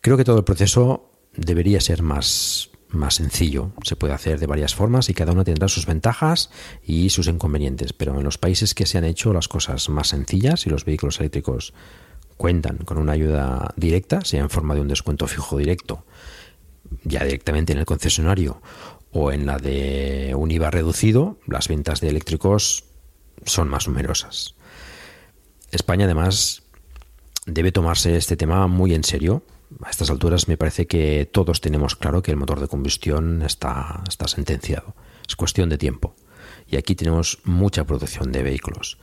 Creo 0.00 0.16
que 0.16 0.24
todo 0.24 0.38
el 0.38 0.44
proceso 0.44 1.10
debería 1.36 1.80
ser 1.80 2.02
más 2.02 2.71
más 2.92 3.14
sencillo. 3.14 3.72
Se 3.84 3.96
puede 3.96 4.14
hacer 4.14 4.38
de 4.38 4.46
varias 4.46 4.74
formas 4.74 5.08
y 5.08 5.14
cada 5.14 5.32
una 5.32 5.44
tendrá 5.44 5.68
sus 5.68 5.86
ventajas 5.86 6.50
y 6.84 7.10
sus 7.10 7.26
inconvenientes, 7.26 7.92
pero 7.92 8.18
en 8.18 8.24
los 8.24 8.38
países 8.38 8.74
que 8.74 8.86
se 8.86 8.98
han 8.98 9.04
hecho 9.04 9.32
las 9.32 9.48
cosas 9.48 9.88
más 9.88 10.08
sencillas 10.08 10.66
y 10.66 10.70
los 10.70 10.84
vehículos 10.84 11.20
eléctricos 11.20 11.74
cuentan 12.36 12.78
con 12.78 12.98
una 12.98 13.12
ayuda 13.12 13.72
directa, 13.76 14.22
sea 14.24 14.40
en 14.40 14.50
forma 14.50 14.74
de 14.74 14.80
un 14.80 14.88
descuento 14.88 15.26
fijo 15.26 15.58
directo, 15.58 16.04
ya 17.04 17.24
directamente 17.24 17.72
en 17.72 17.78
el 17.78 17.84
concesionario 17.84 18.60
o 19.12 19.32
en 19.32 19.46
la 19.46 19.58
de 19.58 20.34
un 20.36 20.50
IVA 20.50 20.70
reducido, 20.70 21.38
las 21.46 21.68
ventas 21.68 22.00
de 22.00 22.08
eléctricos 22.08 22.84
son 23.44 23.68
más 23.68 23.86
numerosas. 23.86 24.54
España 25.70 26.06
además 26.06 26.62
debe 27.46 27.72
tomarse 27.72 28.16
este 28.16 28.36
tema 28.36 28.66
muy 28.66 28.94
en 28.94 29.04
serio 29.04 29.42
a 29.82 29.90
estas 29.90 30.10
alturas 30.10 30.48
me 30.48 30.56
parece 30.56 30.86
que 30.86 31.28
todos 31.30 31.60
tenemos 31.60 31.96
claro 31.96 32.22
que 32.22 32.30
el 32.30 32.36
motor 32.36 32.60
de 32.60 32.68
combustión 32.68 33.42
está, 33.42 34.02
está 34.08 34.28
sentenciado. 34.28 34.94
Es 35.26 35.36
cuestión 35.36 35.68
de 35.68 35.78
tiempo. 35.78 36.14
Y 36.66 36.76
aquí 36.76 36.94
tenemos 36.94 37.40
mucha 37.44 37.84
producción 37.84 38.32
de 38.32 38.42
vehículos. 38.42 38.98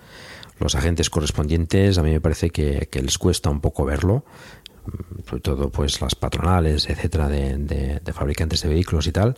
Los 0.59 0.75
agentes 0.75 1.09
correspondientes 1.09 1.97
a 1.97 2.03
mí 2.03 2.11
me 2.11 2.21
parece 2.21 2.49
que, 2.49 2.87
les 2.91 3.17
cuesta 3.17 3.49
un 3.49 3.61
poco 3.61 3.85
verlo, 3.85 4.25
sobre 5.25 5.41
todo 5.41 5.69
pues 5.69 6.01
las 6.01 6.15
patronales, 6.15 6.89
etcétera, 6.89 7.29
de, 7.29 8.01
fabricantes 8.13 8.61
de 8.61 8.69
vehículos 8.69 9.07
y 9.07 9.11
tal. 9.11 9.37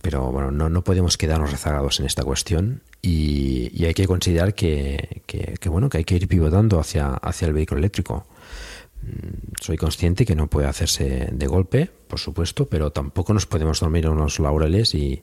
Pero 0.00 0.30
bueno, 0.32 0.50
no, 0.50 0.68
no 0.68 0.82
podemos 0.82 1.16
quedarnos 1.16 1.50
rezagados 1.50 2.00
en 2.00 2.06
esta 2.06 2.24
cuestión 2.24 2.82
y, 3.02 3.84
hay 3.84 3.94
que 3.94 4.06
considerar 4.06 4.54
que, 4.54 5.22
que, 5.26 5.68
bueno, 5.68 5.88
que 5.88 5.98
hay 5.98 6.04
que 6.04 6.16
ir 6.16 6.28
pivotando 6.28 6.80
hacia, 6.80 7.14
hacia 7.14 7.46
el 7.46 7.54
vehículo 7.54 7.78
eléctrico. 7.78 8.26
Mm, 9.02 9.54
soy 9.60 9.76
consciente 9.76 10.26
que 10.26 10.34
no 10.34 10.48
puede 10.48 10.66
hacerse 10.66 11.28
de 11.32 11.46
golpe, 11.46 11.90
por 12.08 12.18
supuesto, 12.18 12.68
pero 12.68 12.90
tampoco 12.90 13.32
nos 13.32 13.46
podemos 13.46 13.80
dormir 13.80 14.06
en 14.06 14.12
unos 14.12 14.38
laureles 14.38 14.94
y, 14.94 15.22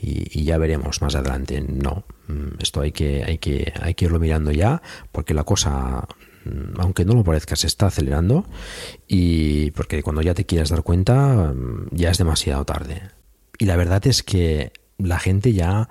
ya 0.00 0.58
veremos 0.58 1.02
más 1.02 1.14
adelante. 1.14 1.60
No, 1.60 2.04
mm, 2.28 2.60
esto 2.60 2.80
hay 2.80 2.92
que, 2.92 3.24
hay, 3.24 3.38
que, 3.38 3.72
hay 3.80 3.94
que 3.94 4.04
irlo 4.04 4.20
mirando 4.20 4.52
ya, 4.52 4.82
porque 5.12 5.34
la 5.34 5.44
cosa, 5.44 6.06
mm, 6.44 6.78
aunque 6.80 7.04
no 7.04 7.14
lo 7.14 7.24
parezca, 7.24 7.56
se 7.56 7.66
está 7.66 7.86
acelerando 7.86 8.46
y 9.08 9.70
porque 9.72 10.02
cuando 10.02 10.22
ya 10.22 10.34
te 10.34 10.44
quieras 10.46 10.68
dar 10.68 10.82
cuenta, 10.82 11.54
ya 11.90 12.10
es 12.10 12.18
demasiado 12.18 12.64
tarde. 12.64 13.02
Y 13.58 13.64
la 13.64 13.76
verdad 13.76 14.06
es 14.06 14.22
que 14.22 14.72
la 14.98 15.18
gente 15.18 15.52
ya 15.52 15.88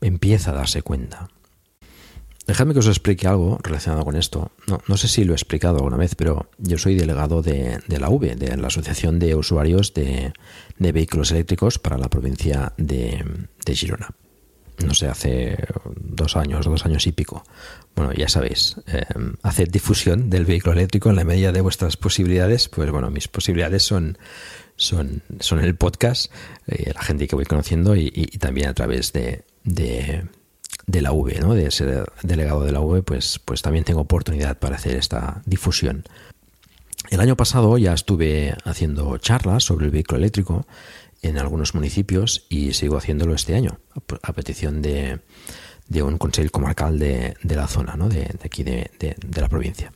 empieza 0.00 0.50
a 0.50 0.54
darse 0.54 0.82
cuenta. 0.82 1.28
Dejadme 2.46 2.72
que 2.72 2.80
os 2.80 2.88
explique 2.88 3.28
algo 3.28 3.58
relacionado 3.62 4.04
con 4.04 4.16
esto. 4.16 4.50
No, 4.88 4.96
sé 4.96 5.06
si 5.06 5.24
lo 5.24 5.32
he 5.32 5.36
explicado 5.36 5.76
alguna 5.76 5.96
vez, 5.96 6.16
pero 6.16 6.50
yo 6.58 6.76
soy 6.76 6.96
delegado 6.96 7.40
de, 7.40 7.80
la 7.86 8.08
V, 8.08 8.34
de 8.34 8.56
la 8.56 8.66
Asociación 8.66 9.20
de 9.20 9.36
Usuarios 9.36 9.94
de, 9.94 10.32
Vehículos 10.78 11.30
Eléctricos 11.30 11.78
para 11.78 11.98
la 11.98 12.08
provincia 12.08 12.72
de, 12.76 13.24
Girona. 13.72 14.08
No 14.84 14.94
sé, 14.94 15.06
hace 15.06 15.56
dos 16.00 16.36
años, 16.36 16.66
dos 16.66 16.84
años 16.84 17.06
y 17.06 17.12
pico. 17.12 17.44
Bueno, 17.94 18.12
ya 18.12 18.28
sabéis, 18.28 18.74
eh, 18.88 19.02
hacer 19.42 19.70
difusión 19.70 20.28
del 20.28 20.44
vehículo 20.44 20.72
eléctrico 20.72 21.10
en 21.10 21.16
la 21.16 21.24
medida 21.24 21.52
de 21.52 21.60
vuestras 21.60 21.96
posibilidades, 21.96 22.68
pues 22.68 22.90
bueno, 22.90 23.08
mis 23.10 23.28
posibilidades 23.28 23.84
son, 23.84 24.18
son, 24.74 25.22
son 25.38 25.60
el 25.60 25.76
podcast, 25.76 26.32
eh, 26.66 26.90
la 26.92 27.02
gente 27.02 27.28
que 27.28 27.36
voy 27.36 27.44
conociendo 27.44 27.94
y, 27.94 28.10
también 28.40 28.68
a 28.68 28.74
través 28.74 29.12
de 29.12 29.44
la 30.86 31.12
V, 31.12 31.38
¿no? 31.40 31.54
de 31.54 31.70
ser 31.70 32.04
delegado 32.22 32.64
de 32.64 32.72
la 32.72 32.80
V, 32.80 33.02
pues, 33.02 33.40
pues 33.44 33.62
también 33.62 33.84
tengo 33.84 34.00
oportunidad 34.00 34.58
para 34.58 34.76
hacer 34.76 34.96
esta 34.96 35.42
difusión. 35.46 36.04
El 37.10 37.20
año 37.20 37.36
pasado 37.36 37.76
ya 37.78 37.92
estuve 37.92 38.54
haciendo 38.64 39.18
charlas 39.18 39.64
sobre 39.64 39.86
el 39.86 39.90
vehículo 39.90 40.18
eléctrico 40.18 40.66
en 41.20 41.38
algunos 41.38 41.74
municipios 41.74 42.46
y 42.48 42.72
sigo 42.72 42.96
haciéndolo 42.96 43.34
este 43.34 43.54
año 43.54 43.78
a 44.22 44.32
petición 44.32 44.82
de, 44.82 45.20
un 46.02 46.18
consejo 46.18 46.50
comarcal 46.50 46.98
de, 46.98 47.36
la 47.42 47.68
zona, 47.68 47.96
¿no? 47.96 48.08
de, 48.08 48.34
aquí 48.44 48.62
de, 48.64 48.90
la 49.34 49.48
provincia. 49.48 49.92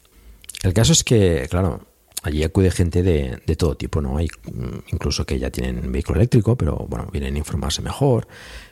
El 0.63 0.73
caso 0.73 0.93
es 0.93 1.05
que, 1.05 1.47
claro, 1.51 1.87
allí 2.23 2.43
acude 2.43 2.71
gente 2.71 3.03
de, 3.03 3.57
todo 3.57 3.77
tipo, 3.77 4.01
¿no? 4.01 4.19
Hay 4.19 4.29
mm, 4.45 4.93
incluso 4.93 5.25
que 5.25 5.39
ya 5.39 5.51
tienen 5.51 5.91
vehículo 5.91 6.19
eléctrico, 6.19 6.57
pero 6.57 6.87
bueno, 6.89 7.09
vienen 7.13 7.35
a 7.35 7.39
informarse 7.39 7.83
mejor, 7.83 8.29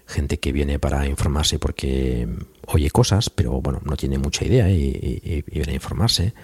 gente 0.06 0.38
que 0.38 0.52
viene 0.52 0.78
para 0.78 1.06
informarse 1.06 1.58
porque 1.58 2.28
oye 2.66 2.90
cosas, 2.90 3.30
pero 3.30 3.60
bueno, 3.60 3.80
no 3.84 3.96
tiene 3.96 4.18
mucha 4.18 4.44
idea 4.44 4.70
y, 4.70 5.44
viene 5.46 5.72
a 5.72 5.74
informarse. 5.74 6.34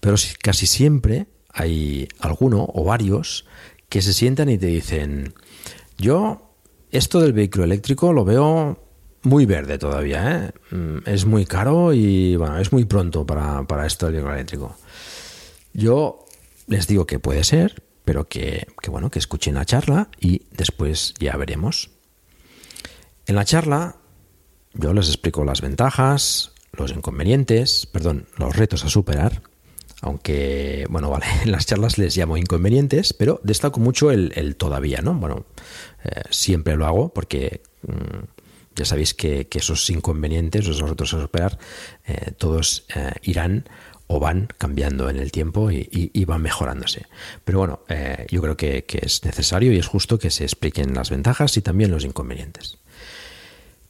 Pero 0.00 0.16
casi 0.42 0.66
siempre 0.66 1.26
hay 1.52 2.08
alguno 2.20 2.66
o 2.72 2.84
varios 2.84 3.46
que 3.88 4.02
se 4.02 4.12
sientan 4.12 4.48
y 4.48 4.58
te 4.58 4.66
dicen, 4.66 5.34
yo 5.98 6.54
esto 6.90 7.20
del 7.20 7.32
vehículo 7.32 7.64
eléctrico 7.64 8.12
lo 8.12 8.24
veo 8.24 8.82
muy 9.22 9.46
verde 9.46 9.78
todavía, 9.78 10.52
¿eh? 10.70 10.74
Mm, 10.74 10.98
es 11.08 11.26
muy 11.26 11.46
caro 11.46 11.92
y 11.92 12.36
bueno, 12.36 12.58
es 12.58 12.72
muy 12.72 12.84
pronto 12.84 13.26
para, 13.26 13.66
para 13.66 13.86
esto 13.86 14.06
del 14.06 14.16
vehículo 14.16 14.34
eléctrico. 14.34 14.76
Yo 15.72 16.24
les 16.68 16.86
digo 16.86 17.06
que 17.06 17.18
puede 17.18 17.44
ser, 17.44 17.82
pero 18.04 18.28
que, 18.28 18.66
que, 18.80 18.90
bueno, 18.90 19.10
que 19.10 19.18
escuchen 19.18 19.54
la 19.54 19.64
charla 19.64 20.08
y 20.20 20.42
después 20.52 21.14
ya 21.18 21.36
veremos. 21.36 21.95
En 23.26 23.34
la 23.34 23.44
charla 23.44 23.96
yo 24.74 24.92
les 24.92 25.08
explico 25.08 25.44
las 25.44 25.60
ventajas, 25.60 26.52
los 26.72 26.90
inconvenientes, 26.90 27.86
perdón, 27.86 28.26
los 28.36 28.54
retos 28.56 28.84
a 28.84 28.88
superar 28.88 29.42
aunque, 30.02 30.86
bueno, 30.88 31.10
vale, 31.10 31.26
en 31.42 31.52
las 31.52 31.66
charlas 31.66 31.98
les 31.98 32.16
llamo 32.16 32.36
inconvenientes, 32.36 33.12
pero 33.12 33.40
destaco 33.42 33.80
mucho 33.80 34.10
el, 34.10 34.56
todavía, 34.56 35.00
¿no? 35.02 35.14
Bueno, 35.14 35.46
eh, 36.04 36.22
siempre 36.30 36.76
lo 36.76 36.86
hago 36.86 37.08
porque 37.10 37.62
mm, 37.82 38.24
ya 38.76 38.84
sabéis 38.84 39.14
que, 39.14 39.48
esos 39.52 39.88
inconvenientes, 39.90 40.68
esos 40.68 40.88
retos 40.88 41.14
a 41.14 41.20
superar, 41.20 41.58
eh, 42.06 42.32
todos 42.36 42.86
eh, 42.94 43.12
irán 43.22 43.68
o 44.06 44.20
van 44.20 44.48
cambiando 44.58 45.10
en 45.10 45.16
el 45.16 45.32
tiempo 45.32 45.72
y, 45.72 46.24
van 46.26 46.40
mejorándose. 46.40 47.06
Pero 47.44 47.58
bueno, 47.58 47.80
yo 48.30 48.40
creo 48.40 48.56
que 48.56 48.84
es 49.02 49.24
necesario 49.24 49.72
y 49.72 49.78
es 49.78 49.88
justo 49.88 50.16
que 50.20 50.30
se 50.30 50.44
expliquen 50.44 50.94
las 50.94 51.10
ventajas 51.10 51.56
y 51.56 51.60
también 51.60 51.90
los 51.90 52.04
inconvenientes. 52.04 52.78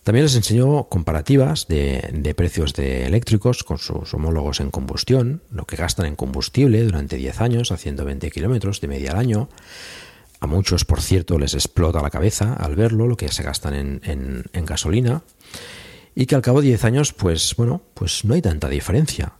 También 0.06 0.26
les 0.26 0.36
enseñó 0.36 0.84
comparativas 0.84 1.66
de, 1.66 2.32
precios 2.36 2.74
de 2.74 3.06
eléctricos 3.06 3.64
con 3.64 3.78
sus 3.78 4.14
homólogos 4.14 4.60
en 4.60 4.70
combustión, 4.70 5.42
lo 5.50 5.64
que 5.64 5.74
gastan 5.74 6.06
en 6.06 6.14
combustible 6.14 6.80
durante 6.84 7.16
10 7.16 7.40
años 7.40 7.72
a 7.72 7.76
120 7.76 8.30
kilómetros 8.30 8.80
de 8.80 8.86
media 8.86 9.10
al 9.10 9.18
año. 9.18 9.48
A 10.38 10.46
muchos, 10.46 10.84
por 10.84 11.02
cierto, 11.02 11.40
les 11.40 11.54
explota 11.54 12.02
la 12.02 12.10
cabeza 12.10 12.52
al 12.52 12.76
verlo, 12.76 13.08
lo 13.08 13.16
que 13.16 13.32
se 13.32 13.42
gastan 13.42 14.00
en, 14.04 14.64
gasolina. 14.64 15.24
Y 16.14 16.26
que 16.26 16.36
al 16.36 16.42
cabo 16.42 16.60
de 16.60 16.68
10 16.68 16.84
años, 16.84 17.12
pues 17.12 17.56
bueno, 17.56 17.82
pues 17.94 18.24
no 18.24 18.34
hay 18.34 18.42
tanta 18.42 18.68
diferencia. 18.68 19.32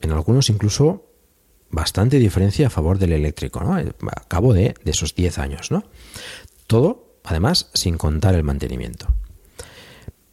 En 0.00 0.10
algunos 0.10 0.50
incluso 0.50 1.12
bastante 1.70 2.18
diferencia 2.18 2.66
a 2.66 2.70
favor 2.70 2.98
del 2.98 3.12
eléctrico, 3.12 3.62
¿no? 3.62 3.76
A 3.76 4.24
cabo 4.26 4.52
de, 4.52 4.74
de 4.82 4.90
esos 4.90 5.14
10 5.14 5.38
años, 5.38 5.70
¿no? 5.70 5.84
Todo, 6.66 7.20
además, 7.22 7.70
sin 7.72 7.96
contar 7.96 8.34
el 8.34 8.42
mantenimiento. 8.42 9.14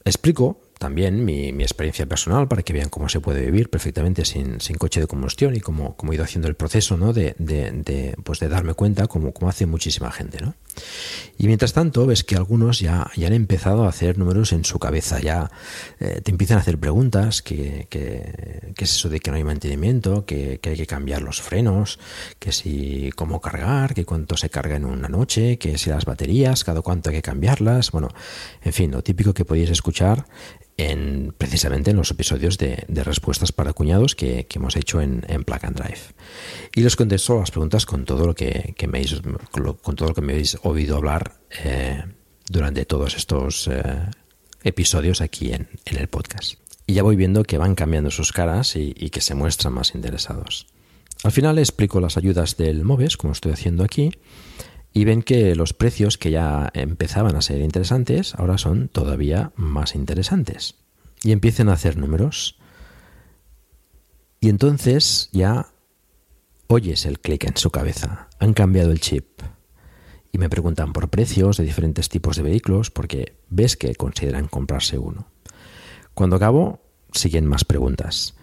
Explico 0.06 0.58
también 0.78 1.24
mi, 1.26 1.50
experiencia 1.62 2.06
personal 2.06 2.48
para 2.48 2.62
que 2.62 2.74
vean 2.74 2.90
cómo 2.90 3.10
se 3.10 3.20
puede 3.20 3.46
vivir 3.46 3.70
perfectamente 3.70 4.26
sin, 4.26 4.60
coche 4.78 5.00
de 5.00 5.08
combustión 5.08 5.56
y 5.56 5.62
cómo, 5.62 5.96
cómo, 5.96 6.12
he 6.12 6.16
ido 6.16 6.24
haciendo 6.24 6.48
el 6.48 6.56
proceso 6.56 6.98
¿no? 6.98 7.14
de, 7.14 7.36
de, 7.38 8.16
pues 8.24 8.40
de 8.40 8.50
darme 8.50 8.74
cuenta 8.74 9.08
como, 9.08 9.34
como 9.34 9.50
hace 9.50 9.66
muchísima 9.66 10.12
gente. 10.12 10.40
¿no? 10.42 10.56
Y 11.38 11.48
mientras 11.48 11.74
tanto 11.74 12.06
ves 12.06 12.24
que 12.24 12.36
algunos 12.36 12.80
ya, 12.80 13.10
ya 13.16 13.28
han 13.28 13.34
empezado 13.34 13.86
a 13.86 13.90
hacer 13.90 14.18
números 14.18 14.54
en 14.54 14.66
su 14.66 14.80
cabeza, 14.80 15.20
ya 15.20 15.52
eh, 16.00 16.22
te 16.24 16.32
empiezan 16.32 16.58
a 16.58 16.62
hacer 16.62 16.78
preguntas, 16.78 17.42
que, 17.42 17.88
que, 17.90 18.74
es 18.78 18.92
eso 18.92 19.10
de 19.10 19.20
que 19.20 19.32
no 19.32 19.38
hay 19.38 19.44
mantenimiento, 19.44 20.26
que, 20.26 20.60
que, 20.60 20.72
hay 20.72 20.78
que 20.78 20.86
cambiar 20.86 21.22
los 21.22 21.42
frenos, 21.42 22.00
que 22.40 22.52
si 22.52 23.10
cómo 23.16 23.42
cargar, 23.42 23.94
que 23.94 24.06
cuánto 24.06 24.38
se 24.38 24.50
carga 24.50 24.76
en 24.76 24.86
una 24.86 25.10
noche, 25.10 25.58
que 25.58 25.78
si 25.78 25.90
las 25.90 26.06
baterías, 26.06 26.64
cada 26.64 26.82
cuánto 26.82 27.10
hay 27.10 27.18
que 27.18 27.22
cambiarlas, 27.22 27.92
bueno, 27.92 28.10
en 28.62 28.74
fin, 28.74 28.92
lo 28.92 29.02
típico 29.02 29.34
que 29.34 29.46
podéis 29.46 29.70
escuchar 29.70 30.26
en, 30.78 31.34
precisamente 31.38 31.92
en 31.92 31.98
los 31.98 32.12
episodios 32.12 32.58
de, 32.58 32.86
respuestas 32.88 33.52
para 33.52 33.74
cuñados 33.74 34.16
que, 34.16 34.48
hemos 34.54 34.76
hecho 34.76 35.02
en, 35.02 35.24
en, 35.28 35.44
Plug 35.44 35.60
and 35.64 35.78
Drive. 35.78 36.00
Y 36.76 36.82
les 36.82 36.96
contesto 36.96 37.40
las 37.40 37.52
preguntas 37.52 37.86
con 37.86 38.06
todo 38.06 38.26
lo 38.28 38.36
que, 38.36 38.76
me, 38.88 38.98
habéis, 38.98 39.22
con 39.52 39.96
todo 39.96 40.10
lo 40.10 40.16
que 40.16 40.22
me 40.22 40.34
habéis 40.34 40.58
oído 40.64 40.98
hablar 40.98 41.34
eh, 41.64 42.04
durante 42.50 42.86
todos 42.86 43.16
estos 43.16 43.68
eh, 43.68 43.84
episodios 44.64 45.22
aquí 45.22 45.54
en, 45.54 45.70
el 45.86 46.08
podcast. 46.08 46.60
Y 46.88 46.94
ya 46.94 47.04
voy 47.04 47.16
viendo 47.16 47.44
que 47.44 47.58
van 47.58 47.76
cambiando 47.76 48.12
sus 48.12 48.32
caras 48.32 48.76
y, 48.76 48.94
y 48.98 49.10
que 49.10 49.22
se 49.22 49.34
muestran 49.34 49.74
más 49.74 49.96
interesados. 49.96 50.68
Al 51.24 51.32
final 51.32 51.58
explico 51.58 52.00
las 52.00 52.18
ayudas 52.18 52.58
del 52.58 52.84
MOVES, 52.84 53.18
como 53.18 53.34
estoy 53.34 53.54
haciendo 53.54 53.84
aquí, 53.84 54.12
y 54.96 55.04
ven 55.04 55.24
que 55.24 55.56
los 55.56 55.74
precios 55.74 56.18
que 56.18 56.32
ya 56.32 56.72
empezaban 56.74 57.36
a 57.36 57.42
ser 57.42 57.60
interesantes 57.60 58.34
ahora 58.36 58.58
son 58.58 58.88
todavía 58.88 59.52
más 59.58 59.94
interesantes. 59.94 60.76
Y 61.22 61.34
empiecen 61.34 61.68
a 61.68 61.74
hacer 61.74 61.98
números. 61.98 62.58
Y 64.40 64.48
entonces 64.48 65.28
ya 65.34 65.68
oyes 66.68 67.06
el 67.06 67.20
clic 67.20 67.44
en 67.44 67.58
su 67.58 67.72
cabeza. 67.72 68.30
Han 68.40 68.54
cambiado 68.54 68.92
el 68.92 69.02
chip. 69.02 69.42
Y 70.32 70.38
me 70.38 70.50
preguntan 70.50 70.94
por 70.94 71.10
precios 71.10 71.58
de 71.58 71.66
diferentes 71.66 72.08
tipos 72.08 72.38
de 72.38 72.44
vehículos 72.44 72.90
porque 72.90 73.38
ves 73.50 73.76
que 73.76 73.96
consideran 73.96 74.48
comprarse 74.48 74.98
uno. 74.98 75.28
Cuando 76.14 76.38
acabo, 76.38 76.80
siguen 77.12 77.48
más 77.48 77.66
preguntas. 77.66 78.36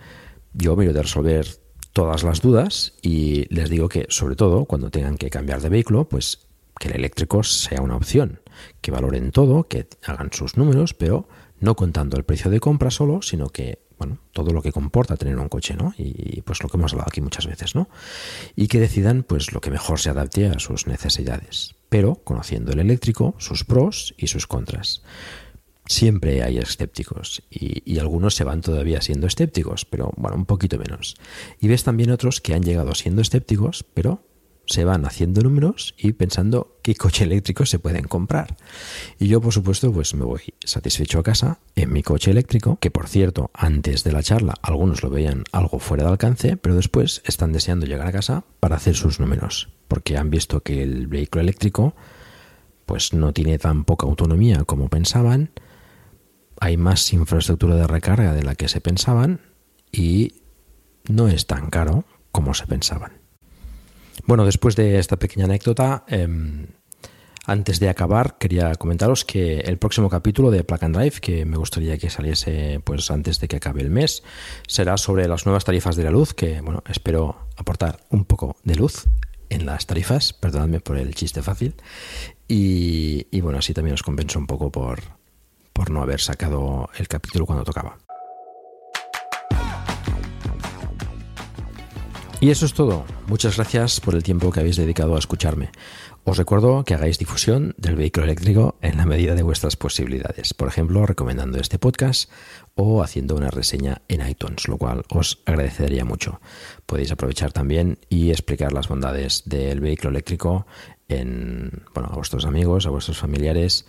Yo 0.53 0.77
miro 0.77 0.93
de 0.93 1.01
resolver 1.01 1.62
todas 1.93 2.23
las 2.23 2.41
dudas 2.41 2.95
y 3.03 3.47
les 3.55 3.69
digo 3.71 3.89
que, 3.89 4.07
sobre 4.09 4.37
todo, 4.37 4.65
cuando 4.65 4.91
tengan 4.91 5.17
que 5.17 5.31
cambiar 5.31 5.61
de 5.61 5.69
vehículo, 5.69 6.09
pues 6.09 6.49
que 6.79 6.89
el 6.89 6.97
eléctrico 6.97 7.43
sea 7.43 7.81
una 7.83 7.97
opción, 7.97 8.41
que 8.81 8.91
valoren 8.91 9.31
todo, 9.31 9.65
que 9.65 9.87
hagan 10.05 10.33
sus 10.33 10.57
números, 10.57 10.95
pero 10.95 11.29
no 11.61 11.77
contando 11.77 12.17
el 12.17 12.25
precio 12.25 12.51
de 12.51 12.61
compra 12.61 12.91
solo, 12.91 13.23
sino 13.23 13.49
que, 13.51 13.79
bueno, 13.99 14.19
todo 14.33 14.53
lo 14.53 14.63
que 14.63 14.73
comporta 14.73 15.17
tener 15.17 15.39
un 15.39 15.49
coche, 15.49 15.75
¿no? 15.75 15.95
Y 15.97 16.41
pues 16.43 16.63
lo 16.63 16.69
que 16.69 16.77
hemos 16.77 16.93
hablado 16.93 17.09
aquí 17.09 17.21
muchas 17.21 17.47
veces, 17.47 17.75
¿no? 17.75 17.89
Y 18.57 18.67
que 18.67 18.81
decidan 18.81 19.23
pues 19.23 19.53
lo 19.53 19.61
que 19.61 19.71
mejor 19.71 20.01
se 20.01 20.11
adapte 20.11 20.49
a 20.49 20.59
sus 20.59 20.87
necesidades, 20.87 21.77
pero 21.89 22.17
conociendo 22.17 22.73
el 22.73 22.81
eléctrico, 22.81 23.35
sus 23.39 23.65
pros 23.65 24.15
y 24.17 24.27
sus 24.27 24.47
contras. 24.47 25.03
Siempre 25.87 26.43
hay 26.43 26.59
escépticos 26.59 27.43
y, 27.51 27.99
algunos 27.99 28.35
se 28.35 28.45
van 28.45 28.61
todavía 28.61 29.01
siendo 29.01 29.27
escépticos, 29.27 29.85
pero 29.85 30.13
bueno, 30.17 30.37
un 30.37 30.47
poquito 30.47 30.79
menos. 30.79 31.17
Y 31.61 31.69
ves 31.69 31.85
también 31.85 32.11
otros 32.11 32.41
que 32.41 32.55
han 32.55 32.63
llegado 32.63 32.95
siendo 32.95 33.21
escépticos, 33.23 33.85
pero 33.95 34.25
se 34.67 34.85
van 34.85 35.05
haciendo 35.05 35.43
números 35.43 35.95
y 35.99 36.13
pensando 36.13 36.79
qué 36.83 36.95
coche 36.95 37.25
eléctrico 37.25 37.67
se 37.67 37.79
pueden 37.79 38.05
comprar. 38.05 38.57
Y 39.19 39.27
yo, 39.27 39.41
por 39.41 39.53
supuesto, 39.53 39.93
pues 39.93 40.15
me 40.15 40.25
voy 40.25 40.55
satisfecho 40.65 41.19
a 41.19 41.23
casa 41.23 41.59
en 41.75 41.93
mi 41.93 42.03
coche 42.03 42.31
eléctrico, 42.31 42.79
que 42.81 42.91
por 42.91 43.09
cierto, 43.09 43.51
antes 43.55 44.05
de 44.05 44.13
la 44.13 44.23
charla 44.23 44.55
algunos 44.63 45.03
lo 45.03 45.11
veían 45.11 45.45
algo 45.53 45.79
fuera 45.79 46.05
de 46.05 46.11
alcance, 46.11 46.57
pero 46.57 46.77
después 46.77 47.23
están 47.25 47.53
deseando 47.53 47.87
llegar 47.87 48.07
a 48.07 48.13
casa 48.13 48.45
para 48.61 48.77
hacer 48.77 48.95
sus 48.95 49.21
números, 49.21 49.69
porque 49.89 50.17
han 50.17 50.31
visto 50.31 50.61
que 50.61 50.83
el 50.83 51.09
vehículo 51.09 51.43
eléctrico 51.43 51.95
pues 52.87 53.13
no 53.13 53.33
tiene 53.33 53.59
tan 53.59 53.85
poca 53.85 54.07
autonomía 54.07 54.65
como 54.65 54.89
pensaban, 54.89 55.51
hay 56.61 56.77
más 56.77 57.13
infraestructura 57.13 57.77
de 57.77 57.87
recarga 57.87 58.35
de 58.35 58.43
la 58.43 58.55
que 58.55 58.69
se 58.69 58.81
pensaban 58.81 59.41
y 59.91 60.43
no 61.09 61.29
es 61.29 61.47
tan 61.47 61.71
caro 61.71 62.05
como 62.31 62.55
se 62.55 62.67
pensaban. 62.67 63.13
Bueno, 64.27 64.45
después 64.45 64.77
de 64.77 64.99
esta 64.99 65.19
pequeña 65.19 65.47
anécdota, 65.47 66.05
em, 66.09 66.67
antes 67.45 67.81
de 67.81 67.89
acabar, 67.89 68.39
quería 68.39 68.75
comentaros 68.77 69.25
que 69.25 69.61
el 69.61 69.79
próximo 69.79 70.09
capítulo 70.09 70.51
de 70.51 70.63
Plug 70.63 70.81
Drive, 70.93 71.21
que 71.21 71.45
me 71.45 71.57
gustaría 71.57 71.99
que 71.99 72.09
saliese 72.09 72.81
pues 72.85 73.11
antes 73.11 73.41
de 73.41 73.49
que 73.49 73.57
acabe 73.57 73.81
el 73.83 73.91
mes, 73.91 74.23
será 74.69 74.97
sobre 74.97 75.27
las 75.27 75.45
nuevas 75.45 75.65
tarifas 75.65 75.97
de 75.97 76.05
la 76.05 76.11
luz, 76.11 76.35
que 76.35 76.61
bueno, 76.61 76.85
espero 76.89 77.49
aportar 77.57 78.05
un 78.11 78.25
poco 78.25 78.57
de 78.63 78.77
luz 78.77 79.07
en 79.49 79.67
las 79.67 79.87
tarifas, 79.87 80.33
perdonadme 80.33 80.81
por 80.81 80.97
el 80.97 81.15
chiste 81.15 81.43
fácil, 81.43 81.75
y 82.47 83.41
bueno, 83.41 83.59
así 83.59 83.75
también 83.75 83.95
os 83.95 84.03
compenso 84.03 84.39
un 84.39 84.47
poco 84.47 84.71
por, 84.71 85.01
por 85.73 85.91
no 85.91 86.03
haber 86.03 86.21
sacado 86.21 86.89
el 86.97 87.09
capítulo 87.09 87.47
cuando 87.47 87.65
tocaba. 87.65 87.99
Y 92.43 92.51
eso 92.51 92.67
es 92.67 92.75
todo. 92.75 93.05
Muchas 93.29 93.55
gracias 93.55 94.01
por 94.01 94.17
el 94.17 94.25
tiempo 94.25 94.51
que 94.51 94.59
habéis 94.59 94.75
dedicado 94.75 95.15
a 95.15 95.19
escucharme. 95.21 95.71
Os 96.25 96.37
recuerdo 96.37 96.83
que 96.85 96.95
hagáis 96.95 97.17
difusión 97.17 97.73
del 97.79 97.95
vehículo 97.95 98.25
eléctrico 98.25 98.77
en 98.81 98.97
la 98.97 99.07
medida 99.07 99.37
de 99.37 99.45
vuestras 99.45 99.77
posibilidades, 99.77 100.53
por 100.53 100.67
ejemplo, 100.67 101.07
recomendando 101.07 101.59
este 101.59 101.79
podcast 101.79 102.29
o 102.75 103.01
haciendo 103.01 103.37
una 103.37 103.51
reseña 103.51 104.03
en 104.09 104.29
iTunes, 104.29 104.67
lo 104.67 104.77
cual 104.77 105.05
os 105.09 105.41
agradecería 105.47 106.05
mucho. 106.05 106.41
Podéis 106.85 107.13
aprovechar 107.13 107.53
también 107.53 107.99
y 108.09 108.31
explicar 108.31 108.73
las 108.73 108.89
bondades 108.89 109.45
del 109.47 109.79
vehículo 109.79 110.11
eléctrico 110.11 110.67
en, 111.09 111.85
bueno, 111.95 112.09
a 112.11 112.17
vuestros 112.17 112.45
amigos, 112.45 112.87
a 112.87 112.91
vuestros 112.91 113.19
familiares, 113.19 113.87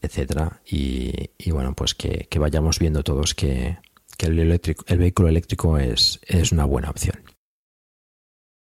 etcétera, 0.00 0.60
y, 0.66 1.50
bueno, 1.50 1.74
pues 1.74 1.94
que, 1.94 2.28
vayamos 2.38 2.78
viendo 2.78 3.02
todos 3.02 3.34
que, 3.34 3.78
el, 4.18 4.38
eléctrico, 4.38 4.84
el 4.88 4.98
vehículo 4.98 5.28
eléctrico 5.28 5.78
es, 5.78 6.20
es 6.26 6.52
una 6.52 6.64
buena 6.64 6.90
opción. 6.90 7.22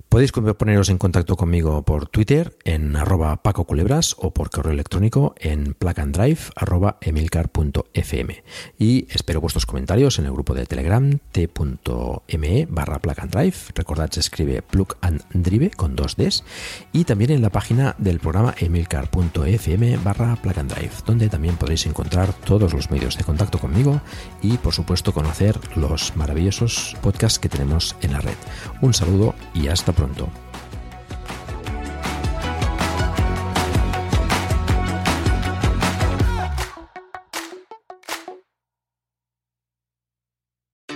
Podéis 0.09 0.33
poneros 0.33 0.89
en 0.89 0.97
contacto 0.97 1.37
conmigo 1.37 1.83
por 1.83 2.09
Twitter 2.09 2.57
en 2.65 2.97
arroba 2.97 3.43
Paco 3.43 3.65
Culebras 3.65 4.17
o 4.19 4.33
por 4.33 4.49
correo 4.49 4.73
electrónico 4.73 5.35
en 5.39 5.75
plugandrive 5.75 6.39
arroba 6.57 6.97
emilcar.fm 7.03 8.43
y 8.79 9.07
espero 9.11 9.43
vuestros 9.43 9.67
comentarios 9.67 10.19
en 10.19 10.25
el 10.25 10.33
grupo 10.33 10.55
de 10.55 10.65
Telegram 10.65 11.19
t.me 11.31 12.67
barra 12.71 12.99
plugandrive. 13.01 13.55
Recordad 13.75 14.11
se 14.11 14.21
escribe 14.21 14.63
plug 14.63 14.97
and 15.03 15.23
drive 15.35 15.73
con 15.73 15.95
dos 15.95 16.17
Ds 16.17 16.43
y 16.95 17.05
también 17.05 17.31
en 17.31 17.43
la 17.43 17.51
página 17.51 17.95
del 17.99 18.19
programa 18.19 18.55
emilcar.fm 18.59 19.99
barra 19.99 20.37
plugandrive 20.37 20.91
donde 21.05 21.29
también 21.29 21.59
podéis 21.59 21.85
encontrar 21.85 22.33
todos 22.33 22.73
los 22.73 22.91
medios 22.91 23.19
de 23.19 23.25
contacto 23.25 23.59
conmigo 23.59 24.01
y 24.41 24.57
por 24.57 24.73
supuesto 24.73 25.13
conocer 25.13 25.61
los 25.77 26.17
maravillosos 26.17 26.97
podcasts 27.03 27.39
que 27.39 27.51
tenemos 27.51 27.95
en 28.01 28.13
la 28.15 28.21
red. 28.21 28.37
Un 28.81 28.95
saludo 28.95 29.35
y 29.53 29.69
hasta 29.69 29.98
pronto. 29.99 30.31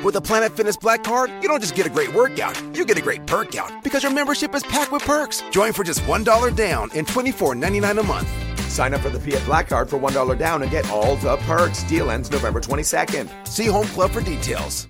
With 0.04 0.16
a 0.16 0.20
Planet 0.20 0.52
Fitness 0.52 0.76
Black 0.76 1.04
Card, 1.04 1.30
you 1.40 1.48
don't 1.48 1.60
just 1.60 1.74
get 1.74 1.86
a 1.86 1.90
great 1.90 2.12
workout, 2.12 2.60
you 2.76 2.84
get 2.84 2.98
a 2.98 3.02
great 3.02 3.24
perk 3.26 3.56
out 3.56 3.84
because 3.84 4.02
your 4.02 4.12
membership 4.12 4.54
is 4.54 4.62
packed 4.64 4.92
with 4.92 5.02
perks. 5.02 5.42
Join 5.50 5.72
for 5.72 5.84
just 5.84 6.00
$1 6.02 6.56
down 6.56 6.90
and 6.94 7.06
$24.99 7.06 8.00
a 8.00 8.02
month. 8.02 8.28
Sign 8.68 8.94
up 8.94 9.00
for 9.00 9.10
the 9.10 9.20
Fiat 9.20 9.44
Black 9.44 9.68
Card 9.68 9.88
for 9.88 9.98
$1 9.98 10.38
down 10.38 10.62
and 10.62 10.70
get 10.70 10.88
all 10.90 11.16
the 11.16 11.36
perks. 11.38 11.82
Deal 11.84 12.10
ends 12.10 12.30
November 12.30 12.60
22nd. 12.60 13.46
See 13.46 13.66
Home 13.66 13.86
Club 13.88 14.10
for 14.10 14.20
details. 14.20 14.88